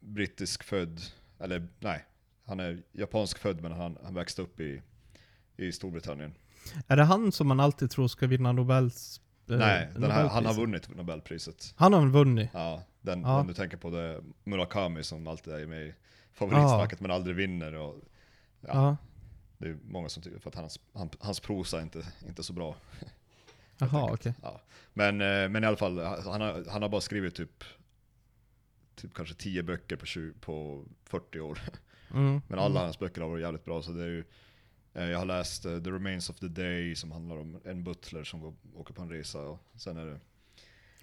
brittisk 0.00 0.64
född, 0.64 1.00
eller 1.38 1.68
nej, 1.80 2.04
han 2.44 2.60
är 2.60 2.82
japansk 2.92 3.38
född 3.38 3.60
men 3.62 3.72
han, 3.72 3.98
han 4.04 4.14
växte 4.14 4.42
upp 4.42 4.60
i, 4.60 4.82
i 5.56 5.72
Storbritannien. 5.72 6.34
Är 6.86 6.96
det 6.96 7.02
han 7.04 7.32
som 7.32 7.48
man 7.48 7.60
alltid 7.60 7.90
tror 7.90 8.08
ska 8.08 8.26
vinna 8.26 8.52
Nobels... 8.52 9.20
eh, 9.50 9.56
nej, 9.56 9.88
här, 10.00 10.28
han 10.28 10.46
har 10.46 10.54
vunnit 10.54 10.96
Nobelpriset. 10.96 11.74
Han 11.76 11.92
har 11.92 12.06
vunnit? 12.06 12.50
Ja, 12.52 12.82
den, 13.00 13.20
Ja. 13.22 13.36
den 13.36 13.46
du 13.46 13.54
tänker 13.54 13.76
på 13.76 13.90
det 13.90 14.00
är 14.00 14.22
Murakami 14.44 15.02
som 15.02 15.26
alltid 15.26 15.52
är 15.54 15.66
med 15.66 15.86
i 15.86 15.94
favoritsnacket 16.32 17.00
men 17.00 17.10
aldrig 17.10 17.36
vinner. 17.36 17.74
Och, 17.74 17.96
ja, 18.60 18.68
Ja. 18.68 18.96
Det 19.58 19.68
är 19.68 19.78
många 19.84 20.08
som 20.08 20.22
tycker 20.22 20.38
för 20.38 20.50
att 20.50 20.54
hans, 20.56 20.80
han, 20.92 21.10
hans 21.20 21.40
prosa 21.40 21.78
är 21.78 21.82
inte, 21.82 22.06
inte 22.28 22.42
så 22.42 22.52
bra. 22.52 22.76
Jaha, 23.92 24.12
okej. 24.12 24.34
Ja. 24.42 24.60
Men, 24.92 25.20
eh, 25.20 25.48
men 25.48 25.64
i 25.64 25.66
alla 25.66 25.76
fall, 25.76 25.98
han 26.04 26.40
har, 26.40 26.70
han 26.70 26.82
har 26.82 26.88
bara 26.88 27.00
skrivit 27.00 27.34
typ, 27.34 27.64
typ 28.94 29.14
kanske 29.14 29.34
10 29.34 29.62
böcker 29.62 29.96
på, 29.96 30.06
20, 30.06 30.32
på 30.40 30.84
40 31.04 31.40
år. 31.40 31.58
Mm. 32.10 32.40
Men 32.48 32.58
alla 32.58 32.80
hans 32.80 32.98
böcker 32.98 33.20
har 33.20 33.28
varit 33.28 33.42
jävligt 33.42 33.64
bra. 33.64 33.82
Så 33.82 33.92
det 33.92 34.02
är 34.02 34.06
ju, 34.08 34.24
eh, 34.94 35.04
jag 35.04 35.18
har 35.18 35.24
läst 35.26 35.64
eh, 35.64 35.78
The 35.82 35.90
Remains 35.90 36.30
of 36.30 36.38
the 36.38 36.48
Day 36.48 36.96
som 36.96 37.12
handlar 37.12 37.36
om 37.36 37.60
en 37.64 37.84
butler 37.84 38.24
som 38.24 38.40
går, 38.40 38.54
åker 38.74 38.94
på 38.94 39.02
en 39.02 39.10
resa. 39.10 39.40
Och 39.40 39.58
sen 39.76 39.96
är 39.96 40.06
det, 40.06 40.20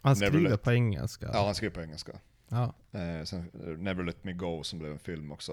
Han 0.02 0.16
skriver 0.16 0.40
Let- 0.50 0.64
på 0.64 0.72
engelska. 0.72 1.30
ja 1.34 1.46
han 1.46 1.56
skriver 1.56 1.74
på 1.76 1.82
engelska. 1.82 2.20
Ja. 2.50 2.74
Eh, 2.92 3.24
sen 3.24 3.50
Never 3.78 4.04
Let 4.04 4.24
Me 4.24 4.34
Go 4.34 4.64
som 4.64 4.80
blev 4.80 4.92
en 4.92 5.00
film 5.00 5.32
också. 5.32 5.52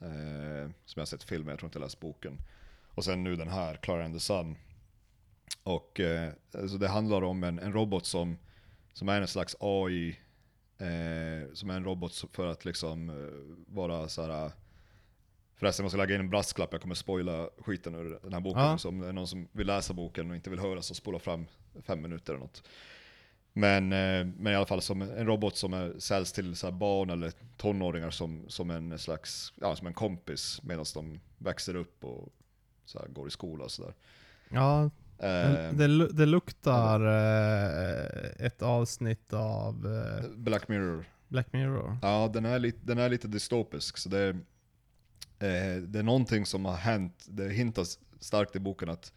Eh, 0.00 0.70
som 0.84 0.94
jag 0.94 1.00
har 1.00 1.06
sett 1.06 1.22
filmen, 1.22 1.48
jag 1.50 1.58
tror 1.58 1.68
inte 1.68 1.78
jag 1.78 1.84
läst 1.84 2.00
boken. 2.00 2.38
Och 2.94 3.04
sen 3.04 3.24
nu 3.24 3.36
den 3.36 3.48
här, 3.48 3.76
Clara 3.76 4.04
and 4.04 4.14
the 4.14 4.20
Sun. 4.20 4.56
Och 5.62 6.00
eh, 6.00 6.32
alltså 6.54 6.78
det 6.78 6.88
handlar 6.88 7.22
om 7.22 7.44
en, 7.44 7.58
en 7.58 7.72
robot 7.72 8.06
som, 8.06 8.38
som 8.92 9.08
är 9.08 9.20
en 9.20 9.28
slags 9.28 9.56
AI. 9.60 10.18
Eh, 10.78 11.52
som 11.52 11.70
är 11.70 11.76
en 11.76 11.84
robot 11.84 12.24
för 12.32 12.46
att 12.46 12.64
liksom 12.64 13.10
eh, 13.10 13.74
vara 13.74 14.08
så 14.08 14.22
här. 14.22 14.52
Förresten, 15.56 15.84
jag 15.84 15.90
ska 15.90 15.98
lägga 15.98 16.14
in 16.14 16.20
en 16.20 16.30
brasklapp, 16.30 16.72
jag 16.72 16.82
kommer 16.82 16.94
spoila 16.94 17.48
skiten 17.58 17.94
ur 17.94 18.18
den 18.22 18.32
här 18.32 18.40
boken. 18.40 18.62
Ja. 18.62 18.78
Så 18.78 18.88
om 18.88 19.00
det 19.00 19.08
är 19.08 19.12
någon 19.12 19.28
som 19.28 19.48
vill 19.52 19.66
läsa 19.66 19.94
boken 19.94 20.30
och 20.30 20.36
inte 20.36 20.50
vill 20.50 20.58
höra 20.58 20.82
så 20.82 20.94
spola 20.94 21.18
fram 21.18 21.46
fem 21.82 22.02
minuter 22.02 22.32
eller 22.32 22.40
något. 22.40 22.62
Men, 23.52 23.92
eh, 23.92 24.26
men 24.36 24.52
i 24.52 24.56
alla 24.56 24.66
fall 24.66 24.82
som 24.82 25.02
en 25.02 25.26
robot 25.26 25.56
som 25.56 25.72
är, 25.72 25.98
säljs 25.98 26.32
till 26.32 26.56
så 26.56 26.66
här 26.66 26.72
barn 26.72 27.10
eller 27.10 27.32
tonåringar 27.56 28.10
som, 28.10 28.44
som 28.48 28.70
en 28.70 28.98
slags, 28.98 29.52
ja 29.56 29.76
som 29.76 29.86
en 29.86 29.94
kompis 29.94 30.60
medan 30.62 30.84
de 30.94 31.20
växer 31.38 31.76
upp 31.76 32.04
och 32.04 32.28
så 32.84 33.04
går 33.08 33.28
i 33.28 33.30
skola 33.30 33.64
och 33.64 33.70
sådär. 33.70 33.94
Ja, 34.48 34.90
Eh, 35.18 35.72
det, 35.72 35.86
lu- 35.86 36.12
det 36.12 36.26
luktar 36.26 37.00
eh, 37.00 38.46
ett 38.46 38.62
avsnitt 38.62 39.32
av 39.32 39.86
eh, 39.86 40.30
Black 40.36 40.68
Mirror. 40.68 41.04
Black 41.28 41.52
Mirror. 41.52 41.98
Ja, 42.02 42.30
den 42.34 42.44
är, 42.44 42.58
lite, 42.58 42.78
den 42.82 42.98
är 42.98 43.08
lite 43.08 43.28
dystopisk. 43.28 43.96
Så 43.98 44.08
det, 44.08 44.18
är, 44.18 44.34
eh, 45.38 45.82
det 45.82 45.98
är 45.98 46.02
någonting 46.02 46.46
som 46.46 46.64
har 46.64 46.76
hänt, 46.76 47.26
det 47.28 47.48
hintas 47.48 47.98
starkt 48.20 48.56
i 48.56 48.60
boken 48.60 48.88
att, 48.88 49.12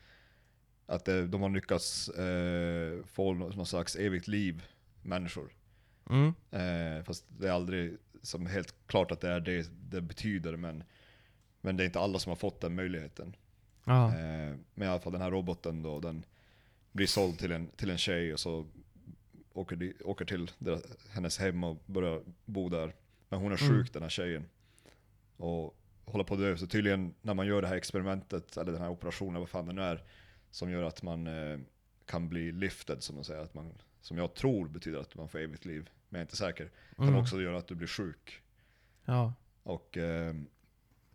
att 0.85 1.05
det, 1.05 1.27
de 1.27 1.41
har 1.41 1.49
lyckats 1.49 2.09
eh, 2.09 3.03
få 3.05 3.33
nå- 3.33 3.49
någon 3.49 3.65
slags 3.65 3.95
evigt 3.95 4.27
liv, 4.27 4.63
människor. 5.01 5.53
Mm. 6.09 6.33
Eh, 6.51 7.03
fast 7.03 7.25
det 7.27 7.47
är 7.47 7.51
aldrig 7.51 7.97
som 8.21 8.45
helt 8.45 8.75
klart 8.87 9.11
att 9.11 9.21
det 9.21 9.29
är 9.29 9.39
det 9.39 9.69
det 9.89 10.01
betyder, 10.01 10.55
men, 10.55 10.83
men 11.61 11.77
det 11.77 11.83
är 11.83 11.85
inte 11.85 11.99
alla 11.99 12.19
som 12.19 12.29
har 12.29 12.35
fått 12.35 12.61
den 12.61 12.75
möjligheten. 12.75 13.35
Ja. 13.91 14.07
Eh, 14.07 14.55
men 14.73 14.87
i 14.87 14.91
alla 14.91 14.99
fall 14.99 15.13
den 15.13 15.21
här 15.21 15.31
roboten 15.31 15.81
då, 15.83 15.99
den 15.99 16.25
blir 16.91 17.07
såld 17.07 17.39
till 17.39 17.51
en, 17.51 17.67
till 17.67 17.89
en 17.89 17.97
tjej 17.97 18.33
och 18.33 18.39
så 18.39 18.67
åker, 19.53 19.75
de, 19.75 19.93
åker 20.03 20.25
till 20.25 20.51
deras, 20.57 20.81
hennes 21.09 21.37
hem 21.39 21.63
och 21.63 21.77
börjar 21.85 22.21
bo 22.45 22.69
där. 22.69 22.95
Men 23.29 23.39
hon 23.39 23.51
är 23.51 23.57
sjuk 23.57 23.69
Mm. 23.71 23.85
den 23.93 24.01
här 24.01 24.09
tjejen. 24.09 24.45
Och 25.37 25.77
håller 26.05 26.23
på 26.23 26.33
att 26.33 26.39
dö. 26.39 26.57
Så 26.57 26.67
tydligen 26.67 27.13
när 27.21 27.33
man 27.33 27.47
gör 27.47 27.61
det 27.61 27.67
här 27.67 27.75
experimentet, 27.75 28.57
eller 28.57 28.71
den 28.71 28.81
här 28.81 28.89
operationen, 28.89 29.39
vad 29.39 29.49
fan 29.49 29.65
det 29.65 29.73
nu 29.73 29.81
är, 29.81 30.03
som 30.51 30.71
gör 30.71 30.83
att 30.83 31.03
man 31.03 31.27
eh, 31.27 31.59
kan 32.05 32.29
bli 32.29 32.51
lifted 32.51 33.03
som 33.03 33.15
de 33.15 33.23
säger, 33.25 33.41
att 33.41 33.53
man, 33.53 33.73
som 34.01 34.17
jag 34.17 34.33
tror 34.33 34.67
betyder 34.67 34.99
att 34.99 35.15
man 35.15 35.29
får 35.29 35.39
evigt 35.39 35.65
liv, 35.65 35.89
men 36.09 36.19
jag 36.19 36.21
är 36.21 36.25
inte 36.25 36.35
säker. 36.37 36.69
Kan 36.95 37.07
Mm. 37.07 37.19
också 37.21 37.41
göra 37.41 37.57
att 37.57 37.67
du 37.67 37.75
blir 37.75 37.87
sjuk. 37.87 38.41
Ja. 39.05 39.33
Och 39.63 39.97
eh, 39.97 40.35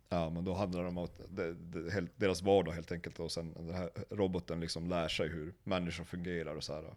ja, 0.09 0.29
men 0.29 0.45
då 0.45 0.53
handlar 0.53 0.81
det 0.83 0.89
om 0.89 0.97
att 0.97 1.21
det, 1.29 1.53
det, 1.53 1.91
helt, 1.91 2.11
deras 2.15 2.41
vardag 2.41 2.71
helt 2.71 2.91
enkelt. 2.91 3.19
Och 3.19 3.31
sen 3.31 3.53
den 3.53 3.75
här 3.75 3.89
roboten 4.09 4.59
liksom 4.59 4.89
lär 4.89 5.07
sig 5.07 5.27
hur 5.27 5.53
människor 5.63 6.03
fungerar 6.03 6.55
och 6.55 6.63
så 6.63 6.73
här. 6.73 6.95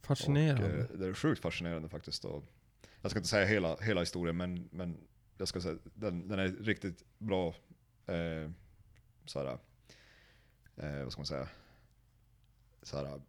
Fascinerande. 0.00 0.84
Och, 0.84 0.90
eh, 0.90 0.98
det 0.98 1.06
är 1.06 1.14
sjukt 1.14 1.42
fascinerande 1.42 1.88
faktiskt. 1.88 2.24
Och 2.24 2.44
jag 3.00 3.10
ska 3.10 3.18
inte 3.18 3.28
säga 3.28 3.46
hela, 3.46 3.76
hela 3.76 4.00
historien, 4.00 4.36
men, 4.36 4.68
men 4.72 4.96
jag 5.38 5.48
ska 5.48 5.60
säga 5.60 5.78
den, 5.94 6.28
den 6.28 6.38
är 6.38 6.48
riktigt 6.48 7.04
bra. 7.18 7.48
Eh, 8.06 8.50
så 9.24 9.38
här, 9.38 9.58
eh, 10.76 11.02
vad 11.02 11.12
ska 11.12 11.20
man 11.20 11.26
säga? 11.26 11.48
Så 12.82 12.96
här, 12.96 13.20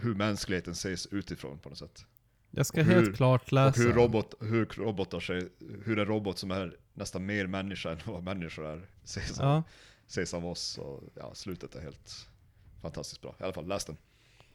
hur 0.00 0.14
mänskligheten 0.14 0.72
ses 0.72 1.06
utifrån 1.06 1.58
på 1.58 1.68
något 1.68 1.78
sätt. 1.78 2.06
Jag 2.54 2.66
ska 2.66 2.80
och 2.80 2.86
helt 2.86 3.08
hur- 3.08 3.12
klart 3.12 3.42
Och 3.42 3.52
läsa. 3.52 3.80
hur, 3.82 3.92
robot, 3.92 4.34
hur 4.40 4.64
robotar 4.64 5.20
sig, 5.20 5.48
hur 5.84 5.98
en 5.98 6.06
robot 6.06 6.38
som 6.38 6.50
är 6.50 6.76
nästan 6.94 7.26
mer 7.26 7.46
människa 7.46 7.90
än 7.92 7.98
vad 8.06 8.22
människor 8.22 8.66
är, 8.66 8.86
ses, 9.04 9.40
av, 9.40 9.46
Ja. 9.46 9.62
ses 10.08 10.34
av 10.34 10.46
oss. 10.46 10.78
Och 10.78 11.02
ja, 11.14 11.30
slutet 11.34 11.74
är 11.74 11.80
helt 11.80 12.26
fantastiskt 12.82 13.20
bra. 13.22 13.34
I 13.40 13.42
alla 13.44 13.52
fall, 13.52 13.68
läs 13.68 13.84
den. 13.84 13.96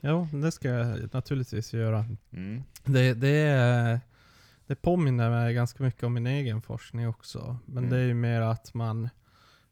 Jo, 0.01 0.27
det 0.33 0.51
ska 0.51 0.67
jag 0.69 1.13
naturligtvis 1.13 1.73
göra. 1.73 2.05
Mm. 2.31 2.63
Det, 2.85 3.13
det, 3.13 3.29
är- 3.37 3.99
det 4.67 4.75
påminner 4.75 5.29
mig 5.29 5.53
ganska 5.53 5.83
mycket 5.83 6.03
om 6.03 6.13
min 6.13 6.27
egen 6.27 6.61
forskning 6.61 7.07
också. 7.07 7.57
Men 7.65 7.77
Mm. 7.77 7.89
det 7.89 7.97
är 7.97 8.05
ju 8.05 8.13
mer 8.13 8.41
att 8.41 8.73
man 8.73 9.09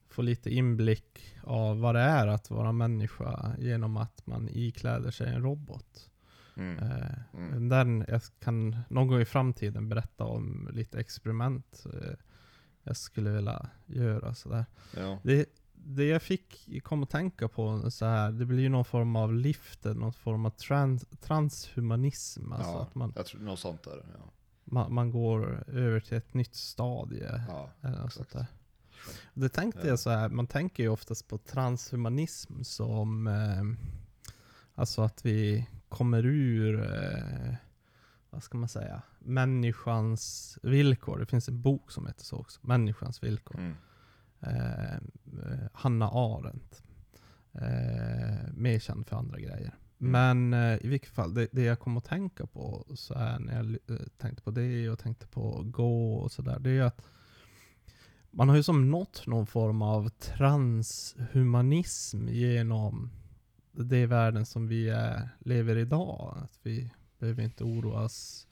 får 0.09 0.23
lite 0.23 0.49
inblick 0.49 1.35
av 1.43 1.79
vad 1.79 1.95
det 1.95 2.01
är 2.01 2.27
att 2.27 2.49
vara 2.49 2.71
människa 2.71 3.55
genom 3.59 3.97
att 3.97 4.27
man 4.27 4.49
ikläder 4.51 5.11
sig 5.11 5.27
en 5.33 5.41
robot. 5.43 6.09
Mm. 6.57 6.79
Eh, 6.79 7.05
Mm. 7.33 7.69
Den, 7.69 8.05
jag 8.07 8.21
kan 8.39 8.75
någon 8.89 9.07
gång 9.07 9.21
i 9.21 9.25
framtiden 9.25 9.89
berätta 9.89 10.23
om 10.23 10.69
lite 10.73 10.99
experiment 10.99 11.85
eh, 11.93 12.13
jag 12.83 12.97
skulle 12.97 13.29
vilja 13.29 13.69
göra. 13.85 14.33
Sådär. 14.33 14.65
Ja. 14.97 15.19
Det, 15.23 15.45
det 15.73 16.05
jag 16.05 16.21
fick 16.21 16.69
kom 16.83 17.03
att 17.03 17.09
tänka 17.09 17.47
på 17.47 17.91
så 17.91 18.05
här, 18.05 18.31
det 18.31 18.45
blir 18.45 18.59
ju 18.59 18.69
någon 18.69 18.85
form 18.85 19.15
av 19.15 19.33
lift, 19.33 19.83
någon 19.83 20.13
form 20.13 20.45
av 20.45 20.49
trans, 20.49 21.05
transhumanism. 21.21 22.51
Alltså 22.51 22.71
ja, 22.71 22.81
att 22.81 22.95
man, 22.95 23.13
jag 23.15 23.25
tror 23.25 23.41
något 23.41 23.59
sånt 23.59 23.87
är 23.87 23.91
det. 23.91 24.05
Ja. 24.17 24.31
man, 24.63 24.93
man 24.93 25.11
går 25.11 25.63
över 25.69 25.99
till 25.99 26.17
ett 26.17 26.33
nytt 26.33 26.55
stadie. 26.55 27.43
Ja, 27.47 27.69
Eller 27.81 27.95
exakt. 27.95 28.13
sånt 28.13 28.31
där. 28.31 28.45
Det 29.33 29.49
tänkte 29.49 29.81
Ja. 29.83 29.87
jag 29.87 29.99
så 29.99 30.09
här, 30.09 30.29
man 30.29 30.47
tänker 30.47 30.83
ju 30.83 30.89
oftast 30.89 31.27
på 31.27 31.37
transhumanism 31.37 32.63
som 32.63 33.27
eh, 33.27 33.63
Alltså 34.75 35.01
att 35.01 35.25
vi 35.25 35.69
kommer 35.89 36.25
ur, 36.25 36.83
eh, 36.83 37.55
vad 38.29 38.43
ska 38.43 38.57
man 38.57 38.69
säga, 38.69 39.01
människans 39.19 40.57
villkor. 40.63 41.19
Det 41.19 41.25
finns 41.25 41.47
en 41.47 41.61
bok 41.61 41.91
som 41.91 42.07
heter 42.07 42.25
så 42.25 42.37
också, 42.37 42.59
Människans 42.63 43.23
villkor. 43.23 43.59
Mm. 43.59 43.75
Eh, 44.39 44.93
eh, 44.93 44.99
Hanna 45.73 46.09
Arendt. 46.09 46.83
Eh, 47.53 48.53
mer 48.53 48.79
känd 48.79 49.07
för 49.07 49.15
andra 49.15 49.39
grejer. 49.39 49.75
Mm. 49.99 50.11
Men 50.11 50.53
eh, 50.53 50.85
i 50.85 50.87
vilket 50.87 51.09
fall, 51.09 51.33
det, 51.33 51.47
det 51.51 51.63
jag 51.63 51.79
kom 51.79 51.97
att 51.97 52.05
tänka 52.05 52.45
på 52.45 52.85
så 52.95 53.17
här 53.17 53.39
när 53.39 53.55
jag 53.55 53.65
eh, 53.65 53.77
tänkte 54.17 54.43
på 54.43 54.51
det 54.51 54.89
och 54.89 54.99
tänkte 54.99 55.27
på 55.27 55.63
gå 55.65 56.13
och 56.13 56.31
sådär, 56.31 56.59
det 56.59 56.69
är 56.69 56.83
att 56.83 57.01
man 58.31 58.49
har 58.49 58.55
ju 58.55 58.63
som 58.63 58.91
nått 58.91 59.27
någon 59.27 59.47
form 59.47 59.81
av 59.81 60.09
transhumanism 60.09 62.27
genom 62.27 63.11
det 63.83 64.05
världen 64.05 64.45
som 64.45 64.67
vi 64.67 64.89
är, 64.89 65.29
lever 65.39 65.75
idag. 65.75 66.37
Att 66.43 66.59
vi 66.63 66.91
behöver 67.19 67.43
inte 67.43 67.63
oroas 67.63 68.47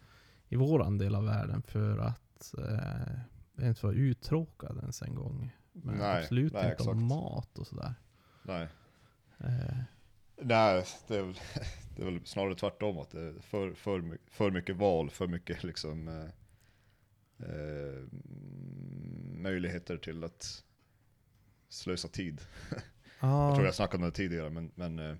i 0.47 0.55
våran 0.55 0.97
del 0.97 1.15
av 1.15 1.25
världen 1.25 1.61
för 1.61 1.97
att 1.97 2.53
eh, 2.57 3.67
inte 3.67 3.85
vara 3.85 3.95
uttråkad 3.95 4.77
ens 4.77 5.01
en 5.01 5.15
gång. 5.15 5.55
Men 5.71 5.95
Nej, 5.95 6.23
absolut 6.23 6.53
nej, 6.53 6.71
inte 6.71 6.83
om 6.83 6.89
exakt. 6.89 7.09
mat 7.09 7.59
och 7.59 7.67
sådär. 7.67 7.93
Nej. 8.43 8.67
Eh, 9.37 9.77
Nej, 10.41 10.85
det 11.07 11.17
är, 11.17 11.23
väl, 11.23 11.39
det 11.95 12.01
är 12.01 12.05
väl 12.05 12.25
snarare 12.25 12.55
tvärtom. 12.55 12.97
Att 12.97 13.11
det 13.11 13.21
är 13.21 13.33
för, 13.39 13.73
för, 13.73 14.17
för 14.27 14.51
mycket 14.51 14.75
val, 14.75 15.09
för 15.09 15.27
mycket 15.27 15.63
liksom, 15.63 16.07
eh, 16.07 16.29
eh, 17.49 18.03
möjligheter 19.41 19.97
till 19.97 20.23
att 20.23 20.63
slösa 21.69 22.07
tid. 22.07 22.41
ja, 23.23 23.45
Jag 23.47 23.55
tror 23.55 23.65
jag 23.65 23.75
snackade 23.75 24.03
om 24.03 24.09
det 24.09 24.15
tidigare, 24.15 24.49
men, 24.49 24.71
men, 24.75 24.99
eh, 24.99 25.15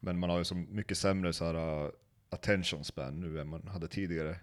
men 0.00 0.18
man 0.18 0.30
har 0.30 0.38
ju 0.38 0.44
så 0.44 0.54
mycket 0.54 0.98
sämre 0.98 1.32
så 1.32 1.44
här, 1.44 1.84
uh, 1.84 1.90
attention 2.30 2.84
span 2.84 3.20
nu 3.20 3.40
än 3.40 3.48
man 3.48 3.68
hade 3.68 3.88
tidigare 3.88 4.40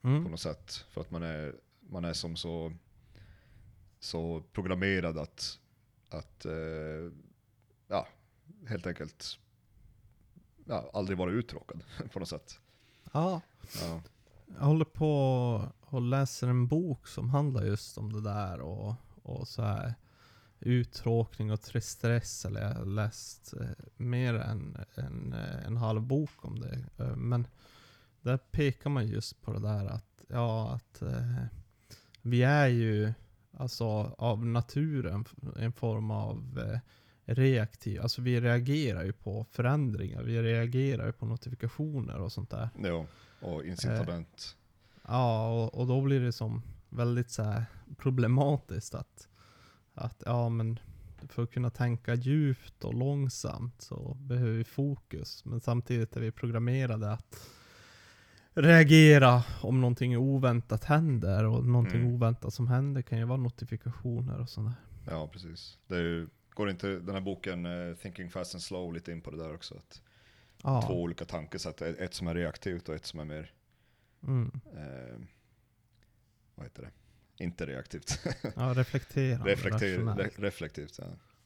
på 0.00 0.08
mm, 0.08 0.24
något 0.24 0.40
sätt. 0.40 0.84
För 0.90 1.00
att 1.00 1.10
man 1.10 1.22
är, 1.22 1.54
man 1.80 2.04
är 2.04 2.12
som 2.12 2.36
så, 2.36 2.72
så 4.00 4.42
programmerad 4.52 5.18
att, 5.18 5.58
att 6.08 6.44
eh, 6.44 7.12
ja, 7.88 8.08
helt 8.66 8.86
enkelt 8.86 9.38
ja, 10.64 10.90
aldrig 10.92 11.18
vara 11.18 11.30
uttråkad 11.30 11.84
på 12.12 12.18
något 12.18 12.28
sätt. 12.28 12.60
Ja. 13.12 13.40
Ja. 13.80 14.02
Jag 14.58 14.64
håller 14.64 14.84
på 14.84 15.10
och 15.80 16.02
läser 16.02 16.48
en 16.48 16.66
bok 16.66 17.06
som 17.06 17.30
handlar 17.30 17.64
just 17.64 17.98
om 17.98 18.12
det 18.12 18.20
där 18.20 18.60
och, 18.60 18.94
och 19.22 19.48
så 19.48 19.62
här 19.62 19.94
uttråkning 20.66 21.52
och 21.52 21.60
stress. 21.82 22.44
Eller 22.44 22.60
jag 22.60 22.74
har 22.74 22.84
läst 22.84 23.54
eh, 23.60 23.66
mer 23.96 24.34
än 24.34 24.76
en, 24.94 25.32
eh, 25.32 25.66
en 25.66 25.76
halv 25.76 26.02
bok 26.02 26.44
om 26.44 26.60
det. 26.60 26.84
Eh, 26.98 27.16
men 27.16 27.46
där 28.20 28.36
pekar 28.36 28.90
man 28.90 29.06
just 29.06 29.42
på 29.42 29.52
det 29.52 29.60
där 29.60 29.86
att, 29.86 30.24
ja, 30.28 30.74
att 30.74 31.02
vi 32.22 32.42
är 32.42 32.66
ju 32.66 33.12
alltså 33.52 33.84
av 34.18 34.46
naturen 34.46 35.24
en 35.56 35.72
form 35.72 36.10
av 36.10 36.60
reaktiv. 37.24 38.02
Alltså 38.02 38.22
vi 38.22 38.40
reagerar 38.40 39.04
ju 39.04 39.12
på 39.12 39.46
förändringar. 39.50 40.22
Vi 40.22 40.42
reagerar 40.42 41.06
ju 41.06 41.12
på 41.12 41.26
notifikationer 41.26 42.18
och 42.18 42.32
sånt 42.32 42.50
där. 42.50 42.68
Jo, 42.78 43.06
och 43.40 43.64
incitament. 43.64 44.56
Ja, 45.08 45.48
och, 45.48 45.74
och 45.74 45.86
då 45.86 46.00
blir 46.00 46.20
det 46.20 46.32
som 46.32 46.62
väldigt 46.88 47.30
så 47.30 47.62
problematiskt 47.96 48.94
att, 48.94 49.28
att 49.94 50.22
ja 50.26 50.48
men 50.48 50.78
för 51.28 51.42
att 51.42 51.50
kunna 51.50 51.70
tänka 51.70 52.14
djupt 52.14 52.84
och 52.84 52.94
långsamt 52.94 53.82
så 53.82 54.14
behöver 54.14 54.52
vi 54.52 54.64
fokus. 54.64 55.44
Men 55.44 55.60
samtidigt 55.60 56.16
är 56.16 56.20
vi 56.20 56.30
programmerade 56.30 57.12
att 57.12 57.48
reagera 58.54 59.42
om 59.62 59.80
någonting 59.80 60.16
oväntat 60.18 60.84
händer. 60.84 61.44
Och 61.44 61.64
någonting 61.66 62.00
Mm. 62.00 62.14
oväntat 62.14 62.54
som 62.54 62.68
händer 62.68 63.02
kan 63.02 63.18
ju 63.18 63.24
vara 63.24 63.38
notifikationer 63.38 64.40
och 64.40 64.48
sådär. 64.50 64.72
Ja, 65.06 65.28
precis. 65.28 65.78
Det 65.86 65.96
ju, 66.00 66.28
går 66.50 66.70
inte 66.70 66.88
den 66.88 67.14
här 67.14 67.20
boken 67.20 67.66
eh, 67.66 67.94
Thinking 67.96 68.30
Fast 68.30 68.54
and 68.54 68.62
Slow 68.62 68.92
lite 68.94 69.12
in 69.12 69.20
på 69.20 69.30
det 69.30 69.36
där 69.36 69.54
också? 69.54 69.74
Att 69.74 70.02
Ja. 70.62 70.82
Två 70.86 71.02
olika 71.02 71.24
tankesätt, 71.24 71.82
ett 71.82 72.14
som 72.14 72.26
är 72.28 72.34
reaktivt 72.34 72.88
och 72.88 72.94
ett 72.94 73.06
som 73.06 73.20
är 73.20 73.24
mer, 73.24 73.52
Mm. 74.22 74.50
eh, 74.76 75.20
vad 76.54 76.66
heter 76.66 76.82
det? 76.82 76.90
Inte 77.38 77.66
reaktivt. 77.66 78.20
Ja, 78.56 78.74
reflekterande. 78.76 79.52
Reflektiv, 79.52 80.00
re, 80.08 80.30
reflektivt, 80.36 80.98
ja. 80.98 81.04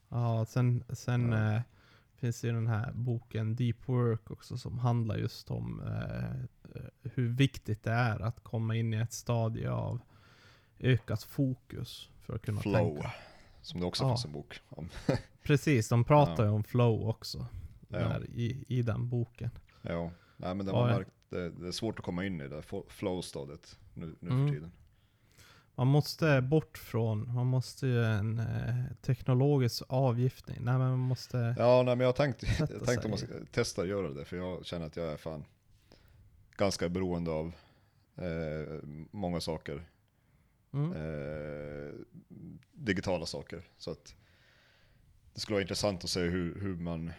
Ja, 0.08 0.44
sen, 0.48 0.84
sen 0.88 1.32
Ja. 1.32 1.54
eh, 1.54 1.60
finns 2.16 2.44
ju 2.44 2.52
den 2.52 2.66
här 2.66 2.92
boken 2.92 3.56
Deep 3.56 3.88
Work 3.88 4.30
också 4.30 4.58
som 4.58 4.78
handlar 4.78 5.16
just 5.16 5.50
om 5.50 5.80
eh, 5.80 6.30
eh, 6.76 6.90
hur 7.14 7.28
viktigt 7.28 7.82
det 7.82 7.90
är 7.90 8.20
att 8.20 8.44
komma 8.44 8.76
in 8.76 8.94
i 8.94 8.96
ett 8.96 9.12
stadie 9.12 9.70
av 9.70 10.00
ökat 10.80 11.22
fokus 11.22 12.10
för 12.20 12.34
att 12.34 12.42
kunna 12.42 12.60
Flow, 12.60 12.92
tänka. 12.94 13.12
som 13.62 13.80
det 13.80 13.86
också 13.86 14.04
Ja. 14.04 14.08
finns 14.08 14.24
en 14.24 14.32
bok 14.32 14.60
om. 14.68 14.88
Precis, 15.42 15.88
de 15.88 16.04
pratar 16.04 16.44
Ja. 16.44 16.50
ju 16.50 16.54
om 16.56 16.64
flow 16.64 17.08
också 17.08 17.46
Ja. 17.88 17.98
där 17.98 18.26
i, 18.30 18.64
i 18.68 18.82
den 18.82 19.08
boken. 19.08 19.50
Ja, 19.82 20.10
nej 20.36 20.54
men 20.54 20.66
det, 20.66 20.72
Ja, 20.72 20.80
var 20.80 20.88
ja. 20.90 20.96
märkt, 20.96 21.10
det, 21.28 21.50
det 21.50 21.68
är 21.68 21.72
svårt 21.72 21.98
att 21.98 22.04
komma 22.04 22.24
in 22.24 22.40
i 22.40 22.48
det 22.48 22.62
flow-stadiet 22.88 23.78
nu, 23.94 24.16
nu 24.20 24.30
Mm. 24.30 24.46
för 24.46 24.54
tiden. 24.54 24.72
Man 25.78 25.86
måste 25.86 26.40
bort 26.42 26.78
från, 26.78 27.34
man 27.34 27.46
måste 27.46 27.86
ju 27.86 28.04
en 28.04 28.38
eh, 28.38 28.84
teknologisk 29.02 29.82
avgiftning. 29.88 30.56
Nej 30.60 30.78
men 30.78 30.90
man 30.90 30.98
måste... 30.98 31.54
Ja, 31.58 31.82
nej 31.82 31.96
men 31.96 32.04
jag 32.06 32.16
tänkte, 32.16 32.46
jag 32.58 32.68
tänkte 32.68 33.04
om 33.04 33.10
man 33.10 33.18
ska 33.18 33.26
testa 33.52 33.82
att 33.82 33.88
göra 33.88 34.10
det, 34.10 34.24
för 34.24 34.36
jag 34.36 34.66
känner 34.66 34.86
att 34.86 34.96
jag 34.96 35.12
är 35.12 35.16
fan 35.16 35.44
ganska 36.56 36.88
beroende 36.88 37.30
av 37.30 37.52
eh, 38.16 38.78
många 39.10 39.40
saker. 39.40 39.88
Mm. 40.72 40.92
eh, 40.92 41.94
digitala 42.72 43.26
saker. 43.26 43.62
Så 43.76 43.90
att 43.90 44.14
det 45.34 45.40
skulle 45.40 45.54
vara 45.54 45.62
intressant 45.62 46.04
att 46.04 46.10
se 46.10 46.20
hur, 46.20 46.60
hur 46.60 46.76
man, 46.76 47.12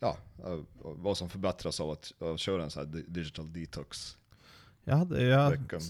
ja, 0.00 0.16
eh, 0.44 0.60
vad 0.80 1.18
som 1.18 1.28
förbättras 1.28 1.80
av 1.80 1.90
att, 1.90 2.12
av 2.18 2.34
att 2.34 2.40
köra 2.40 2.64
en 2.64 2.70
sån 2.70 2.86
här 2.86 2.92
di- 2.92 3.04
digital 3.08 3.52
detox 3.52 4.18
Jag 4.84 4.96
hade, 4.96 5.22
jag, 5.22 5.50
veckan. 5.50 5.80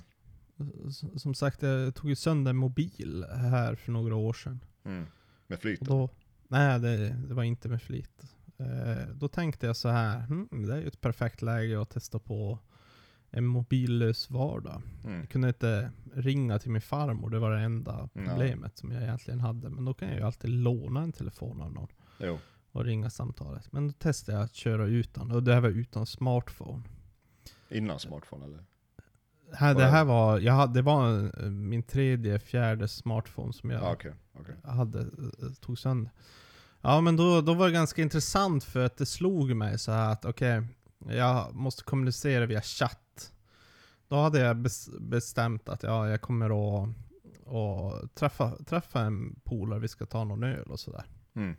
Som 1.16 1.34
sagt, 1.34 1.62
jag 1.62 1.94
tog 1.94 2.10
ju 2.10 2.16
sönder 2.16 2.50
en 2.50 2.56
mobil 2.56 3.24
här 3.30 3.74
för 3.74 3.92
några 3.92 4.16
år 4.16 4.32
sedan. 4.32 4.60
Mm. 4.84 5.06
Med. 5.46 5.78
Och 5.80 5.86
då, 5.86 6.10
nej, 6.48 6.80
det, 6.80 7.08
det 7.28 7.34
var 7.34 7.42
inte 7.42 7.68
med 7.68 7.82
flit. 7.82 8.22
Eh, 8.58 9.08
då 9.14 9.28
tänkte 9.28 9.66
jag 9.66 9.76
så 9.76 9.88
här, 9.88 10.20
hmm, 10.20 10.66
det 10.66 10.74
är 10.74 10.78
ju 10.80 10.86
ett 10.86 11.00
perfekt 11.00 11.42
läge 11.42 11.80
att 11.82 11.90
testa 11.90 12.18
på 12.18 12.58
en 13.30 13.46
mobillös 13.46 14.30
vardag. 14.30 14.82
Mm. 15.04 15.18
Jag 15.20 15.28
kunde 15.28 15.48
inte 15.48 15.90
ringa 16.14 16.58
till 16.58 16.70
min 16.70 16.82
farmor, 16.82 17.30
det 17.30 17.38
var 17.38 17.50
det 17.50 17.60
enda 17.60 18.08
Ja. 18.12 18.20
problemet 18.24 18.78
som 18.78 18.90
jag 18.92 19.02
egentligen 19.02 19.40
hade. 19.40 19.70
Men 19.70 19.84
då 19.84 19.94
kan 19.94 20.08
jag 20.08 20.16
ju 20.16 20.22
alltid 20.24 20.50
låna 20.50 21.02
en 21.02 21.12
telefon 21.12 21.60
av 21.60 21.72
någon 21.72 21.88
Jo. 22.18 22.38
och 22.72 22.84
ringa 22.84 23.10
samtalet. 23.10 23.72
Men 23.72 23.86
då 23.86 23.92
testade 23.92 24.38
jag 24.38 24.44
att 24.44 24.54
köra 24.54 24.86
utan, 24.86 25.30
och 25.30 25.42
det 25.42 25.54
här 25.54 25.60
var 25.60 25.68
utan 25.68 26.06
smartphone. 26.06 26.82
Innan 27.70 27.98
smartphone 28.00 28.44
eller? 28.44 28.64
Här, 29.54 29.74
det 29.74 29.84
här 29.86 30.04
var, 30.04 30.38
jag 30.40 30.52
hade, 30.52 30.72
det 30.74 30.82
var 30.82 31.30
eh, 31.42 31.50
min 31.50 31.82
tredje, 31.82 32.38
fjärde 32.38 32.88
smartphone 32.88 33.52
som 33.52 33.70
jag 33.70 33.82
Ja, 33.82 33.92
okej. 33.92 34.12
okej. 34.40 34.54
hade, 34.64 35.00
eh, 35.00 35.52
tog 35.60 35.78
sönder. 35.78 36.12
Ja 36.80 37.00
men 37.00 37.16
då, 37.16 37.40
då 37.40 37.54
var 37.54 37.66
det 37.66 37.72
ganska 37.72 38.02
intressant 38.02 38.64
för 38.64 38.84
att 38.86 38.96
det 38.96 39.06
slog 39.06 39.56
mig 39.56 39.78
så 39.78 39.92
här 39.92 40.12
att 40.12 40.24
okej, 40.24 40.62
jag 41.08 41.54
måste 41.54 41.82
kommunicera 41.84 42.46
via 42.46 42.62
chatt. 42.62 43.32
Då 44.08 44.16
hade 44.16 44.38
jag 44.40 44.56
bes, 44.56 44.88
bestämt 45.00 45.68
att 45.68 45.82
ja, 45.82 46.08
jag 46.08 46.20
kommer 46.20 46.46
att, 46.84 46.88
att 47.54 48.14
träffa, 48.14 48.50
träffa 48.50 49.00
en 49.00 49.40
polare, 49.44 49.78
vi 49.80 49.88
ska 49.88 50.06
ta 50.06 50.24
någon 50.24 50.42
öl 50.42 50.70
och 50.70 50.80
sådär. 50.80 51.04
Mm. 51.34 51.56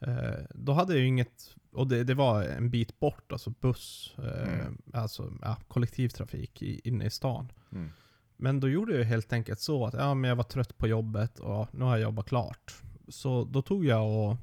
Eh, 0.00 0.44
då 0.54 0.72
hade 0.72 0.92
jag 0.92 1.00
ju 1.00 1.06
inget, 1.06 1.54
och 1.72 1.86
det, 1.88 2.04
det 2.04 2.14
var 2.14 2.42
en 2.42 2.70
bit 2.70 3.00
bort, 3.00 3.32
alltså 3.32 3.50
buss, 3.50 4.14
eh, 4.18 4.52
Mm. 4.60 4.78
alltså 4.92 5.32
ja, 5.42 5.56
kollektivtrafik 5.68 6.62
i, 6.62 6.80
inne 6.84 7.04
i 7.04 7.10
stan. 7.10 7.52
Mm. 7.72 7.90
Men 8.36 8.60
då 8.60 8.68
gjorde 8.68 8.96
jag 8.96 9.04
helt 9.04 9.32
enkelt 9.32 9.60
så 9.60 9.86
att 9.86 9.94
ja, 9.94 10.14
men 10.14 10.28
jag 10.28 10.36
var 10.36 10.44
trött 10.44 10.78
på 10.78 10.86
jobbet 10.88 11.38
och 11.38 11.74
nu 11.74 11.84
har 11.84 11.90
jag 11.96 12.00
jobbat 12.02 12.26
klart. 12.26 12.82
Så 13.08 13.44
då 13.44 13.62
tog 13.62 13.84
jag 13.84 14.08
och 14.30 14.36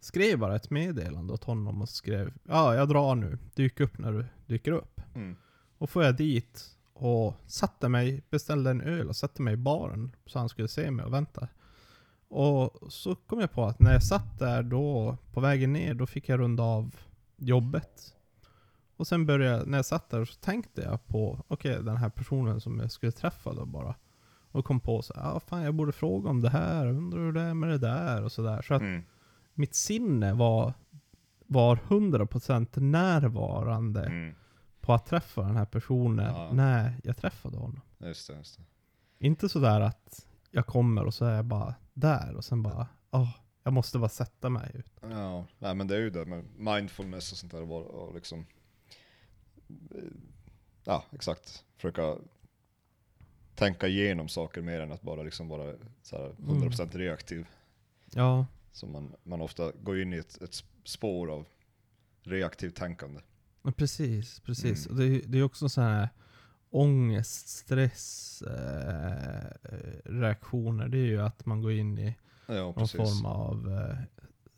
skrev 0.00 0.38
bara 0.38 0.56
ett 0.56 0.70
meddelande 0.70 1.32
åt 1.32 1.44
honom 1.44 1.82
och 1.82 1.88
skrev 1.88 2.32
Ja, 2.44 2.74
jag 2.74 2.88
drar 2.88 3.14
nu. 3.14 3.38
Dyk 3.54 3.80
upp 3.80 3.98
när 3.98 4.12
du 4.12 4.24
dyker 4.46 4.72
upp. 4.72 5.00
Mm. 5.14 5.36
Och 5.78 5.90
får 5.90 6.04
jag 6.04 6.16
dit 6.16 6.76
och 6.92 7.34
satte 7.46 7.88
mig, 7.88 8.22
beställde 8.30 8.70
en 8.70 8.80
öl 8.80 9.08
och 9.08 9.16
satte 9.16 9.42
mig 9.42 9.54
i 9.54 9.56
baren 9.56 10.16
så 10.26 10.38
han 10.38 10.48
skulle 10.48 10.68
se 10.68 10.90
mig 10.90 11.04
och 11.04 11.12
vänta. 11.12 11.48
Och 12.30 12.92
så 12.92 13.14
kom 13.14 13.40
jag 13.40 13.52
på 13.52 13.64
att 13.64 13.80
när 13.80 13.92
jag 13.92 14.02
satt 14.02 14.38
där 14.38 14.62
då, 14.62 15.16
på 15.32 15.40
vägen 15.40 15.72
ner, 15.72 15.94
då 15.94 16.06
fick 16.06 16.28
jag 16.28 16.40
runda 16.40 16.62
av 16.62 16.94
jobbet. 17.36 18.16
Och 18.96 19.06
sen 19.06 19.26
började 19.26 19.56
jag, 19.58 19.66
när 19.68 19.78
jag 19.78 19.84
satt 19.86 20.10
där 20.10 20.24
så 20.24 20.34
tänkte 20.40 20.82
jag 20.82 21.06
på, 21.06 21.44
okej 21.48 21.82
den 21.82 21.96
här 21.96 22.08
personen 22.08 22.60
som 22.60 22.78
jag 22.80 22.92
skulle 22.92 23.12
träffa 23.12 23.52
då 23.52 23.66
bara. 23.66 23.94
Och 24.52 24.64
kom 24.64 24.80
på 24.80 25.02
så 25.02 25.12
ja 25.16 25.40
fan 25.40 25.62
jag 25.62 25.74
borde 25.74 25.92
fråga 25.92 26.30
om 26.30 26.40
det 26.40 26.50
här, 26.50 26.86
undrar 26.86 27.18
hur 27.20 27.32
det 27.32 27.40
är 27.40 27.54
med 27.54 27.68
det 27.70 27.78
där 27.78 28.22
och 28.24 28.32
sådär. 28.32 28.62
Så 28.62 28.74
att 28.74 28.82
Mm. 28.82 29.02
mitt 29.54 29.74
sinne 29.74 30.32
var, 30.34 30.72
var 31.46 31.76
100% 31.76 32.80
närvarande 32.80 34.04
Mm. 34.04 34.34
på 34.80 34.92
att 34.94 35.06
träffa 35.06 35.42
den 35.42 35.56
här 35.56 35.64
personen 35.64 36.34
Ja. 36.34 36.50
när 36.52 36.96
jag 37.04 37.16
träffade 37.16 37.56
honom. 37.56 37.80
Just 37.98 38.28
det, 38.28 38.34
just 38.36 38.56
det. 38.58 38.64
Inte 39.26 39.48
sådär 39.48 39.80
att 39.80 40.26
jag 40.50 40.66
kommer 40.66 41.04
och 41.04 41.14
så 41.14 41.24
är 41.24 41.36
jag 41.36 41.44
bara 41.44 41.74
där 41.92 42.34
och 42.36 42.44
sen 42.44 42.62
bara, 42.62 42.88
åh, 43.10 43.30
jag 43.62 43.72
måste 43.72 43.98
bara 43.98 44.08
sätta 44.08 44.48
mig 44.48 44.70
ut. 44.74 44.92
Ja, 45.02 45.46
nej 45.58 45.74
men 45.74 45.86
det 45.86 45.96
är 45.96 46.00
ju 46.00 46.10
det 46.10 46.24
med 46.26 46.44
mindfulness 46.56 47.32
och 47.32 47.38
sånt 47.38 47.52
där 47.52 47.62
och, 47.62 47.86
och 47.86 48.14
liksom 48.14 48.46
eh, 49.94 50.02
Ja, 50.84 51.04
exakt. 51.12 51.64
Försöka 51.76 52.16
tänka 53.54 53.86
igenom 53.88 54.28
saker 54.28 54.62
mer 54.62 54.80
än 54.80 54.92
att 54.92 55.02
bara 55.02 55.22
liksom 55.22 55.48
vara 55.48 55.74
så 56.02 56.16
här 56.16 56.28
100% 56.38 56.96
reaktiv. 56.98 57.46
Ja, 58.14 58.46
Så 58.72 58.86
man, 58.86 59.14
man 59.22 59.40
ofta 59.40 59.72
går 59.82 60.00
in 60.00 60.12
i 60.12 60.16
ett, 60.16 60.42
ett 60.42 60.64
spår 60.84 61.30
av 61.30 61.46
reaktivt 62.22 62.76
tänkande. 62.76 63.20
precis, 63.76 64.40
precis. 64.40 64.86
Mm. 64.86 64.98
Och 64.98 65.02
det, 65.04 65.18
det 65.26 65.38
är 65.38 65.42
också 65.42 65.68
så 65.68 65.80
här 65.80 66.08
ångest, 66.70 67.48
stress, 67.48 68.42
eh, 68.42 69.50
reaktioner. 70.04 70.88
Det 70.88 70.98
är 70.98 71.06
ju 71.06 71.20
att 71.20 71.46
man 71.46 71.62
går 71.62 71.72
in 71.72 71.98
i 71.98 72.14
Ja, 72.46 72.54
någon 72.54 72.88
form 72.88 73.26
av 73.26 73.72
eh, 73.72 73.96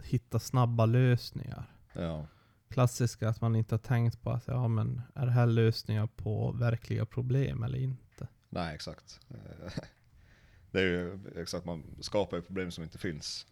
hitta 0.06 0.38
snabba 0.38 0.86
lösningar. 0.86 1.64
Ja, 1.92 2.26
Klassiska 2.68 3.28
att 3.28 3.40
man 3.40 3.56
inte 3.56 3.74
har 3.74 3.78
tänkt 3.80 4.22
på 4.22 4.30
att, 4.30 4.46
ja 4.48 4.68
men 4.68 5.02
är 5.14 5.26
det 5.26 5.32
här 5.32 5.46
lösningar 5.46 6.06
på 6.06 6.52
verkliga 6.52 7.06
problem 7.06 7.62
eller 7.62 7.78
inte? 7.78 8.28
nej 8.48 8.74
exakt. 8.74 9.20
Det 10.70 10.80
är 10.80 10.84
ju 10.84 11.18
exakt, 11.36 11.64
man 11.64 11.84
skapar 12.00 12.36
ju 12.36 12.42
problem 12.42 12.70
som 12.70 12.84
inte 12.84 12.98
finns. 12.98 13.46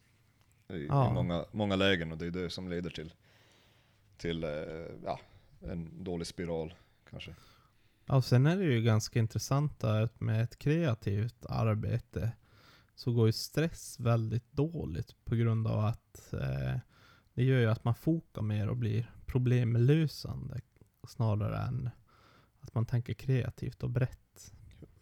I, 0.69 0.87
Ja. 0.87 1.11
i 1.11 1.15
många, 1.15 1.45
många 1.53 1.77
lägen 1.77 2.13
och 2.13 2.19
det 2.19 2.27
är 2.27 2.31
det 2.31 2.51
som 2.51 2.69
leder 2.69 2.91
till, 2.91 3.15
till 4.17 4.45
eh, 4.45 4.51
ja, 5.05 5.21
en 5.61 6.05
dålig 6.05 6.27
spiral 6.27 6.75
kanske. 7.11 7.35
Ja, 8.13 8.23
sen 8.23 8.47
är 8.47 8.57
det 8.57 8.65
ju 8.65 8.83
ganska 8.83 9.19
intressant 9.19 9.85
att 9.85 10.21
med 10.21 10.43
ett 10.43 10.59
kreativt 10.59 11.47
arbete 11.49 12.33
så 12.95 13.13
går 13.13 13.27
ju 13.27 13.33
stress 13.33 14.01
väldigt 14.01 14.53
dåligt 14.53 15.25
på 15.25 15.35
grund 15.35 15.67
av 15.67 15.85
att 15.85 16.33
eh, 16.33 16.79
det 17.35 17.45
gör 17.45 17.59
ju 17.61 17.67
att 17.71 17.85
man 17.85 17.95
fokar 17.95 18.43
mer 18.43 18.69
och 18.69 18.77
blir 18.77 19.11
problemlösande. 19.27 20.61
snarare 21.09 21.59
än 21.59 21.91
att 22.61 22.75
man 22.75 22.87
tänker 22.87 23.15
kreativt 23.15 23.83
och 23.83 23.91
brett. 23.91 24.53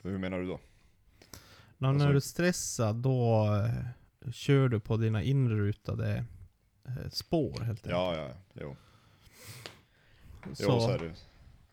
Hur 0.03 0.19
menar 0.19 0.39
du 0.39 0.47
då? 0.47 0.61
När, 1.79 1.89
Alltså- 1.89 2.05
när 2.05 2.11
du 2.11 2.17
är 2.17 2.21
stressad 2.21 2.97
då 2.97 3.47
eh, 4.25 4.31
kör 4.33 4.69
du 4.69 4.81
på 4.81 4.97
dina 4.97 5.23
inrutade 5.23 6.25
eh, 6.85 7.11
spår 7.11 7.61
helt 7.61 7.69
enkelt. 7.69 7.87
Ja, 7.87 8.17
ja, 8.17 8.31
jo. 8.53 8.77
så, 10.55 10.63
Jo, 10.63 10.81
så 10.81 10.91
är 10.91 10.99
det. 10.99 11.15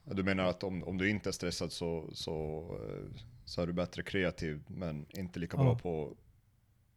Du 0.06 0.24
menar 0.24 0.44
att 0.44 0.64
om, 0.64 0.84
om 0.84 0.98
du 0.98 1.10
inte 1.10 1.30
är 1.30 1.32
stressad 1.32 1.72
så, 1.72 2.10
så, 2.14 2.62
eh, 2.84 3.22
så 3.46 3.62
är 3.62 3.68
du 3.68 3.74
bättre 3.74 4.04
kreativ, 4.04 4.64
men 4.68 5.06
inte 5.10 5.40
lika 5.40 5.58
bra 5.58 5.68
Ja. 5.68 5.80
på, 5.80 6.18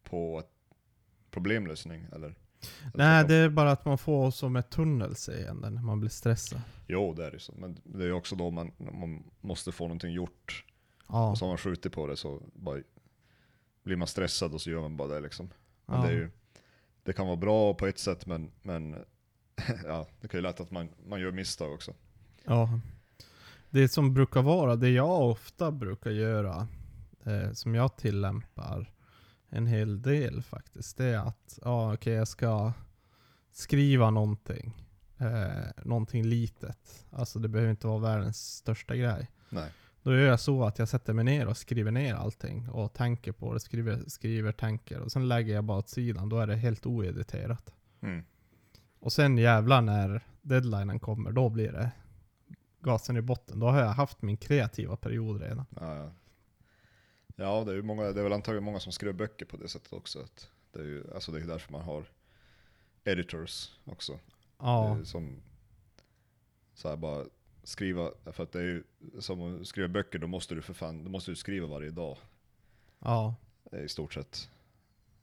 på 0.03 0.43
problemlösning, 1.31 2.05
eller? 2.13 2.35
Nej, 2.93 3.25
det 3.27 3.35
är 3.35 3.49
bara 3.49 3.71
att 3.71 3.85
man 3.85 3.97
får 3.97 4.31
som 4.31 4.55
ett 4.55 4.69
tunnelseende 4.69 5.69
när 5.69 5.81
man 5.81 5.99
blir 5.99 6.09
stressad. 6.09 6.61
Jo, 6.87 7.13
det 7.13 7.25
är 7.25 7.31
det 7.31 7.39
så. 7.39 7.53
Men 7.57 7.79
det 7.83 8.05
är 8.05 8.11
också 8.11 8.35
då 8.35 8.51
man, 8.51 8.71
man 8.77 9.23
måste 9.41 9.71
få 9.71 9.83
någonting 9.83 10.11
gjort. 10.11 10.65
Ja. 11.07 11.31
Och 11.31 11.37
så 11.37 11.45
har 11.45 11.49
man 11.49 11.57
skjutit 11.57 11.91
på 11.93 12.07
det 12.07 12.17
så 12.17 12.41
bara 12.53 12.79
blir 13.83 13.95
man 13.95 14.07
stressad 14.07 14.53
och 14.53 14.61
så 14.61 14.69
gör 14.69 14.81
man 14.81 14.97
bara 14.97 15.07
det 15.07 15.19
liksom. 15.19 15.49
Men 15.85 16.01
ja. 16.01 16.07
det, 16.07 16.13
ju, 16.13 16.29
det 17.03 17.13
kan 17.13 17.27
vara 17.27 17.37
bra 17.37 17.73
på 17.73 17.87
ett 17.87 17.99
sätt 17.99 18.25
men, 18.25 18.51
men 18.61 19.05
ja, 19.85 20.07
det 20.21 20.27
kan 20.27 20.37
ju 20.37 20.41
lätt 20.41 20.59
att 20.59 20.71
man, 20.71 20.89
man 21.07 21.21
gör 21.21 21.31
misstag 21.31 21.73
också. 21.73 21.93
Ja. 22.43 22.79
Det 23.69 23.89
som 23.89 24.13
brukar 24.13 24.41
vara, 24.41 24.75
det 24.75 24.89
jag 24.89 25.21
ofta 25.29 25.71
brukar 25.71 26.11
göra, 26.11 26.67
eh, 27.23 27.51
som 27.51 27.75
jag 27.75 27.97
tillämpar 27.97 28.93
en 29.49 29.67
hel 29.67 30.01
del 30.01 30.43
faktiskt, 30.43 30.97
det 30.97 31.05
är 31.05 31.17
att, 31.17 31.59
ja 31.61 31.93
okej 31.93 32.13
jag 32.13 32.27
ska 32.27 32.73
skriva 33.51 34.09
någonting. 34.09 34.85
Eh, 35.17 35.83
någonting 35.85 36.23
litet. 36.23 37.05
Alltså 37.11 37.39
det 37.39 37.47
behöver 37.47 37.71
inte 37.71 37.87
vara 37.87 37.99
världens 37.99 38.55
största 38.55 38.95
grej. 38.95 39.31
Nej. 39.49 39.71
Då 40.03 40.11
gör 40.13 40.27
jag 40.27 40.39
så 40.39 40.63
att 40.63 40.79
jag 40.79 40.89
sätter 40.89 41.13
mig 41.13 41.25
ner 41.25 41.47
och 41.47 41.57
skriver 41.57 41.91
ner 41.91 42.15
allting 42.15 42.69
och 42.69 42.93
tänker 42.93 43.31
på 43.31 43.53
det, 43.53 43.59
skriver, 43.59 44.03
skriver 44.07 44.51
tänker 44.51 44.99
och 44.99 45.11
sen 45.11 45.27
lägger 45.27 45.53
jag 45.53 45.63
bara 45.63 45.77
åt 45.77 45.89
sidan, 45.89 46.29
då 46.29 46.39
är 46.39 46.47
det 46.47 46.55
helt 46.55 46.85
oediterat. 46.85 47.73
Mm. 48.01 48.23
Och 48.99 49.13
sen 49.13 49.37
jävlar 49.37 49.81
när 49.81 50.23
deadlinen 50.41 50.99
kommer, 50.99 51.31
då 51.31 51.49
blir 51.49 51.71
det 51.71 51.91
gasen 52.81 53.17
i 53.17 53.21
botten. 53.21 53.59
Då 53.59 53.67
har 53.67 53.79
jag 53.79 53.87
haft 53.87 54.21
min 54.21 54.37
kreativa 54.37 54.95
period 54.95 55.41
redan. 55.41 55.65
Ja, 55.69 55.95
ja. 55.95 56.11
ja 57.35 57.63
det, 57.63 57.71
är 57.71 57.75
ju 57.75 57.81
många, 57.81 58.03
det 58.03 58.19
är 58.19 58.23
väl 58.23 58.33
antagligen 58.33 58.63
många 58.63 58.79
som 58.79 58.91
skriver 58.91 59.13
böcker 59.13 59.45
på 59.45 59.57
det 59.57 59.67
sättet 59.67 59.93
också. 59.93 60.19
Att 60.19 60.49
det, 60.71 60.79
är 60.79 60.83
ju, 60.83 61.13
alltså 61.13 61.31
det 61.31 61.39
är 61.39 61.47
därför 61.47 61.71
man 61.71 61.81
har 61.81 62.05
editors 63.03 63.71
också. 63.85 64.19
Ja, 64.57 64.99
Som 65.03 65.41
så 66.73 66.89
här 66.89 66.95
bara 66.95 67.25
skriva, 67.63 68.11
för 68.25 68.43
att 68.43 68.51
det 68.51 68.59
är 68.59 68.63
ju 68.63 68.83
som 69.19 69.61
att 69.61 69.67
skriva 69.67 69.87
böcker, 69.87 70.19
då 70.19 70.27
måste 70.27 70.55
du 70.55 70.61
för 70.61 70.73
fan, 70.73 71.03
då 71.03 71.09
måste 71.09 71.31
du 71.31 71.35
skriva 71.35 71.67
varje 71.67 71.91
dag. 71.91 72.17
ja, 72.99 73.35
i 73.71 73.89
stort 73.89 74.13
sett. 74.13 74.49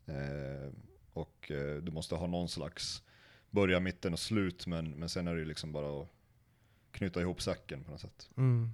Eh, 0.07 0.73
och 1.13 1.51
eh, 1.51 1.77
du 1.77 1.93
måste 1.93 2.15
ha 2.15 2.27
någon 2.27 2.49
slags 2.49 3.03
börja, 3.51 3.81
mitten 3.81 4.13
och 4.13 4.19
slut, 4.19 4.67
men, 4.67 4.91
men 4.91 5.09
sen 5.09 5.29
är 5.29 5.35
det 5.35 5.39
ju 5.39 5.45
liksom 5.45 5.73
bara 5.73 6.03
att 6.03 6.09
knyta 6.97 7.21
ihop 7.21 7.43
säcken 7.43 7.85
på 7.85 7.91
något 7.91 8.01
sätt. 8.01 8.29
mm. 8.37 8.71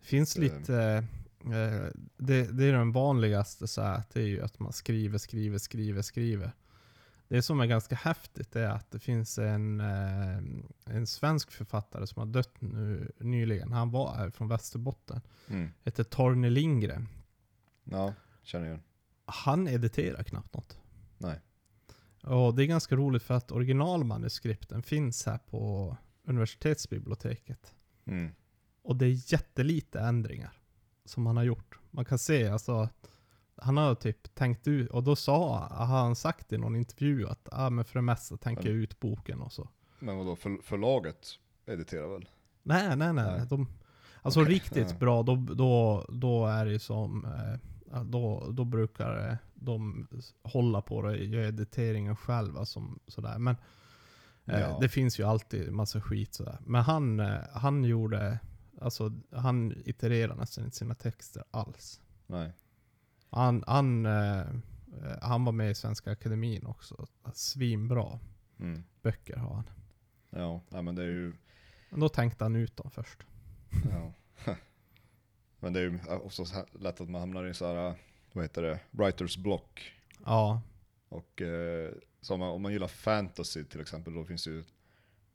Finns 0.00 0.36
Eh. 0.36 0.42
lite, 0.42 1.04
eh, 1.44 1.86
det, 2.16 2.44
det 2.58 2.64
är 2.64 2.72
den 2.72 2.92
vanligaste 2.92 3.66
så 3.68 3.82
här, 3.82 4.02
det 4.12 4.20
är 4.20 4.26
ju 4.26 4.42
att 4.42 4.58
man 4.58 4.72
skriver, 4.72 5.18
skriver, 5.18 5.58
skriver, 5.58 6.02
skriver. 6.02 6.52
Det 7.28 7.42
som 7.42 7.60
är 7.60 7.66
ganska 7.66 7.94
häftigt 7.94 8.56
är 8.56 8.68
att 8.68 8.90
det 8.90 8.98
finns 8.98 9.38
en, 9.38 9.80
eh, 9.80 10.38
en 10.84 11.06
svensk 11.06 11.50
författare 11.50 12.06
som 12.06 12.20
har 12.20 12.26
dött 12.26 12.60
nu 12.60 13.12
nyligen. 13.18 13.72
Han 13.72 13.90
var 13.90 14.14
här 14.14 14.30
från 14.30 14.48
Västerbotten. 14.48 15.20
Mm. 15.48 15.70
Heter 15.82 16.04
Torne 16.04 16.50
Lindgren. 16.50 17.08
Ja, 17.84 18.14
känner 18.42 18.66
igen. 18.66 18.82
Han 19.24 19.68
editerar 19.68 20.22
knappt 20.22 20.54
något. 20.54 20.78
Nej. 21.18 21.40
Och 22.22 22.54
det 22.54 22.62
är 22.64 22.66
ganska 22.66 22.96
roligt 22.96 23.22
för 23.22 23.34
att 23.34 23.50
originalmanuskripten 23.52 24.82
finns 24.82 25.26
här 25.26 25.38
på 25.38 25.96
universitetsbiblioteket. 26.24 27.74
Mm. 28.04 28.30
Och 28.82 28.96
det 28.96 29.06
är 29.06 29.32
jättelite 29.32 30.00
ändringar 30.00 30.52
som 31.04 31.26
han 31.26 31.36
har 31.36 31.44
gjort. 31.44 31.78
Man 31.90 32.04
kan 32.04 32.18
se 32.18 32.48
alltså, 32.48 32.88
han 33.56 33.76
har 33.76 33.94
typ 33.94 34.34
tänkt 34.34 34.68
ut, 34.68 34.90
och 34.90 35.02
då 35.02 35.16
sa, 35.16 35.58
har 35.58 35.86
han 35.86 36.16
sagt 36.16 36.52
i 36.52 36.58
någon 36.58 36.76
intervju 36.76 37.28
att 37.28 37.48
ah, 37.52 37.70
men 37.70 37.84
för 37.84 37.94
det 37.94 38.02
mesta 38.02 38.36
tänker 38.36 38.68
jag 38.68 38.76
ut 38.76 39.00
boken 39.00 39.40
och 39.40 39.52
så. 39.52 39.68
Men 39.98 40.16
vadå, 40.16 40.36
för, 40.36 40.58
förlaget 40.62 41.26
editerar 41.66 42.08
väl? 42.08 42.28
Nej, 42.62 42.96
nej, 42.96 43.12
nej. 43.12 43.38
Nej. 43.38 43.46
De, 43.46 43.68
alltså 44.22 44.42
Okej, 44.42 44.54
riktigt 44.54 44.90
ja. 44.90 44.96
bra, 44.96 45.22
då, 45.22 45.36
då, 45.36 46.04
då 46.08 46.46
är 46.46 46.66
det 46.66 46.78
som, 46.78 47.24
eh, 47.24 48.02
då, 48.02 48.50
då 48.52 48.64
brukar 48.64 49.38
de 49.54 50.08
hålla 50.42 50.82
på 50.82 51.02
det, 51.02 51.16
göra 51.16 51.46
editeringen 51.46 52.16
själva 52.16 52.66
som 52.66 52.98
sådär. 53.06 53.38
Men 53.38 53.56
Ja. 54.44 54.78
det 54.80 54.88
finns 54.88 55.18
ju 55.20 55.24
alltid 55.24 55.72
massa 55.72 56.00
skit 56.00 56.34
sådär. 56.34 56.58
Men 56.66 56.82
han, 56.82 57.20
eh, 57.20 57.38
han 57.52 57.84
gjorde, 57.84 58.38
alltså 58.80 59.12
han 59.32 59.82
itererade 59.84 60.34
nästan 60.40 60.64
inte 60.64 60.76
sina 60.76 60.94
texter 60.94 61.44
alls. 61.50 62.00
Nej. 62.26 62.52
Han, 63.30 63.64
han, 63.66 64.06
eh, 64.06 64.38
eh, 64.40 64.46
han 65.22 65.44
var 65.44 65.52
med 65.52 65.70
i 65.70 65.74
Svenska 65.74 66.12
Akademin 66.12 66.66
också. 66.66 67.06
Svinbra 67.32 68.18
Mm. 68.58 68.84
böcker 69.02 69.36
har 69.36 69.54
han. 69.54 69.70
Ja, 70.30 70.60
nej, 70.68 70.82
men 70.82 70.94
det 70.94 71.02
är 71.02 71.06
ju, 71.06 71.32
Men 71.90 72.00
då 72.00 72.08
tänkte 72.08 72.44
han 72.44 72.56
ut 72.56 72.76
dem 72.76 72.90
först. 72.90 73.18
ja. 73.90 74.12
men 75.58 75.72
det 75.72 75.80
är 75.80 75.82
ju 75.84 75.98
också 76.08 76.44
lätt 76.72 77.00
att 77.00 77.08
man 77.10 77.20
hamnar 77.20 77.44
i 77.46 77.54
så 77.54 77.66
här, 77.74 77.94
vad 78.32 78.44
heter 78.44 78.62
det, 78.62 78.80
writers 78.90 79.36
block. 79.36 79.92
Ja, 80.24 80.60
Och 81.08 81.42
eh, 81.42 81.92
så 82.20 82.34
om, 82.34 82.40
man, 82.40 82.48
om 82.50 82.62
man 82.62 82.72
gillar 82.72 82.88
fantasy 82.88 83.64
till 83.64 83.80
exempel, 83.80 84.14
då 84.14 84.24
finns 84.24 84.46
ju 84.46 84.64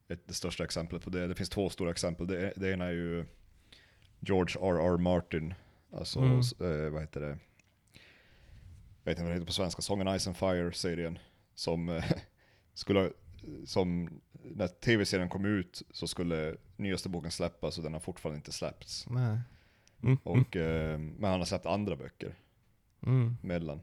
ett, 0.07 0.27
det 0.27 0.33
största 0.33 0.63
exemplet 0.63 1.03
på 1.03 1.09
det. 1.09 1.27
Det 1.27 1.35
finns 1.35 1.49
två 1.49 1.69
stora 1.69 1.91
exempel. 1.91 2.27
Det, 2.27 2.53
det 2.55 2.71
ena 2.71 2.85
är 2.85 2.91
ju 2.91 3.25
George 4.19 4.55
R.R. 4.61 4.97
Martin, 4.97 5.53
alltså 5.91 6.19
Mm. 6.19 6.39
eh, 6.39 6.89
vad 6.89 7.01
heter 7.01 7.21
det? 7.21 7.37
Jag 9.03 9.11
vet 9.11 9.17
inte 9.17 9.21
vad 9.23 9.31
det 9.31 9.33
heter 9.35 9.45
på 9.45 9.53
svenska, 9.53 9.81
Songen 9.81 10.19
Ice 10.19 10.27
and 10.27 10.37
Fire-serien. 10.37 11.19
Som 11.55 11.89
eh, 11.89 12.03
skulle, 12.73 13.11
som 13.65 14.09
när 14.31 14.67
tv-serien 14.67 15.29
kom 15.29 15.45
ut 15.45 15.81
så 15.91 16.07
skulle 16.07 16.55
nyaste 16.77 17.09
boken 17.09 17.31
släppas 17.31 17.77
och 17.77 17.83
den 17.83 17.93
har 17.93 17.99
fortfarande 17.99 18.37
inte 18.37 18.51
släppts. 18.51 19.07
Mm, 20.03 20.17
Och, 20.23 20.55
eh, 20.55 20.99
men 20.99 21.29
han 21.29 21.39
har 21.39 21.45
släppt 21.45 21.65
andra 21.65 21.95
böcker 21.95 22.35
mm, 23.05 23.37
mellan. 23.41 23.81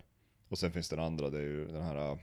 Och 0.49 0.59
sen 0.59 0.73
finns 0.73 0.89
den 0.89 0.99
andra, 1.01 1.31
det 1.31 1.39
är 1.39 1.43
ju 1.43 1.67
den 1.67 1.83
här 1.83 2.11
uh, 2.13 2.19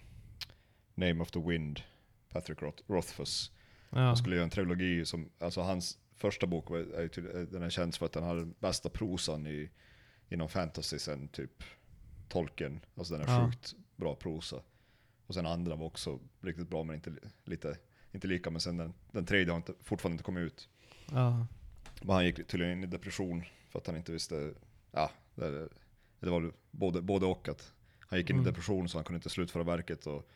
Name 0.95 1.21
of 1.21 1.31
the 1.31 1.39
Wind, 1.39 1.81
Patrick 2.29 2.61
Roth, 2.61 2.83
Rothfuss. 2.87 3.51
ja. 3.89 3.97
Han 3.99 4.17
skulle 4.17 4.35
göra 4.35 4.43
en 4.43 4.49
trilogi 4.49 5.05
som, 5.05 5.29
alltså 5.39 5.61
hans 5.61 5.97
första 6.15 6.47
bok 6.47 6.69
var, 6.69 6.77
är, 6.77 7.35
eh, 7.37 7.41
den 7.47 7.63
är 7.63 7.69
känd 7.69 7.95
för 7.95 8.05
att 8.05 8.11
den 8.13 8.23
har 8.23 8.35
den 8.35 8.53
bästa 8.59 8.89
prosan 8.89 9.47
i, 9.47 9.69
inom 10.29 10.49
fantasy 10.49 10.99
sen 10.99 11.27
typ 11.27 11.63
Tolkien. 12.29 12.79
Alltså 12.95 13.13
den 13.17 13.27
är 13.29 13.33
Ja. 13.33 13.45
sjukt 13.51 13.73
bra 13.95 14.15
prosa. 14.15 14.61
Och 15.27 15.33
sen 15.33 15.45
andra 15.45 15.75
var 15.75 15.85
också 15.85 16.19
riktigt 16.41 16.69
bra 16.69 16.83
men 16.83 16.95
inte, 16.95 17.09
li- 17.09 17.19
lite, 17.45 17.77
inte 18.11 18.27
lika. 18.27 18.49
Men 18.49 18.61
sen 18.61 18.77
den, 18.77 18.93
den 19.11 19.25
tredje 19.25 19.51
har 19.51 19.57
inte, 19.57 19.73
fortfarande 19.81 20.13
inte 20.13 20.23
kommit 20.23 20.41
ut. 20.43 20.69
ja. 21.11 21.47
Men 22.01 22.09
han 22.15 22.25
gick 22.25 22.35
tydligen 22.47 22.77
in 22.77 22.83
i 22.83 22.87
depression 22.87 23.43
för 23.69 23.79
att 23.79 23.87
han 23.87 23.97
inte 23.97 24.11
visste, 24.11 24.53
ja, 24.91 25.11
det, 25.35 25.69
det 26.19 26.29
var 26.29 26.51
både, 26.71 27.01
både 27.01 27.25
och 27.25 27.49
att 27.49 27.73
han 28.13 28.19
gick 28.19 28.29
in 28.29 28.35
Mm. 28.35 28.47
i 28.47 28.49
depression 28.49 28.89
så 28.89 28.97
han 28.97 29.05
kunde 29.05 29.17
inte 29.17 29.29
slutföra 29.29 29.63
verket 29.63 30.07
och, 30.07 30.29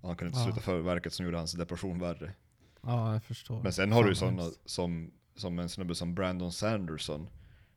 och 0.00 0.08
han 0.08 0.16
kunde 0.16 0.28
inte 0.28 0.40
Ja. 0.40 0.44
sluta 0.44 0.60
för 0.60 0.80
verket 0.80 1.12
som 1.12 1.24
gjorde 1.26 1.38
hans 1.38 1.52
depression 1.52 1.98
värre. 1.98 2.32
Ja, 2.82 3.12
jag 3.12 3.24
förstår. 3.24 3.62
Men 3.62 3.72
sen 3.72 3.92
har 3.92 4.02
du 4.04 4.08
ju 4.08 4.14
sådana 4.14 4.50
som, 4.64 5.12
som 5.36 5.58
en 5.58 5.68
snubbe 5.68 5.94
som 5.94 6.14
Brandon 6.14 6.52
Sanderson 6.52 7.28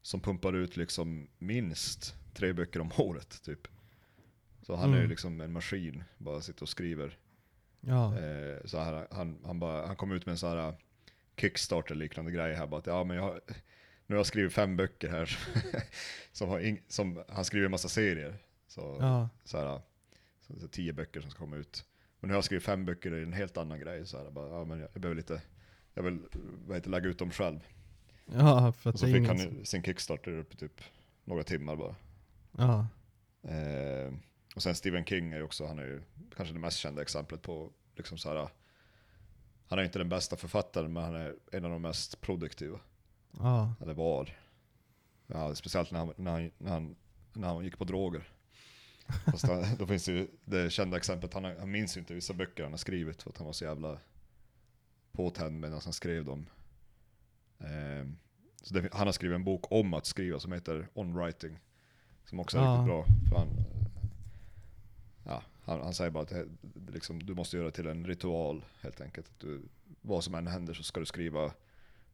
som 0.01 0.19
pumpar 0.21 0.53
ut 0.53 0.77
liksom 0.77 1.27
minst 1.37 2.15
tre 2.33 2.53
böcker 2.53 2.79
om 2.79 2.91
året 2.97 3.43
typ. 3.43 3.67
Så 4.61 4.75
han 4.75 4.89
är 4.89 4.93
ju 4.93 4.99
Mm. 4.99 5.09
liksom 5.09 5.41
en 5.41 5.51
maskin, 5.51 6.03
bara 6.17 6.41
sitter 6.41 6.61
och 6.63 6.69
skriver. 6.69 7.17
Ja, 7.81 8.17
Eh, 8.19 8.65
så 8.65 8.79
här, 8.79 9.07
han, 9.11 9.37
han, 9.45 9.59
bara, 9.59 9.87
han 9.87 9.95
kom 9.95 10.11
ut 10.11 10.25
med 10.25 10.31
en 10.33 10.37
sån 10.37 10.49
här 10.57 10.75
Kickstarter-liknande 11.37 12.31
grej 12.31 12.53
här 12.55 12.67
bara 12.67 12.79
att 12.79 12.87
ja 12.87 13.03
men 13.03 13.17
jag 13.17 13.23
har, 13.23 13.41
nu 14.07 14.15
har 14.15 14.19
jag 14.19 14.25
skrivit 14.25 14.53
fem 14.53 14.77
böcker 14.77 15.09
här 15.09 15.37
som, 16.31 16.49
har 16.49 16.59
ing, 16.59 16.81
som 16.87 17.23
han 17.29 17.45
skriver 17.45 17.65
en 17.65 17.71
massa 17.71 17.89
serier. 17.89 18.37
Så, 18.75 18.97
ja, 18.99 19.29
så 19.43 19.57
här, 19.57 19.81
så, 20.41 20.59
så 20.59 20.67
tio 20.67 20.93
böcker 20.93 21.21
som 21.21 21.29
ska 21.31 21.39
komma 21.39 21.55
ut. 21.55 21.85
Men 22.19 22.27
nu 22.27 22.33
har 22.33 22.37
jag 22.37 22.43
skrivit 22.43 22.63
fem 22.63 22.85
böcker 22.85 23.13
i 23.15 23.23
en 23.23 23.33
helt 23.33 23.57
annan 23.57 23.79
grej. 23.79 24.05
Så 24.05 24.17
här, 24.17 24.31
bara, 24.31 24.49
ja, 24.49 24.65
men 24.65 24.79
jag, 24.79 24.89
jag 24.93 25.01
behöver 25.01 25.15
lite, 25.15 25.41
jag 25.93 26.03
vill 26.03 26.19
vad 26.67 26.77
heter, 26.77 26.89
lägga 26.89 27.07
ut 27.09 27.19
dem 27.19 27.31
själv. 27.31 27.59
ja, 28.25 28.71
för 28.71 28.89
Och 28.89 28.93
att 28.93 28.99
så 28.99 29.05
det 29.05 29.11
är 29.11 29.19
fick 29.19 29.27
han 29.27 29.37
som- 29.39 29.65
sin 29.65 29.83
Kickstarter 29.83 30.31
upp 30.31 30.57
typ 30.57 30.81
några 31.23 31.43
timmar 31.43 31.75
bara. 31.75 31.95
Ja, 32.57 32.87
Eh, 33.49 34.13
och 34.55 34.63
sen 34.63 34.75
Stephen 34.75 35.05
King 35.05 35.31
är 35.33 35.37
ju 35.37 35.43
också, 35.43 35.65
han 35.65 35.79
är 35.79 35.83
ju 35.83 36.01
kanske 36.35 36.53
det 36.53 36.59
mest 36.59 36.77
kända 36.77 37.01
exemplet 37.01 37.41
på 37.41 37.71
liksom 37.95 38.17
så 38.17 38.29
här 38.29 38.49
han 39.67 39.79
är 39.79 39.83
inte 39.83 39.99
den 39.99 40.09
bästa 40.09 40.35
författaren 40.35 40.93
men 40.93 41.03
han 41.03 41.15
är 41.15 41.35
en 41.51 41.65
av 41.65 41.71
de 41.71 41.81
mest 41.81 42.21
produktiva. 42.21 42.79
Ja. 43.31 43.73
Eller 43.81 43.93
var. 43.93 44.37
Ja, 45.27 45.55
speciellt 45.55 45.91
när 45.91 45.99
han, 45.99 46.13
när, 46.17 46.31
han, 46.31 46.51
när, 46.57 46.71
han, 46.71 46.95
när 47.33 47.47
han 47.47 47.63
gick 47.63 47.77
på 47.77 47.83
droger. 47.83 48.29
Fast 49.25 49.47
han, 49.47 49.63
då 49.79 49.87
finns 49.87 50.05
det 50.05 50.11
ju 50.11 50.27
det 50.45 50.69
kända 50.69 50.97
exemplet, 50.97 51.33
han, 51.33 51.43
han 51.45 51.71
minns 51.71 51.97
ju 51.97 51.99
inte 51.99 52.13
vissa 52.13 52.33
böcker 52.33 52.63
han 52.63 52.73
har 52.73 52.77
skrivit 52.77 53.21
för 53.23 53.29
att 53.29 53.37
han 53.37 53.45
var 53.45 53.53
så 53.53 53.63
jävla 53.63 53.97
påtänd 55.11 55.59
medan 55.59 55.79
han 55.83 55.93
skrev 55.93 56.25
dem. 56.25 56.45
Ehm, 57.59 58.17
så 58.61 58.73
det, 58.73 58.89
han 58.93 59.07
har 59.07 59.11
skrivit 59.13 59.35
en 59.35 59.43
bok 59.43 59.71
om 59.71 59.93
att 59.93 60.05
skriva 60.05 60.39
som 60.39 60.51
heter 60.51 60.87
On 60.93 61.13
Writing. 61.17 61.59
Som 62.25 62.39
också 62.39 62.57
är 62.57 62.61
Ja. 62.61 62.71
riktigt 62.71 62.85
bra. 62.87 63.05
För 63.29 63.37
han, 63.37 63.47
ja, 65.25 65.43
han, 65.63 65.81
han 65.81 65.93
säger 65.93 66.11
bara 66.11 66.23
att 66.23 66.29
det, 66.29 66.45
liksom, 66.91 67.23
du 67.23 67.33
måste 67.35 67.57
göra 67.57 67.71
till 67.71 67.87
en 67.87 68.05
ritual 68.07 68.65
helt 68.81 69.01
enkelt. 69.01 69.27
Att 69.29 69.39
du, 69.39 69.61
vad 70.01 70.23
som 70.23 70.35
än 70.35 70.47
händer 70.47 70.73
så 70.73 70.83
ska 70.83 70.99
du 70.99 71.05
skriva 71.05 71.51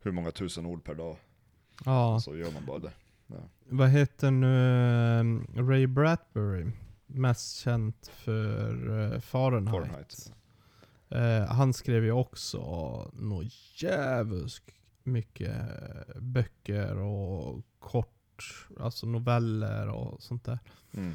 hur 0.01 0.11
många 0.11 0.31
tusen 0.31 0.65
ord 0.65 0.83
per 0.83 0.95
dag. 0.95 1.17
Ja. 1.85 2.19
Så 2.19 2.37
gör 2.37 2.51
man 2.51 2.65
bara 2.65 2.79
det. 2.79 2.91
Vad 3.65 3.89
heter 3.89 4.31
nu 4.31 5.57
eh, 5.57 5.65
Ray 5.67 5.87
Bradbury? 5.87 6.71
Mest 7.05 7.55
känt 7.55 8.07
för 8.07 9.13
eh, 9.13 9.19
Fahrenheit. 9.19 9.71
Fahrenheit. 9.71 10.33
Eh, 11.09 11.45
han 11.45 11.73
skrev 11.73 12.03
ju 12.03 12.11
också 12.11 12.61
nog 13.13 13.49
jävligt 13.75 14.61
mycket 15.03 15.55
böcker 16.15 16.97
och 16.97 17.63
kort, 17.79 18.67
alltså 18.79 19.05
noveller 19.07 19.87
och 19.87 20.23
sånt 20.23 20.43
där. 20.43 20.59
Mm. 20.91 21.13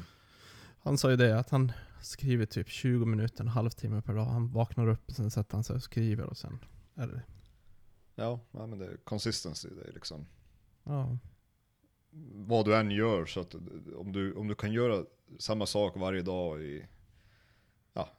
Han 0.79 0.97
sa 0.97 1.09
ju 1.09 1.15
det 1.15 1.39
att 1.39 1.49
han 1.49 1.71
skriver 2.01 2.45
typ 2.45 2.69
20 2.69 3.05
minuter, 3.05 3.43
en 3.43 3.47
halvtimme 3.47 4.01
per 4.01 4.13
dag. 4.13 4.25
Han 4.25 4.51
vaknar 4.51 4.87
upp 4.87 5.09
och 5.09 5.15
sen 5.15 5.31
sätter 5.31 5.53
han 5.53 5.63
sig 5.63 5.75
och 5.75 5.83
skriver 5.83 6.23
och 6.23 6.37
sen 6.37 6.59
är 6.95 7.07
det, 7.07 7.21
Ja, 8.19 8.39
ja, 8.51 8.67
men 8.67 8.79
det 8.79 8.85
är 8.85 8.97
consistency. 8.97 9.69
Det 9.69 9.89
är 9.89 9.93
liksom 9.93 10.25
ja. 10.83 11.17
Vad 12.33 12.65
du 12.65 12.75
än 12.75 12.91
gör 12.91 13.25
så 13.25 13.39
att 13.39 13.55
om 13.95 14.11
du, 14.11 14.33
om 14.33 14.47
du 14.47 14.55
kan 14.55 14.71
göra 14.71 15.05
samma 15.39 15.65
sak 15.65 15.97
varje 15.97 16.21
dag 16.21 16.61
i 16.61 16.85
ja, 17.93 18.09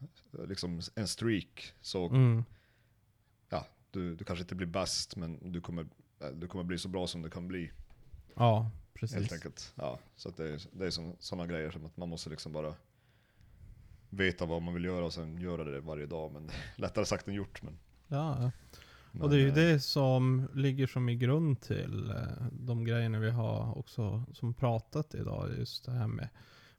liksom 0.48 0.80
en 0.94 1.08
streak 1.08 1.72
så 1.80 2.08
Mm. 2.08 2.44
ja, 3.48 3.66
du, 3.90 4.16
du 4.16 4.24
kanske 4.24 4.42
inte 4.42 4.54
blir 4.54 4.66
bäst 4.66 5.16
men 5.16 5.52
du 5.52 5.60
kommer, 5.60 5.86
du 6.34 6.46
kommer 6.48 6.64
bli 6.64 6.78
så 6.78 6.88
bra 6.88 7.06
som 7.06 7.22
du 7.22 7.30
kan 7.30 7.48
bli. 7.48 7.70
Ja, 8.34 8.62
Helt 8.62 9.12
precis. 9.12 9.32
enkelt. 9.32 9.72
Ja, 9.74 9.98
så 10.16 10.30
det 10.30 10.48
är, 10.48 10.60
det 10.72 10.86
är 10.86 10.90
sådana 11.18 11.46
grejer 11.46 11.70
som 11.70 11.86
att 11.86 11.96
man 11.96 12.08
måste 12.08 12.30
liksom 12.30 12.52
bara 12.52 12.74
veta 14.10 14.46
vad 14.46 14.62
man 14.62 14.74
vill 14.74 14.84
göra 14.84 15.04
och 15.04 15.12
sen 15.12 15.38
göra 15.40 15.64
det 15.64 15.80
varje 15.80 16.06
dag. 16.06 16.32
Men 16.32 16.50
lättare 16.76 17.04
sagt 17.04 17.28
än 17.28 17.34
gjort. 17.34 17.62
Men, 17.62 17.78
ja. 18.08 18.50
Men 19.18 19.24
Och 19.24 19.30
det 19.30 19.36
är 19.36 19.40
ju 19.40 19.48
eh, 19.48 19.54
det 19.54 19.80
som 19.80 20.48
ligger 20.54 20.86
som 20.86 21.08
i 21.08 21.16
grund 21.16 21.60
till 21.60 22.10
eh, 22.10 22.16
de 22.52 22.84
grejerna 22.84 23.18
vi 23.18 23.30
har 23.30 23.78
också 23.78 24.24
som 24.32 24.54
pratat 24.54 25.14
idag. 25.14 25.48
Just 25.58 25.84
det 25.84 25.92
här 25.92 26.06
med 26.06 26.28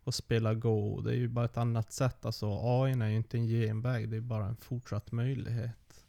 att 0.04 0.16
spela 0.16 0.54
Go. 0.54 1.02
Det 1.02 1.12
är 1.12 1.16
ju 1.16 1.28
bara 1.28 1.46
ett 1.46 1.58
annat 1.58 1.92
sätt. 1.92 2.26
Alltså 2.26 2.60
AI 2.62 2.92
är 2.92 3.08
ju 3.08 3.16
inte 3.16 3.38
en 3.38 3.48
genväg. 3.48 4.10
Det 4.10 4.18
är 4.18 4.22
bara 4.22 4.46
en 4.46 4.56
fortsatt 4.56 5.12
möjlighet 5.12 6.06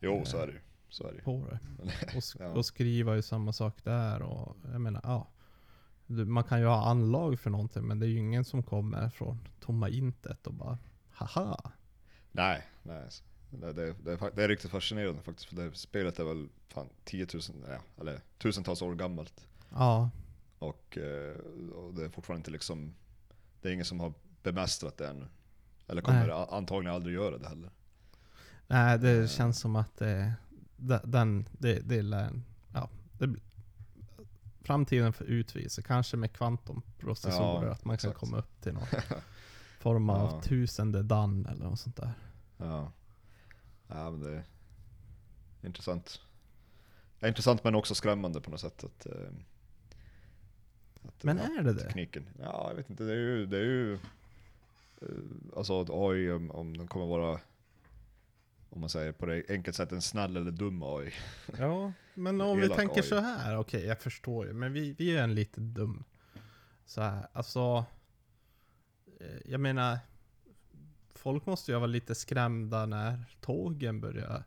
Jo, 0.00 0.22
så 0.24 0.36
är 0.38 0.46
det 0.46 0.52
ju. 0.52 0.60
Så 0.88 1.06
är 1.08 1.12
det 1.12 1.22
på 1.22 1.46
det. 1.50 1.58
Och, 2.16 2.20
sk- 2.20 2.36
Ja. 2.40 2.46
och 2.48 2.66
skriva 2.66 3.16
ju 3.16 3.22
samma 3.22 3.52
sak 3.52 3.84
där. 3.84 4.22
Och 4.22 4.56
jag 4.72 4.80
menar, 4.80 5.00
ja. 5.04 5.28
Man 6.06 6.44
kan 6.44 6.60
ju 6.60 6.66
ha 6.66 6.84
anlag 6.90 7.40
för 7.40 7.50
någonting 7.50 7.82
men 7.86 7.98
det 7.98 8.06
är 8.06 8.08
ju 8.08 8.18
ingen 8.18 8.44
som 8.44 8.62
kommer 8.62 9.08
från 9.10 9.38
tomma 9.60 9.88
intet 9.88 10.46
och 10.46 10.54
bara 10.54 10.78
haha. 11.10 11.70
Nej, 12.32 12.62
nej. 12.82 13.08
Det, 13.50 13.72
det, 13.72 13.92
det, 14.04 14.12
är, 14.12 14.30
det 14.36 14.44
är 14.44 14.48
riktigt 14.48 14.70
fascinerande 14.70 15.22
faktiskt. 15.22 15.48
För 15.48 15.56
det 15.56 15.74
spelet 15.76 16.18
är 16.18 16.24
väl 16.24 16.48
fan 16.68 16.88
10 17.04 17.26
000, 17.34 17.42
ja, 17.68 17.78
eller 18.00 18.20
tusentals 18.38 18.82
år 18.82 18.94
gammalt. 18.94 19.46
Ja, 19.70 20.10
Och, 20.58 20.98
eh, 20.98 21.36
och 21.74 21.94
det 21.94 22.04
är 22.04 22.08
fortfarande 22.08 22.40
inte 22.40 22.50
liksom, 22.50 22.94
det 23.62 23.68
är 23.68 23.72
ingen 23.72 23.84
som 23.84 24.00
har 24.00 24.12
bemästrat 24.42 24.96
det 24.96 25.08
ännu. 25.08 25.26
Eller 25.86 26.02
kommer 26.02 26.26
Nej. 26.26 26.46
antagligen 26.50 26.94
aldrig 26.94 27.14
göra 27.14 27.38
det 27.38 27.48
heller. 27.48 27.70
nej 28.66 28.98
det 28.98 29.10
Eh. 29.22 29.26
känns 29.28 29.58
som 29.60 29.76
att 29.76 29.96
det, 29.96 30.32
det- 30.76 31.02
den, 31.04 31.48
det, 31.52 31.80
det 31.80 32.02
lär, 32.02 32.40
ja, 32.74 32.88
det, 33.12 33.34
framtiden 34.62 35.12
för 35.12 35.24
utvisa, 35.24 35.82
kanske 35.82 36.16
med 36.16 36.32
kvantumprocessorer, 36.32 37.66
Ja, 37.66 37.72
att 37.72 37.84
man 37.84 37.96
kan 37.98 38.10
exakt. 38.10 38.18
komma 38.20 38.38
upp 38.38 38.60
till 38.60 38.72
någon 38.74 38.86
form 39.80 40.10
av 40.10 40.30
Ja. 40.32 40.40
tusende 40.42 41.02
dan 41.02 41.46
eller 41.46 41.64
något 41.64 41.80
sånt 41.80 41.96
där. 41.96 42.12
Ja. 42.56 42.92
Ja 43.90 44.10
men 44.10 44.20
det 44.20 44.30
är 44.30 44.44
intressant. 45.66 46.20
Ja, 47.18 47.28
intressant 47.28 47.64
men 47.64 47.74
också 47.74 47.94
skrämmande 47.94 48.40
på 48.40 48.50
något 48.50 48.60
sätt. 48.60 48.84
Att, 48.84 49.06
eh, 49.06 49.28
att 51.02 51.24
Men 51.24 51.38
är 51.38 51.62
det 51.62 51.72
det? 51.72 51.82
tekniken. 51.82 52.28
Ja, 52.38 52.66
jag 52.68 52.76
vet 52.76 52.90
inte. 52.90 53.04
Det 53.04 53.12
är 53.12 53.16
ju, 53.16 53.46
det 53.46 53.56
är 53.56 53.62
ju 53.62 53.94
eh, 53.94 55.08
alltså 55.56 55.80
att 55.80 55.90
AI, 55.90 56.30
om, 56.30 56.50
om 56.50 56.76
den 56.76 56.88
kommer 56.88 57.06
vara, 57.06 57.40
om 58.70 58.80
man 58.80 58.88
säger 58.90 59.12
på 59.12 59.26
det 59.26 59.44
enkelt 59.48 59.76
sätt, 59.76 59.92
en 59.92 60.02
snäll 60.02 60.36
eller 60.36 60.50
dum 60.50 60.82
AI. 60.82 61.12
Ja, 61.58 61.92
men 62.14 62.40
om 62.40 62.60
vi 62.60 62.68
tänker 62.68 63.00
AI. 63.00 63.08
så 63.08 63.18
här, 63.20 63.58
okej 63.58 63.84
jag 63.84 64.00
förstår 64.00 64.46
ju, 64.46 64.52
men 64.52 64.72
vi, 64.72 64.92
vi 64.92 65.16
är 65.16 65.22
en 65.22 65.34
lite 65.34 65.60
dum. 65.60 66.04
Så 66.84 67.00
här, 67.00 67.26
alltså, 67.32 67.84
eh, 69.20 69.38
jag 69.44 69.60
menar, 69.60 69.98
folk 71.14 71.46
måste 71.46 71.72
ju 71.72 71.76
vara 71.76 71.86
lite 71.86 72.14
skrämda 72.14 72.86
när 72.86 73.24
tågen 73.40 74.00
börjar 74.00 74.44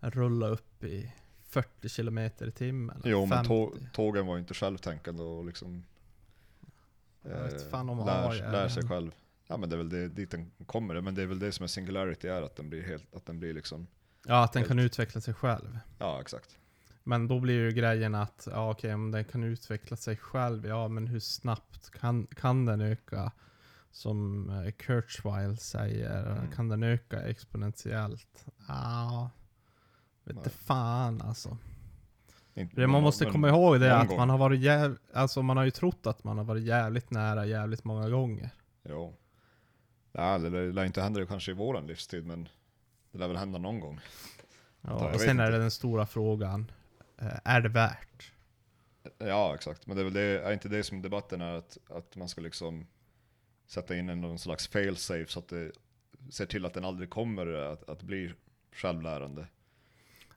rulla 0.00 0.46
upp 0.48 0.84
i 0.84 1.12
40 1.42 1.88
km 1.88 2.18
i 2.18 2.52
timmen. 2.54 3.02
Jo 3.04 3.26
men 3.26 3.38
50. 3.44 3.48
tå, 3.48 3.72
tågen 3.92 4.26
var 4.26 4.34
ju 4.34 4.40
inte 4.40 4.54
självtänkande 4.54 5.22
och 5.22 5.44
liksom 5.44 5.84
eh, 7.24 7.48
fan 7.70 7.88
om 7.88 7.98
lär, 8.06 8.52
lär 8.52 8.68
sig 8.68 8.88
själv. 8.88 9.14
Ja 9.46 9.56
men 9.56 9.68
det 9.68 9.74
är 9.74 9.78
väl 9.78 9.88
det, 9.88 10.08
dit 10.08 10.30
den 10.30 10.50
kommer, 10.66 11.00
men 11.00 11.14
det 11.14 11.22
är 11.22 11.26
väl 11.26 11.38
det 11.38 11.52
som 11.52 11.64
är 11.64 11.68
singularity 11.68 12.28
är, 12.28 12.42
att 12.42 12.56
den 12.56 12.70
blir 12.70 12.82
helt, 12.82 13.14
att 13.14 13.26
den 13.26 13.38
blir 13.38 13.54
liksom, 13.54 13.86
Ja, 14.26 14.44
att 14.44 14.52
den 14.52 14.64
kan 14.64 14.78
Helt. 14.78 14.86
utveckla 14.92 15.20
sig 15.20 15.34
själv. 15.34 15.78
ja 15.98 16.20
exakt. 16.20 16.58
Men 17.02 17.28
då 17.28 17.40
blir 17.40 17.54
ju 17.54 17.70
grejen 17.70 18.14
att, 18.14 18.48
ja 18.50 18.70
okej 18.70 18.94
om 18.94 19.10
den 19.10 19.24
kan 19.24 19.44
utveckla 19.44 19.96
sig 19.96 20.16
själv, 20.16 20.66
ja 20.66 20.88
men 20.88 21.06
hur 21.06 21.20
snabbt 21.20 21.90
kan, 21.90 22.26
kan 22.26 22.64
den 22.66 22.80
öka? 22.80 23.32
Som 23.90 24.50
eh, 24.50 24.70
Kurzweil 24.72 25.56
säger, 25.58 26.26
Mm. 26.32 26.50
kan 26.50 26.68
den 26.68 26.82
öka 26.82 27.22
exponentiellt? 27.22 28.46
Ja, 28.68 29.30
vet 30.24 30.34
Nej. 30.36 30.44
inte 30.44 30.50
fan 30.50 31.22
alltså. 31.22 31.56
Inte, 32.54 32.76
Det 32.80 32.86
man 32.86 33.02
måste 33.02 33.24
komma 33.24 33.48
ihåg 33.48 33.80
det 33.80 33.86
är 33.86 33.90
att 33.90 34.08
gång. 34.08 34.16
man 34.16 34.30
har 34.30 34.38
varit 34.38 34.60
jäv, 34.60 34.98
alltså 35.14 35.42
man 35.42 35.56
har 35.56 35.64
ju 35.64 35.70
trott 35.70 36.06
att 36.06 36.24
man 36.24 36.38
har 36.38 36.44
varit 36.44 36.62
jävligt 36.64 37.10
nära 37.10 37.46
jävligt 37.46 37.84
många 37.84 38.08
gånger. 38.08 38.50
Jo. 38.82 39.16
Ja, 40.12 40.38
det 40.38 40.50
lär, 40.72 40.84
inte 40.84 41.02
hända 41.02 41.26
kanske 41.26 41.50
i 41.50 41.54
våran 41.54 41.86
livstid, 41.86 42.26
men 42.26 42.48
det 43.12 43.18
lär 43.18 43.28
väl 43.28 43.36
hända 43.36 43.58
någon 43.58 43.80
gång. 43.80 44.00
Ja, 44.80 44.90
och 45.14 45.20
sen 45.20 45.40
är 45.40 45.44
inte. 45.46 45.56
det 45.56 45.62
den 45.62 45.70
stora 45.70 46.06
frågan, 46.06 46.70
eh, 47.18 47.38
är 47.44 47.60
det 47.60 47.68
värt? 47.68 48.32
Ja, 49.18 49.54
exakt. 49.54 49.86
Men 49.86 49.96
det 49.96 50.02
är 50.02 50.04
väl 50.04 50.12
det, 50.14 50.20
är 50.42 50.52
inte 50.52 50.68
det 50.68 50.82
som 50.82 51.02
debatten 51.02 51.40
är, 51.40 51.54
att, 51.54 51.78
att 51.90 52.16
man 52.16 52.28
ska 52.28 52.40
liksom 52.40 52.86
sätta 53.70 53.96
in 53.96 54.06
någon 54.06 54.38
slags 54.38 54.68
fail-safe 54.68 55.26
så 55.32 55.38
att 55.38 55.48
det 55.48 55.72
ser 56.30 56.46
till 56.46 56.66
att 56.66 56.74
den 56.74 56.84
aldrig 56.84 57.10
kommer 57.10 57.46
att, 57.46 57.90
att 57.90 58.02
bli 58.02 58.32
självlärande. 58.72 59.46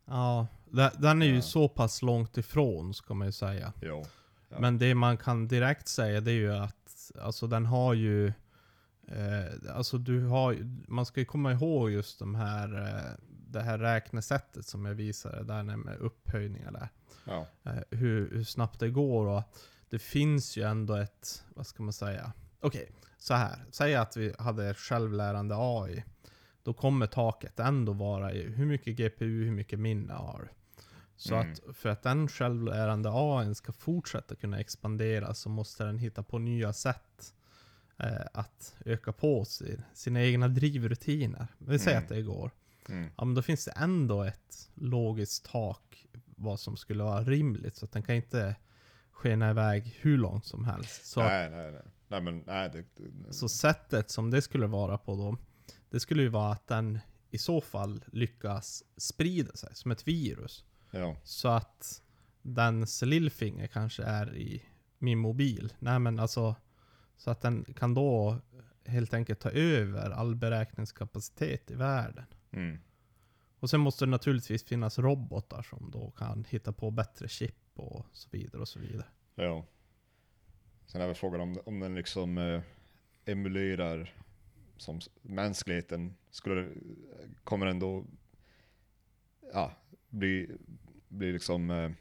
Ja, 0.05 0.47
de- 0.69 0.89
den 0.97 1.21
är 1.21 1.25
ju 1.25 1.35
Ja. 1.35 1.41
så 1.41 1.67
pass 1.69 2.01
långt 2.01 2.37
ifrån 2.37 2.93
ska 2.93 3.13
man 3.13 3.27
ju 3.27 3.31
säga. 3.31 3.73
Jo. 3.81 4.05
Ja. 4.49 4.59
Men 4.59 4.77
det 4.77 4.95
man 4.95 5.17
kan 5.17 5.47
direkt 5.47 5.87
säga 5.87 6.21
det 6.21 6.31
är 6.31 6.35
ju 6.35 6.53
att 6.53 7.11
alltså 7.21 7.47
den 7.47 7.65
har 7.65 7.93
ju 7.93 8.27
eh, 9.07 9.75
Alltså 9.75 9.97
du 9.97 10.25
har 10.25 10.57
man 10.87 11.05
ska 11.05 11.19
ju 11.19 11.25
komma 11.25 11.51
ihåg 11.51 11.91
just 11.91 12.19
de 12.19 12.35
här 12.35 12.87
eh, 12.87 13.11
Det 13.47 13.61
här 13.61 13.77
räknesättet 13.77 14.65
som 14.65 14.85
jag 14.85 14.93
visade 14.95 15.43
där 15.43 15.63
med 15.63 15.97
upphöjningar 15.97 16.71
där. 16.71 16.89
Ja. 17.25 17.47
Eh, 17.63 17.79
hur, 17.99 18.29
hur 18.31 18.43
snabbt 18.43 18.79
det 18.79 18.89
går 18.89 19.27
och 19.27 19.43
det 19.89 19.99
finns 19.99 20.57
ju 20.57 20.63
ändå 20.63 20.95
ett, 20.95 21.43
vad 21.55 21.67
ska 21.67 21.83
man 21.83 21.93
säga? 21.93 22.33
Okej, 22.59 22.91
så 23.23 23.33
här. 23.33 23.65
Säg 23.71 23.95
att 23.95 24.17
vi 24.17 24.33
hade 24.39 24.73
självlärande 24.73 25.55
AI. 25.57 26.03
Då 26.63 26.73
kommer 26.73 27.07
taket 27.07 27.59
ändå 27.59 27.93
vara 27.93 28.33
i 28.33 28.43
hur 28.49 28.65
mycket 28.65 28.95
GPU, 28.97 29.43
hur 29.43 29.51
mycket 29.51 29.79
minne 29.79 30.13
har 30.13 30.39
du? 30.41 30.47
Så 31.15 31.35
Mm. 31.35 31.51
att 31.51 31.77
för 31.77 31.89
att 31.89 32.01
den 32.03 32.27
självlärande 32.27 33.09
AI 33.13 33.55
ska 33.55 33.71
fortsätta 33.71 34.35
kunna 34.35 34.59
expandera 34.59 35.33
så 35.33 35.49
måste 35.49 35.83
den 35.83 35.97
hitta 35.99 36.23
på 36.23 36.39
nya 36.39 36.73
sätt 36.73 37.33
eh, 37.97 38.25
att 38.33 38.75
öka 38.85 39.11
på 39.11 39.45
sin, 39.45 39.81
sina 39.93 40.21
egna 40.23 40.47
drivrutiner. 40.47 41.47
Vi 41.57 41.79
säger 41.79 41.97
Mm. 41.97 42.03
att 42.03 42.09
det 42.09 42.21
går. 42.21 42.51
Mm. 42.89 43.09
Ja 43.17 43.25
men 43.25 43.35
då 43.35 43.41
finns 43.41 43.65
det 43.65 43.71
ändå 43.71 44.23
ett 44.23 44.69
logiskt 44.75 45.45
tak 45.51 46.07
vad 46.25 46.59
som 46.59 46.77
skulle 46.77 47.03
vara 47.03 47.23
rimligt. 47.23 47.75
Så 47.75 47.85
att 47.85 47.91
den 47.91 48.03
kan 48.03 48.15
inte 48.15 48.55
skena 49.11 49.49
iväg 49.49 49.97
hur 50.01 50.17
långt 50.17 50.45
som 50.45 50.65
helst. 50.65 51.05
Så, 51.05 51.19
nej, 51.23 51.49
nej, 51.49 51.71
nej. 51.71 51.81
Nej, 52.07 52.21
men 52.21 52.43
nej. 52.47 52.69
Det, 52.69 52.85
det, 52.95 53.33
så 53.33 53.49
sättet 53.49 54.09
som 54.09 54.31
det 54.31 54.41
skulle 54.41 54.67
vara 54.67 54.97
på 54.97 55.15
då, 55.15 55.37
det 55.89 55.99
skulle 55.99 56.23
ju 56.23 56.29
vara 56.29 56.51
att 56.51 56.67
den 56.67 56.99
i 57.31 57.37
så 57.37 57.61
fall 57.61 58.03
lyckas 58.07 58.83
sprida 58.97 59.55
sig 59.55 59.75
som 59.75 59.91
ett 59.91 60.07
virus. 60.07 60.65
Ja. 60.91 61.15
Så 61.23 61.47
att 61.47 62.01
dens 62.41 63.01
lillfinger 63.01 63.67
kanske 63.67 64.03
är 64.03 64.35
i 64.37 64.63
min 64.97 65.19
mobil. 65.19 65.73
Nej 65.79 65.99
men 65.99 66.19
alltså, 66.19 66.55
så 67.17 67.31
att 67.31 67.41
den 67.41 67.65
kan 67.73 67.93
då 67.93 68.41
helt 68.85 69.13
enkelt 69.13 69.39
ta 69.39 69.49
över 69.49 70.09
all 70.09 70.35
beräkningskapacitet 70.35 71.71
i 71.71 71.75
världen. 71.75 72.25
Mm. 72.51 72.79
Och 73.59 73.69
sen 73.69 73.79
måste 73.79 74.05
det 74.05 74.11
naturligtvis 74.11 74.63
finnas 74.63 74.99
robotar 74.99 75.61
som 75.61 75.91
då 75.91 76.11
kan 76.11 76.45
hitta 76.49 76.73
på 76.73 76.91
bättre 76.91 77.27
chip 77.27 77.55
och 77.73 78.05
så 78.11 78.29
vidare 78.31 78.61
och 78.61 78.67
så 78.67 78.79
vidare. 78.79 79.07
Ja. 79.35 79.65
Sen 80.85 81.01
är 81.01 81.05
väl 81.07 81.15
frågan 81.15 81.41
om, 81.41 81.59
om 81.65 81.79
den 81.79 81.95
liksom 81.95 82.37
eh, 82.37 82.61
emulerar 83.25 84.13
som 84.77 84.99
mänskligheten. 85.21 86.15
Skulle, 86.29 86.69
kommer 87.43 87.65
den 87.65 87.79
då 87.79 88.05
ja, 89.53 89.71
bli, 90.09 90.49
bli 91.07 91.31
liksom, 91.31 91.71
eh, 91.71 91.91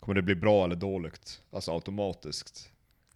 kommer 0.00 0.14
det 0.14 0.22
bli 0.22 0.34
bra 0.34 0.64
eller 0.64 0.76
dåligt? 0.76 1.42
Alltså 1.50 1.72
automatiskt. 1.72 2.72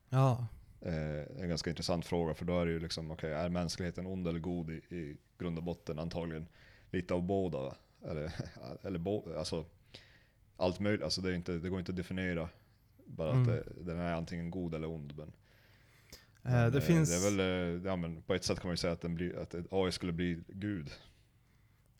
Ja. 0.08 0.46
Eh, 0.80 1.42
en 1.42 1.48
ganska 1.48 1.70
intressant 1.70 2.06
fråga 2.06 2.34
för 2.34 2.44
då 2.44 2.60
är 2.60 2.66
det 2.66 2.72
ju 2.72 2.80
liksom, 2.80 3.10
okej, 3.10 3.32
är 3.32 3.48
mänskligheten 3.48 4.06
ond 4.06 4.28
eller 4.28 4.40
god 4.40 4.70
i, 4.70 4.74
i 4.74 5.16
grund 5.38 5.58
och 5.58 5.64
botten? 5.64 5.98
Antagligen 5.98 6.46
lite 6.90 7.14
av 7.14 7.22
båda. 7.22 7.74
Eller, 8.02 8.32
eller 8.82 8.98
bo, 8.98 9.38
alltså, 9.38 9.64
allt 10.56 10.80
möjligt, 10.80 11.02
alltså 11.02 11.20
det, 11.20 11.30
är 11.30 11.34
inte, 11.34 11.52
det 11.52 11.68
går 11.68 11.78
inte 11.78 11.92
att 11.92 11.96
definiera 11.96 12.48
bara 13.09 13.30
Mm. 13.30 13.42
att 13.42 13.46
det, 13.46 13.64
den 13.84 13.98
är 13.98 14.12
antingen 14.12 14.50
god 14.50 14.74
eller 14.74 14.88
ond. 14.88 15.12
Men, 15.16 15.32
Eh, 16.42 16.52
men, 16.54 16.72
det 16.72 16.78
eh, 16.78 16.84
finns... 16.84 17.11
Det 17.11 17.28
är 17.28 17.30
väl, 17.30 17.40
eh, 17.76 17.86
ja, 17.90 17.96
men 17.96 18.22
på 18.22 18.34
ett 18.34 18.44
sätt 18.44 18.61
kan 18.61 18.68
man 18.68 18.72
ju 18.72 18.76
säga 18.76 18.92
att, 18.92 19.00
den 19.00 19.14
blir, 19.14 19.38
att 19.38 19.54
AI 19.70 19.92
skulle 19.92 20.12
bli 20.12 20.42
Gud. 20.48 20.90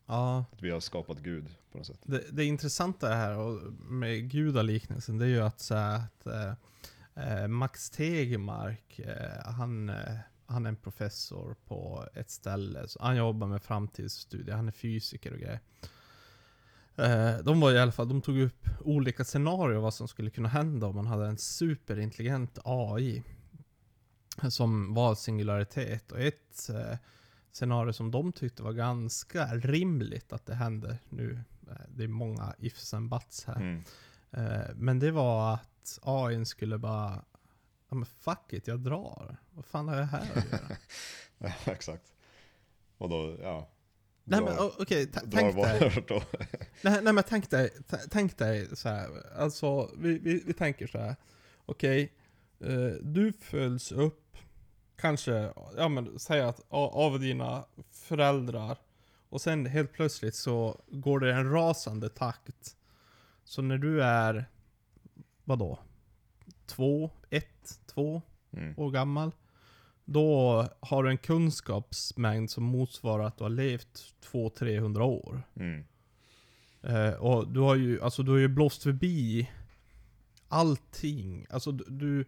Ja. 0.05 0.45
Att 0.51 0.61
vi 0.61 0.71
har 0.71 0.79
skapat 0.79 1.17
Gud 1.19 1.45
på 1.71 1.77
något 1.77 1.87
sätt. 1.87 1.99
Det, 2.03 2.23
det 2.31 2.45
intressanta 2.45 3.07
här 3.07 3.37
och 3.37 3.73
med 3.89 4.31
gudaliknelsen, 4.31 5.17
det 5.17 5.25
är 5.25 5.29
ju 5.29 5.41
att 5.41 5.59
säga 5.59 5.85
att 5.85 6.25
eh, 6.25 6.53
eh, 7.15 7.47
Max 7.47 7.89
Tegmark, 7.89 8.99
eh, 8.99 9.51
han, 9.51 9.91
han 10.45 10.65
är 10.65 10.69
en 10.69 10.75
professor 10.75 11.55
på 11.65 12.07
ett 12.13 12.29
ställe. 12.29 12.87
Så 12.87 13.03
han 13.03 13.15
jobbar 13.15 13.47
med 13.47 13.61
framtidsstudier, 13.63 14.55
han 14.55 14.67
är 14.67 14.71
fysiker 14.71 15.33
och 15.33 15.39
grejer. 15.39 15.59
Eh, 16.99 17.37
de 17.37 17.59
var 17.59 17.71
i 17.71 17.79
alla 17.79 17.91
fall, 17.91 18.07
de 18.09 18.21
tog 18.21 18.39
upp 18.39 18.67
olika 18.79 19.23
scenarier 19.23 19.79
vad 19.79 19.93
som 19.93 20.07
skulle 20.07 20.29
kunna 20.29 20.49
hända 20.49 20.87
om 20.87 20.95
man 20.95 21.07
hade 21.07 21.27
en 21.27 21.37
superintelligent 21.37 22.59
AI. 22.63 23.23
Som 24.49 24.93
var 24.93 25.15
singularitet. 25.15 26.11
Och 26.11 26.19
ett 26.19 26.69
eh, 26.69 26.97
scenario 27.51 27.93
som 27.93 28.11
de 28.11 28.31
tyckte 28.33 28.63
var 28.63 28.73
ganska 28.73 29.45
rimligt 29.55 30.33
att 30.33 30.45
det 30.45 30.55
händer 30.55 30.97
nu. 31.09 31.39
eh, 31.69 31.75
Det 31.89 32.03
är 32.03 32.07
många 32.07 32.53
ifs 32.59 32.93
and 32.93 33.09
buts 33.09 33.45
här. 33.45 33.55
Mm. 33.55 33.83
Eh, 34.31 34.67
Men 34.75 34.99
det 34.99 35.11
var 35.11 35.53
att 35.53 35.99
AI 36.01 36.45
skulle 36.45 36.77
bara, 36.77 37.25
ja 37.89 37.95
men 37.95 38.05
fuck 38.05 38.53
it, 38.53 38.67
jag 38.67 38.79
drar. 38.79 39.37
Vad 39.51 39.65
fan 39.65 39.87
har 39.87 39.95
jag 39.95 40.05
här 40.05 40.27
att 40.35 40.51
göra? 40.51 40.77
Ja, 41.37 41.71
exakt. 41.71 42.13
Och 42.97 43.09
då, 43.09 43.37
ja. 43.41 43.69
Nej 44.29 44.41
men 44.41 44.55
okej, 44.79 45.07
ta- 45.11 45.25
drar 45.25 45.39
tänk 45.41 45.55
dig. 45.55 45.79
vart 45.95 46.07
då. 46.07 46.21
Nej, 46.81 46.99
nej 47.03 47.13
men 47.13 47.23
tänk 47.27 47.49
dig, 47.49 47.69
ta- 47.87 47.97
tänk 48.09 48.37
dig 48.37 48.67
så 48.77 48.89
här. 48.89 49.09
Alltså 49.37 49.91
vi, 49.97 50.17
vi, 50.19 50.43
vi 50.45 50.53
tänker 50.53 50.87
så 50.87 50.97
här. 50.97 51.15
Okej, 51.65 52.13
eh, 52.59 52.85
du 53.01 53.33
följs 53.33 53.91
upp, 53.91 54.37
kanske, 54.95 55.53
ja 55.77 55.87
men 55.89 56.19
säg 56.19 56.41
att 56.41 56.61
av 56.69 57.19
dina 57.19 57.65
föräldrar. 57.91 58.77
Och 59.29 59.41
sen 59.41 59.65
helt 59.65 59.91
plötsligt 59.93 60.35
så 60.35 60.81
går 60.87 61.19
det 61.19 61.33
en 61.33 61.51
rasande 61.51 62.09
takt. 62.09 62.75
Så 63.43 63.61
när 63.61 63.77
du 63.77 64.03
är, 64.03 64.45
vadå? 65.43 65.79
Två, 66.65 67.09
ett, 67.29 67.79
två 67.85 68.21
Mm. 68.51 68.73
år 68.77 68.91
gammal. 68.91 69.31
Då 70.11 70.67
har 70.79 71.03
du 71.03 71.09
en 71.09 71.17
kunskapsmängd 71.17 72.49
som 72.51 72.63
motsvarar 72.63 73.23
att 73.23 73.37
du 73.37 73.43
har 73.43 73.49
levt 73.49 74.13
200-300 74.31 75.01
år. 75.01 75.41
Mm. 75.55 75.83
Eh, 76.81 77.13
och 77.13 77.47
du 77.47 77.59
har 77.59 77.75
ju, 77.75 78.01
alltså 78.01 78.23
du 78.23 78.31
har 78.31 78.37
ju 78.37 78.47
blåst 78.47 78.83
förbi 78.83 79.49
allting. 80.47 81.45
Alltså 81.49 81.71
du- 81.71 82.25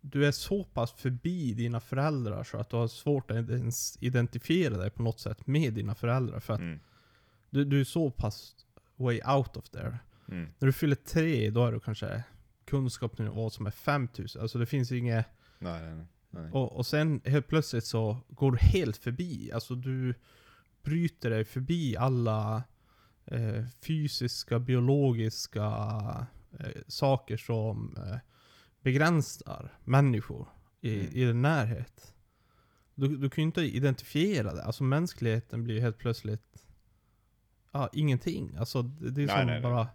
du, 0.00 0.26
är 0.26 0.32
så 0.32 0.64
pass 0.64 0.92
förbi 0.92 1.54
dina 1.54 1.80
föräldrar 1.80 2.44
så 2.44 2.58
att 2.58 2.70
du 2.70 2.76
har 2.76 2.88
svårt 2.88 3.30
att 3.30 3.36
ens 3.50 3.98
identifiera 4.02 4.76
dig 4.76 4.90
på 4.90 5.02
något 5.02 5.20
sätt 5.20 5.46
med 5.46 5.72
dina 5.74 5.94
föräldrar. 5.94 6.40
För 6.40 6.54
att 6.54 6.60
Mm. 6.60 6.80
du, 7.50 7.64
du 7.64 7.80
är 7.80 7.84
så 7.84 8.10
pass 8.10 8.54
way 8.96 9.20
out 9.36 9.56
of 9.56 9.68
there. 9.68 9.98
Mm. 10.28 10.48
När 10.58 10.66
du 10.66 10.72
fyller 10.72 10.96
tre, 10.96 11.50
då 11.50 11.66
är 11.66 11.72
du 11.72 11.80
kanske 11.80 12.22
kunskapsnivå 12.64 13.50
som 13.50 13.66
är 13.66 13.70
5000. 13.70 14.42
Alltså 14.42 14.58
det 14.58 14.66
finns 14.66 14.92
inget... 14.92 15.26
Nej, 15.58 15.82
nej, 15.82 15.94
nej. 15.94 16.06
Nej. 16.30 16.50
Och, 16.52 16.72
och 16.76 16.86
sen 16.86 17.20
helt 17.24 17.48
plötsligt 17.48 17.84
så 17.84 18.18
går 18.28 18.52
du 18.52 18.58
helt 18.58 18.96
förbi. 18.96 19.52
Alltså 19.52 19.74
du 19.74 20.14
bryter 20.82 21.30
dig 21.30 21.44
förbi 21.44 21.96
alla 21.96 22.62
eh, 23.24 23.64
fysiska, 23.80 24.58
biologiska 24.58 25.66
eh, 26.60 26.82
saker 26.88 27.36
som 27.36 27.96
eh, 27.96 28.16
begränsar 28.80 29.78
människor 29.84 30.48
i, 30.80 30.94
Mm. 31.00 31.06
i 31.12 31.24
din 31.24 31.42
närhet. 31.42 32.14
Du, 32.94 33.16
du 33.16 33.30
kan 33.30 33.42
ju 33.42 33.46
inte 33.46 33.60
identifiera 33.62 34.54
det. 34.54 34.64
Alltså 34.64 34.84
mänskligheten 34.84 35.64
blir 35.64 35.80
helt 35.80 35.98
plötsligt 35.98 36.64
ja, 37.72 37.88
ingenting. 37.92 38.56
Alltså 38.56 38.82
det, 38.82 39.10
det 39.10 39.22
är 39.22 39.26
Nej, 39.26 39.36
som 39.36 39.46
nej, 39.46 39.60
bara... 39.60 39.88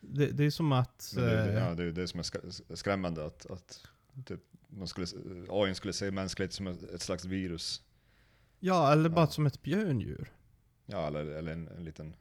Det, 0.00 0.26
det 0.26 0.44
är 0.44 0.50
som 0.50 0.72
att... 0.72 1.12
Det, 1.14 1.20
det, 1.20 1.52
eh, 1.52 1.64
ja, 1.68 1.74
det 1.74 1.84
är 1.84 1.92
det 1.92 2.08
som 2.08 2.20
är 2.20 2.24
sk- 2.24 2.74
skrämmande 2.76 3.26
att, 3.26 3.46
att 3.50 3.86
typ, 4.26 4.40
man 4.68 4.88
skulle, 4.88 5.06
AI 5.48 5.74
skulle 5.74 5.92
se 5.92 6.10
mänsklighet 6.10 6.52
som 6.52 6.66
ett, 6.66 7.02
slags 7.02 7.24
virus. 7.24 7.82
ja, 8.60 8.92
eller 8.92 9.08
bara 9.08 9.20
Ja. 9.24 9.26
som 9.30 9.46
ett 9.46 9.62
björndjur. 9.62 10.32
Ja, 10.86 11.06
eller, 11.06 11.26
eller 11.26 11.52
en, 11.52 11.68
en 11.68 11.84
liten... 11.84 12.14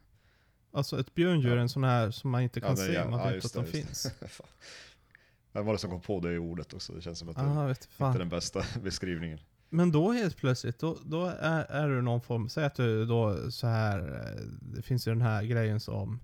Alltså 0.71 0.99
ett 0.99 1.15
björndjur 1.15 1.55
Ja. 1.55 1.61
en 1.61 1.69
sån 1.69 1.83
här 1.83 2.11
som 2.11 2.29
man 2.29 2.41
inte 2.41 2.61
kan 2.61 2.69
Ja, 2.77 2.83
det- 2.87 2.93
se, 3.03 3.09
man 3.09 3.19
vet 3.27 3.33
just 3.35 3.45
att 3.45 3.53
de 3.53 3.71
det, 3.71 3.83
finns. 3.85 4.03
det. 4.19 4.27
Vem 5.51 5.65
var 5.65 5.73
det 5.73 5.79
som 5.79 5.89
kom 5.89 6.01
på 6.01 6.19
det 6.19 6.37
ordet 6.39 6.73
också? 6.73 6.93
Det 6.93 7.01
känns 7.01 7.19
som 7.19 7.29
att 7.29 7.35
det 7.35 7.41
Ah, 7.41 7.67
vet 7.67 7.83
inte 7.99 8.03
är 8.05 8.19
den 8.19 8.29
bästa 8.29 8.63
beskrivningen. 8.83 9.39
Men 9.69 9.91
då 9.91 10.11
helt 10.11 10.37
plötsligt, 10.37 10.79
då, 10.79 10.97
då 11.05 11.25
är, 11.25 11.63
är 11.63 11.89
du 11.89 12.01
någon 12.01 12.21
form, 12.21 12.49
säg 12.49 12.65
att 12.65 12.75
du 12.75 13.05
då 13.05 13.51
så 13.51 13.67
här 13.67 13.99
eh, 13.99 14.41
det 14.75 14.81
finns 14.81 15.07
ju 15.07 15.11
den 15.11 15.21
här 15.21 15.43
grejen 15.43 15.79
som 15.79 16.13
eh, 16.13 16.19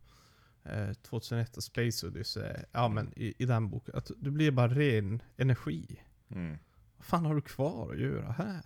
2001 1.02 1.58
och 1.58 1.64
Space 1.64 2.08
Odyssey, 2.08 2.54
ja 2.72 2.88
men 2.88 3.14
i, 3.16 3.34
i 3.38 3.46
den 3.46 3.70
boken, 3.70 3.96
att 3.96 4.12
du 4.18 4.32
blir 4.32 4.52
bara 4.52 4.68
ren 4.68 5.22
energi. 5.38 6.02
Mm. 6.30 6.58
Vad 6.98 7.06
fan 7.06 7.26
har 7.26 7.36
du 7.36 7.42
kvar 7.42 7.94
att 7.94 8.00
göra 8.00 8.32
här? 8.32 8.62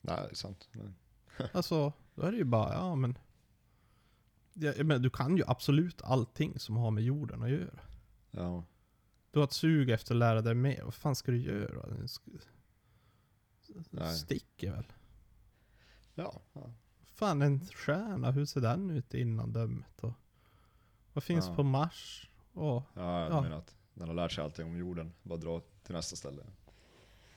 Nej, 0.00 0.16
det 0.16 0.30
är 0.30 0.34
sant. 0.34 0.68
Alltså, 1.52 1.92
då 2.14 2.22
är 2.22 2.32
det 2.32 2.38
ju 2.38 2.44
bara, 2.44 2.72
ja 2.72 2.94
men... 2.94 3.18
Ja, 4.52 4.72
men 4.84 5.02
du 5.02 5.10
kan 5.10 5.36
ju 5.36 5.42
absolut 5.46 6.02
allting 6.02 6.58
som 6.58 6.76
har 6.76 6.90
med 6.90 7.04
jorden 7.04 7.42
att 7.42 7.50
göra. 7.50 7.80
ja. 8.30 8.64
Du 9.30 9.38
har 9.38 9.44
ett 9.44 9.52
sug 9.52 9.90
efter 9.90 10.14
att 10.14 10.18
lära 10.18 10.42
dig 10.42 10.54
mer. 10.54 10.82
Vad 10.84 10.94
fan 10.94 11.16
ska 11.16 11.32
du 11.32 11.38
göra? 11.38 11.96
Nej. 13.90 14.14
Sticker 14.14 14.70
väl? 14.72 14.92
Ja, 16.14 16.42
ja. 16.52 16.72
Fan 17.04 17.42
en 17.42 17.60
stjärna, 17.66 18.30
hur 18.30 18.44
ser 18.44 18.60
den 18.60 18.90
ut 18.90 19.14
innan 19.14 19.52
dömet? 19.52 20.04
Och 20.04 20.12
vad 21.14 21.24
finns 21.24 21.46
Ja. 21.46 21.54
på 21.56 21.62
Mars? 21.62 22.28
Och, 22.52 22.82
ja 22.94 23.20
jag 23.22 23.32
Ja. 23.32 23.40
menar 23.40 23.56
att 23.58 23.74
den 23.94 24.08
har 24.08 24.14
lärt 24.14 24.32
sig 24.32 24.44
allting 24.44 24.66
om 24.66 24.76
jorden. 24.76 25.12
Bara 25.22 25.38
dra 25.38 25.60
till 25.82 25.94
nästa 25.94 26.16
ställe. 26.16 26.42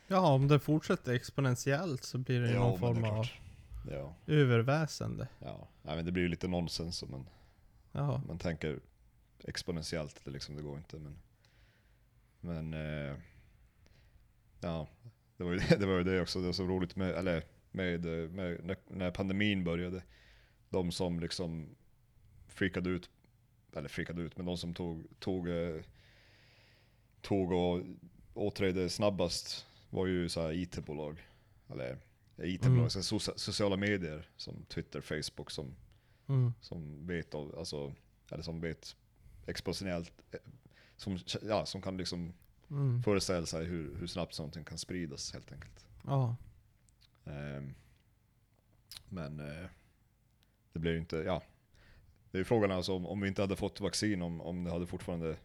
ja, 0.08 0.34
om 0.34 0.48
det 0.48 0.60
fortsätter 0.60 1.14
exponentiellt 1.14 2.04
så 2.04 2.18
blir 2.18 2.42
det 2.42 2.52
Ja, 2.52 2.60
någon 2.60 2.80
form 2.80 3.02
det 3.02 3.10
av. 3.12 3.26
Ja, 3.92 4.16
överväsende. 4.28 5.28
ja. 5.40 5.68
Nej, 5.82 5.96
men 5.96 6.06
det 6.06 6.12
blir 6.12 6.24
ju 6.24 6.30
lite 6.30 6.48
nonsens 6.48 7.04
om 7.04 7.12
man, 7.12 7.30
Ja. 7.92 8.22
man 8.28 8.38
tänker 8.40 8.80
exponentiellt. 9.44 10.22
Det, 10.26 10.32
liksom, 10.32 10.56
det 10.56 10.62
går 10.62 10.78
inte. 10.78 10.98
Men, 11.00 11.18
men 12.42 12.74
eh, 12.74 13.16
ja, 14.62 14.88
det 15.38 15.44
var, 15.44 15.52
ju, 15.52 15.60
det 15.80 15.86
var 15.86 15.94
ju 15.98 16.04
det 16.04 16.22
också. 16.22 16.40
Det 16.40 16.46
var 16.46 16.54
så 16.54 16.64
roligt 16.68 16.96
med, 16.96 17.10
eller, 17.12 17.44
med, 17.72 18.06
med 18.32 18.60
när, 18.66 18.78
när 18.88 19.12
pandemin 19.12 19.64
började. 19.64 20.04
De 20.70 20.92
som 20.92 21.20
liksom 21.20 21.76
freakade 22.48 22.90
ut, 22.90 23.10
eller 23.78 23.90
freakade 23.90 24.22
ut, 24.22 24.38
men 24.38 24.46
de 24.46 24.58
som 24.58 24.74
tog, 24.74 25.08
tog, 25.20 25.50
eh, 25.50 25.82
tog 27.22 27.52
och 27.52 27.82
åträdde 28.34 28.90
snabbast 28.90 29.66
var 29.90 30.06
ju 30.08 30.30
så 30.30 30.42
här 30.42 30.52
IT-bolag. 30.54 31.28
Eller 31.70 31.98
IT-bolag, 32.38 32.78
Mm. 32.78 32.90
så 32.90 33.00
socia- 33.04 33.38
sociala 33.38 33.78
medier 33.78 34.30
som 34.38 34.66
Twitter, 34.66 35.02
Facebook 35.02 35.52
som 35.52 35.76
Mm. 36.30 36.54
som 36.62 37.08
vet, 37.08 37.34
av, 37.34 37.60
alltså, 37.60 37.94
eller 38.32 38.44
som 38.44 38.62
vet 38.62 38.96
exponentiellt, 39.46 40.12
eh, 40.32 40.40
som, 40.98 41.20
ja, 41.42 41.66
som 41.66 41.82
kan 41.82 41.98
liksom 41.98 42.34
Mm. 42.70 43.04
föreställa 43.04 43.46
sig 43.46 43.66
hur, 43.66 43.96
hur 43.96 44.08
snabbt 44.08 44.40
någonting 44.40 44.64
kan 44.66 44.78
spridas 44.78 45.34
helt 45.34 45.52
enkelt. 45.52 45.86
Ja. 46.06 46.36
Ehm, 47.26 47.74
men 49.10 49.40
eh, 49.40 49.66
det 50.74 50.80
blir 50.80 50.92
ju 50.92 50.98
inte, 51.00 51.18
ja. 51.18 51.44
Det 52.32 52.40
är 52.40 52.44
frågan 52.44 52.72
alltså 52.72 52.94
om, 52.96 53.06
om 53.06 53.22
vi 53.22 53.28
inte 53.28 53.42
hade 53.42 53.56
fått 53.56 53.82
vaccin, 53.82 54.22
om, 54.22 54.42
om 54.42 54.64
det 54.64 54.72
hade 54.72 54.86
fortfarande 54.88 55.36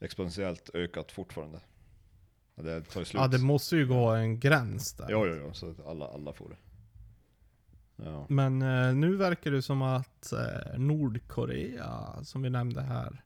exponentiellt 0.00 0.70
ökat 0.74 1.12
fortfarande. 1.12 1.60
Ja, 2.54 2.62
Det 2.62 2.80
tar 2.82 3.00
ju 3.00 3.04
slut. 3.04 3.20
Ja 3.20 3.28
det 3.28 3.38
måste 3.38 3.76
ju 3.76 3.86
gå 3.86 4.08
en 4.10 4.40
gräns 4.40 4.92
där. 4.92 5.06
Jo, 5.10 5.26
jo, 5.26 5.34
jo, 5.46 5.52
så 5.54 5.70
att 5.70 5.86
alla, 5.86 6.06
alla 6.08 6.32
får 6.32 6.48
det. 6.48 6.56
Ja. 8.04 8.26
Men 8.28 8.62
eh, 8.62 8.94
nu 8.94 9.16
verkar 9.16 9.50
det 9.50 9.62
som 9.62 9.82
att 9.82 10.32
eh, 10.32 10.78
Nordkorea, 10.78 12.24
som 12.24 12.42
vi 12.42 12.50
nämnde 12.50 12.80
här, 12.82 13.22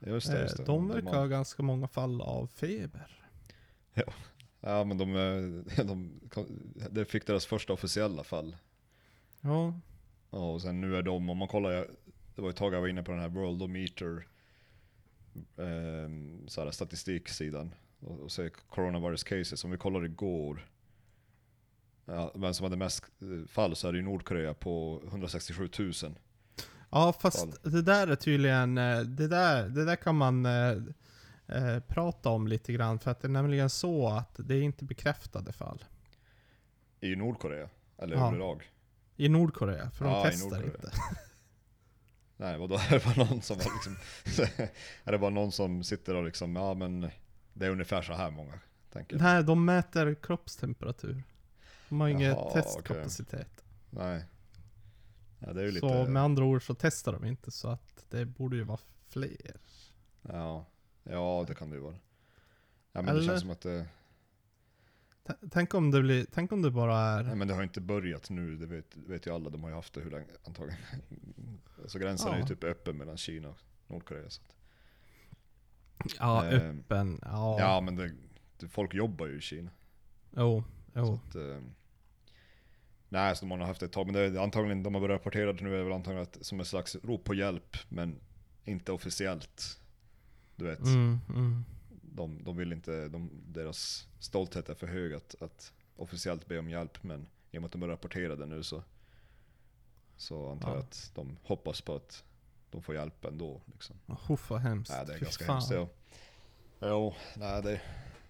Just 0.00 0.30
det, 0.30 0.36
eh, 0.36 0.42
just 0.42 0.56
det. 0.56 0.64
de 0.64 0.88
verkar 0.88 1.08
har- 1.10 1.16
ha 1.18 1.26
ganska 1.26 1.62
många 1.62 1.88
fall 1.88 2.20
av 2.20 2.46
feber. 2.46 3.24
Ja 4.60 4.84
men 4.84 4.98
de, 4.98 5.16
eh, 5.16 5.84
de, 5.86 6.20
det 6.90 7.04
fick 7.04 7.26
deras 7.26 7.46
första 7.46 7.72
officiella 7.72 8.24
fall. 8.24 8.56
Ja, 9.40 9.80
Ja, 10.30 10.38
och 10.52 10.62
sen 10.62 10.80
nu 10.80 10.96
är 10.96 11.02
de, 11.02 11.30
om 11.30 11.36
man 11.38 11.48
kollar, 11.48 11.86
det 12.38 12.42
var 12.42 12.50
ett 12.50 12.56
tag 12.56 12.74
jag 12.74 12.80
var 12.80 12.88
inne 12.88 13.02
på 13.02 13.10
den 13.12 13.20
här 13.20 13.28
Worldometer 13.28 14.26
eh, 15.56 16.08
så 16.46 16.64
här 16.64 16.70
statistiksidan 16.70 17.74
och, 18.00 18.20
och 18.20 18.32
ser 18.32 18.48
coronavirus 18.48 19.24
cases. 19.24 19.64
Om 19.64 19.70
vi 19.70 19.76
kollar 19.76 20.04
igår, 20.04 20.68
ja, 22.04 22.32
vem 22.34 22.54
som 22.54 22.64
hade 22.64 22.76
mest 22.76 23.04
eh, 23.22 23.48
fall 23.48 23.76
så 23.76 23.88
är 23.88 23.92
det 23.92 23.98
ju 23.98 24.04
Nordkorea 24.04 24.54
på 24.54 25.02
167 25.06 25.68
000. 25.78 25.92
ja 26.90 27.12
fast 27.20 27.64
det 27.64 27.82
där 27.82 28.08
är 28.08 28.16
tydligen, 28.16 28.78
eh, 28.78 29.00
det 29.00 29.28
där, 29.28 29.68
det 29.68 29.84
där 29.84 29.96
kan 29.96 30.16
man 30.16 30.46
eh, 30.46 30.70
eh, 31.46 31.80
prata 31.88 32.28
om 32.28 32.48
lite 32.48 32.72
grann. 32.72 32.98
För 32.98 33.10
att 33.10 33.20
det 33.20 33.26
är 33.26 33.30
nämligen 33.30 33.70
så 33.70 34.08
att 34.08 34.34
det 34.38 34.54
är 34.54 34.62
inte 34.62 34.84
bekräftade 34.84 35.52
fall. 35.52 35.84
I 37.00 37.16
Nordkorea, 37.16 37.68
eller 37.98 38.16
Ja. 38.16 38.26
överlag. 38.28 38.70
I 39.16 39.28
Nordkorea, 39.28 39.90
för 39.90 40.04
de 40.04 40.10
Ja, 40.14 40.22
testar 40.30 40.64
inte. 40.64 40.92
Nej, 42.40 42.58
vadå? 42.58 42.74
Är 42.90 42.90
det 42.90 43.04
bara 43.04 43.24
någon 43.26 43.42
som 43.42 43.58
liksom, 43.58 43.96
är 45.04 45.12
det 45.12 45.18
bara 45.18 45.30
någon 45.30 45.52
som 45.52 45.84
sitter 45.84 46.14
och 46.14 46.24
liksom, 46.24 46.56
ja 46.56 46.74
men 46.74 47.10
det 47.52 47.66
är 47.66 47.70
ungefär 47.70 48.02
så 48.02 48.12
här 48.12 48.30
många, 48.30 48.58
tänker. 48.92 49.18
Nej, 49.18 49.44
de 49.44 49.64
mäter 49.64 50.14
kroppstemperatur. 50.14 51.22
De 51.88 52.00
har 52.00 52.08
ingen 52.08 52.36
testkapacitet. 52.52 53.64
Nej. 53.90 54.24
Ja, 55.38 55.52
det 55.52 55.60
är 55.60 55.64
ju 55.64 55.70
lite... 55.70 55.88
Så 55.88 56.10
med 56.10 56.22
andra 56.22 56.44
ord 56.44 56.66
så 56.66 56.74
testar 56.74 57.12
de 57.12 57.24
inte, 57.24 57.50
så 57.50 57.68
att 57.68 58.04
det 58.10 58.24
borde 58.24 58.56
ju 58.56 58.62
vara 58.62 58.78
fler. 59.08 59.56
Ja, 60.22 60.66
ja 61.04 61.44
det 61.48 61.54
kan 61.54 61.70
det 61.70 61.76
ju 61.76 61.82
vara. 61.82 61.96
Ja, 62.92 63.02
men 63.02 63.08
Eller- 63.08 63.20
det 63.20 63.26
känns 63.26 63.40
som 63.40 63.50
att 63.50 63.60
det, 63.60 63.86
Tänk 65.50 65.74
om 65.74 65.90
det 65.90 66.02
blir, 66.02 66.26
tänk 66.32 66.52
om 66.52 66.62
det 66.62 66.70
bara 66.70 67.22
nej, 67.22 67.32
är... 67.32 67.34
men 67.34 67.48
det 67.48 67.54
har 67.54 67.62
inte 67.62 67.80
börjat 67.80 68.30
nu, 68.30 68.56
det 68.56 68.66
vet, 68.66 68.96
vet 68.96 69.26
ju 69.26 69.34
alla, 69.34 69.50
de 69.50 69.62
har 69.62 69.70
ju 69.70 69.76
haft 69.76 69.94
det 69.94 70.00
hur 70.00 70.10
länge 70.10 70.26
antagligen. 70.46 70.80
Så 71.86 71.98
gränsen 71.98 72.32
är 72.32 72.36
ju 72.36 72.40
Ja. 72.40 72.46
typ 72.46 72.64
öppen 72.64 72.96
mellan 72.96 73.16
Kina 73.16 73.48
och 73.48 73.58
Nordkorea. 73.86 74.30
Så 74.30 74.42
att, 74.42 74.54
Ja, 76.18 76.46
eh, 76.46 76.70
öppen. 76.70 77.20
Ja. 77.22 77.56
ja 77.60 77.80
men 77.80 77.96
det, 77.96 78.12
det, 78.58 78.68
folk 78.68 78.94
jobbar 78.94 79.26
ju 79.26 79.38
i 79.38 79.40
Kina. 79.40 79.70
Jo, 80.36 80.64
Så 80.92 80.98
jo. 80.98 81.14
att, 81.14 81.34
eh, 81.34 81.60
nej, 83.08 83.36
så 83.36 83.46
de 83.46 83.50
har 83.50 83.66
haft 83.66 83.80
det 83.80 83.86
ett 83.86 83.92
tag, 83.92 84.06
men 84.06 84.14
det 84.14 84.20
är 84.20 84.42
antagligen, 84.42 84.82
de 84.82 84.94
har 84.94 85.00
börjat 85.00 85.20
rapportera 85.20 85.52
det 85.52 85.64
nu 85.64 85.80
är 85.80 85.82
väl 85.84 85.92
antagligen 85.92 86.22
att, 86.22 86.38
som 86.40 86.60
ett 86.60 86.66
slags 86.66 86.96
rop 86.96 87.24
på 87.24 87.34
hjälp, 87.34 87.76
men 87.88 88.20
inte 88.64 88.92
officiellt. 88.92 89.80
Du 90.56 90.64
vet. 90.64 90.80
Mm, 90.80 91.20
mm. 91.28 91.64
De, 92.18 92.44
de 92.44 92.56
vill 92.56 92.72
inte, 92.72 93.08
de, 93.08 93.30
deras 93.46 94.08
stolthet 94.18 94.68
är 94.68 94.74
för 94.74 94.86
hög 94.86 95.12
att, 95.14 95.34
att 95.42 95.72
officiellt 95.96 96.46
be 96.46 96.58
om 96.58 96.70
hjälp, 96.70 97.02
men 97.02 97.26
i 97.50 97.58
och 97.58 97.62
med 97.62 97.66
att 97.66 97.72
de 97.72 97.82
har 97.82 97.88
rapporterat 97.88 98.38
det 98.38 98.46
nu 98.46 98.62
så, 98.62 98.82
så 100.16 100.50
antar 100.50 100.68
jag 100.68 100.76
Ja. 100.78 100.80
att 100.82 101.10
de 101.14 101.36
hoppas 101.42 101.80
på 101.80 101.94
att 101.94 102.24
de 102.70 102.82
får 102.82 102.94
hjälp 102.94 103.24
ändå. 103.24 103.60
Liksom. 103.72 103.96
Uff 104.28 104.50
vad 104.50 104.60
hemskt. 104.60 104.90
Nej, 104.92 105.06
det 105.06 105.12
är 105.14 105.18
Fy 105.18 105.24
ganska 105.24 105.44
fan. 105.44 105.54
hemskt. 105.54 105.70
Ja. 105.72 105.88
Jo, 106.80 107.14
nej 107.36 107.62
det, 107.62 107.80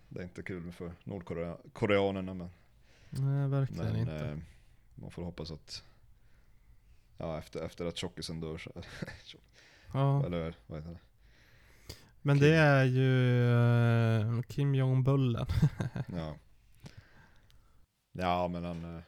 det 0.09 0.21
är 0.21 0.25
inte 0.25 0.43
kul 0.43 0.73
för 0.73 0.93
nordkoreanerna 1.05 2.35
men, 2.35 2.51
Nej, 3.11 3.49
verkligen 3.49 3.85
men 3.93 3.97
inte. 3.97 4.27
eh, 4.27 4.39
man 4.95 5.11
får 5.11 5.23
hoppas 5.23 5.51
att 5.51 5.85
Ja, 7.21 7.39
efter, 7.39 7.65
efter 7.65 7.85
att 7.87 7.97
tjockisen 7.97 8.41
dör 8.41 8.59
så, 8.59 8.71
ja. 9.95 10.27
eller 10.27 10.55
vad 10.67 10.79
heter 10.79 10.91
det? 10.93 10.99
Men 12.23 12.39
Kim. 12.39 12.49
det 12.49 12.55
är 12.57 12.85
ju 12.85 13.43
eh, 14.21 14.43
Kim 14.43 14.75
Jong-Bullen. 14.75 15.47
Ja. 16.17 16.37
Ja 18.13 18.49
men 18.49 18.65
han, 18.65 18.97
eh, 18.97 19.03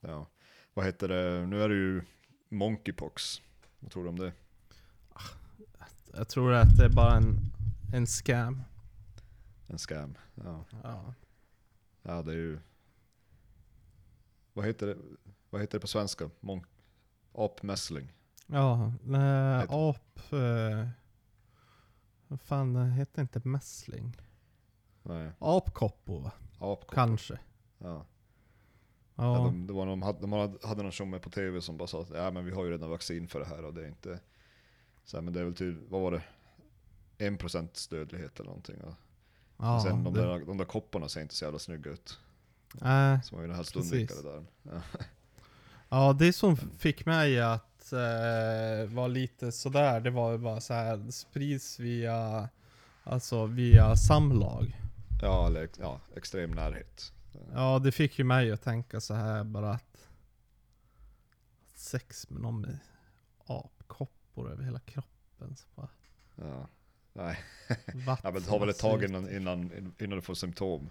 ja. 0.00 0.26
Vad 0.74 0.86
heter 0.86 1.08
det, 1.08 1.46
nu 1.46 1.62
är 1.62 1.68
det 1.68 1.74
ju 1.74 2.02
Monkeypox. 2.48 3.42
Vad 3.80 3.90
tror 3.90 4.02
du 4.02 4.08
om 4.08 4.18
det? 4.18 4.32
Jag 6.16 6.28
tror 6.28 6.52
att 6.52 6.76
det 6.76 6.84
är 6.84 6.88
bara 6.88 7.16
en, 7.16 7.38
en 7.94 8.06
scam. 8.06 8.62
En 9.66 9.78
scam. 9.78 10.18
Ja. 10.34 10.64
Ja. 10.82 11.14
ja, 12.02 12.22
det 12.22 12.32
är 12.32 12.36
ju... 12.36 12.58
Vad 14.52 14.66
heter 14.66 14.86
det, 14.86 14.96
vad 15.50 15.60
heter 15.60 15.78
det 15.78 15.80
på 15.80 15.86
svenska? 15.86 16.30
Monk... 16.40 16.66
Apmässling. 17.32 18.12
Ja, 18.46 18.92
nej, 19.02 19.66
ap... 19.68 20.32
Eh, 20.32 20.88
fan, 22.38 22.72
det 22.74 22.84
heter 22.90 23.22
inte 23.22 23.40
mässling. 23.48 24.16
Nej, 25.02 25.30
Apkoppo 25.38 26.18
va? 26.18 26.32
apkoppor. 26.58 26.94
Kanske. 26.94 27.38
Ja. 27.78 28.06
Ja. 29.16 29.36
Ja, 29.38 29.44
de, 29.44 29.66
det 29.66 29.72
var 29.72 29.86
någon, 29.86 30.02
hade- 30.02 30.20
de 30.20 30.32
hade, 30.62 30.82
någon 30.82 30.92
tjomme 30.92 31.18
på 31.18 31.30
tv 31.30 31.60
som 31.60 31.76
bara 31.76 31.86
sa 31.88 32.02
att 32.02 32.10
ja, 32.10 32.30
men 32.30 32.44
vi 32.44 32.50
har 32.50 32.64
ju 32.64 32.70
redan 32.70 32.90
vaccin 32.90 33.28
för 33.28 33.38
det 33.40 33.46
här 33.46 33.64
och 33.64 33.74
det 33.74 33.84
är 33.84 33.88
inte... 33.88 34.20
Så 35.04 35.16
här, 35.16 35.22
men 35.22 35.32
det 35.32 35.40
är 35.40 35.44
väl 35.44 35.54
typ, 35.54 35.76
vad 35.88 36.00
var 36.02 36.10
det? 36.12 36.22
1% 37.18 37.90
dödlighet 37.90 38.40
eller 38.40 38.48
någonting. 38.48 38.80
Och 38.80 38.94
ja, 39.56 39.76
och 39.76 39.82
sen 39.82 40.04
de 40.04 40.14
det- 40.14 40.20
där, 40.20 40.38
de 40.46 40.58
där 40.58 40.64
kopparna 40.64 41.08
ser 41.08 41.20
inte 41.22 41.34
så 41.34 41.44
jävla 41.44 41.58
snygga 41.58 41.90
ut. 41.90 42.18
Nej. 42.74 43.20
Så 43.24 43.34
man 43.34 43.42
vill 43.42 43.52
helst 43.52 43.76
undvika 43.76 44.14
det 44.14 44.22
där. 44.22 44.44
Ja. 44.62 44.80
Ja, 45.88 46.12
det 46.12 46.32
som 46.32 46.56
fick 46.56 47.06
mig 47.06 47.40
att 47.40 47.73
eh, 47.92 48.86
vara 48.94 49.06
lite 49.06 49.52
sådär, 49.52 50.00
det 50.00 50.10
var 50.10 50.32
ju 50.32 50.38
bara 50.38 50.60
så 50.60 50.74
här 50.74 51.10
sprids 51.10 51.80
via, 51.80 52.48
alltså 53.04 53.46
via 53.46 53.96
samlag. 53.96 54.80
Ja, 55.22 55.46
eller 55.46 55.68
ja, 55.80 56.00
extrem 56.16 56.50
närhet. 56.50 57.12
Ja, 57.52 57.78
det 57.78 57.92
fick 57.92 58.18
ju 58.18 58.24
mig 58.24 58.52
att 58.52 58.62
tänka 58.62 59.00
så 59.00 59.14
här 59.14 59.44
bara 59.44 59.70
att 59.70 60.08
sex 61.74 62.30
med 62.30 62.42
någon 62.42 62.60
med 62.60 62.78
apkoppor 63.46 64.50
över 64.52 64.64
hela 64.64 64.78
kroppen. 64.78 65.56
Så 65.56 65.66
bara, 65.74 65.88
Ja. 66.36 66.68
Nej, 67.12 67.38
ja, 68.06 68.18
men 68.22 68.34
det 68.34 68.40
tar 68.40 68.60
väl 68.60 68.68
ett 68.68 68.78
tag 68.78 69.04
innan, 69.04 69.36
innan, 69.36 69.92
innan 69.98 70.16
du 70.18 70.22
får 70.22 70.34
symptom. 70.34 70.90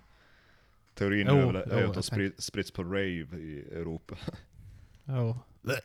Teorin 0.93 1.27
Jo, 1.29 1.35
är 1.35 1.51
väl 1.51 1.89
att 1.89 2.09
de 2.09 2.31
sprids 2.37 2.71
på 2.71 2.83
rave 2.83 3.37
i 3.37 3.67
Europa. 3.71 4.17
Jo. 5.05 5.37
Ja. 5.61 5.77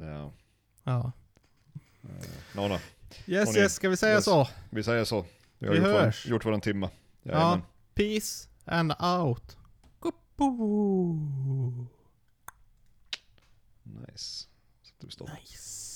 Ja. 0.00 0.32
Ja. 0.84 1.12
Eh, 2.02 2.28
Nona, 2.56 2.78
Yes 3.26 3.48
Hörni, 3.48 3.58
yes, 3.60 3.74
ska 3.74 3.88
vi 3.88 3.96
säga 3.96 4.14
yes. 4.14 4.24
så? 4.24 4.48
vi 4.70 4.82
säger 4.82 5.04
så. 5.04 5.26
Vi 5.58 5.66
har 5.66 5.74
Vi 5.74 5.80
gjort, 5.80 5.88
hörs. 5.88 6.26
vår, 6.26 6.30
gjort 6.30 6.44
våran 6.44 6.60
timma. 6.60 6.90
Ja. 7.22 7.32
Jajamän. 7.32 7.62
Peace 7.94 8.48
and 8.64 8.92
out. 9.02 9.56
Nice. 13.82 14.46
Sätter 14.82 15.06
vi 15.06 15.10
stopp. 15.10 15.28
Nice. 15.40 15.93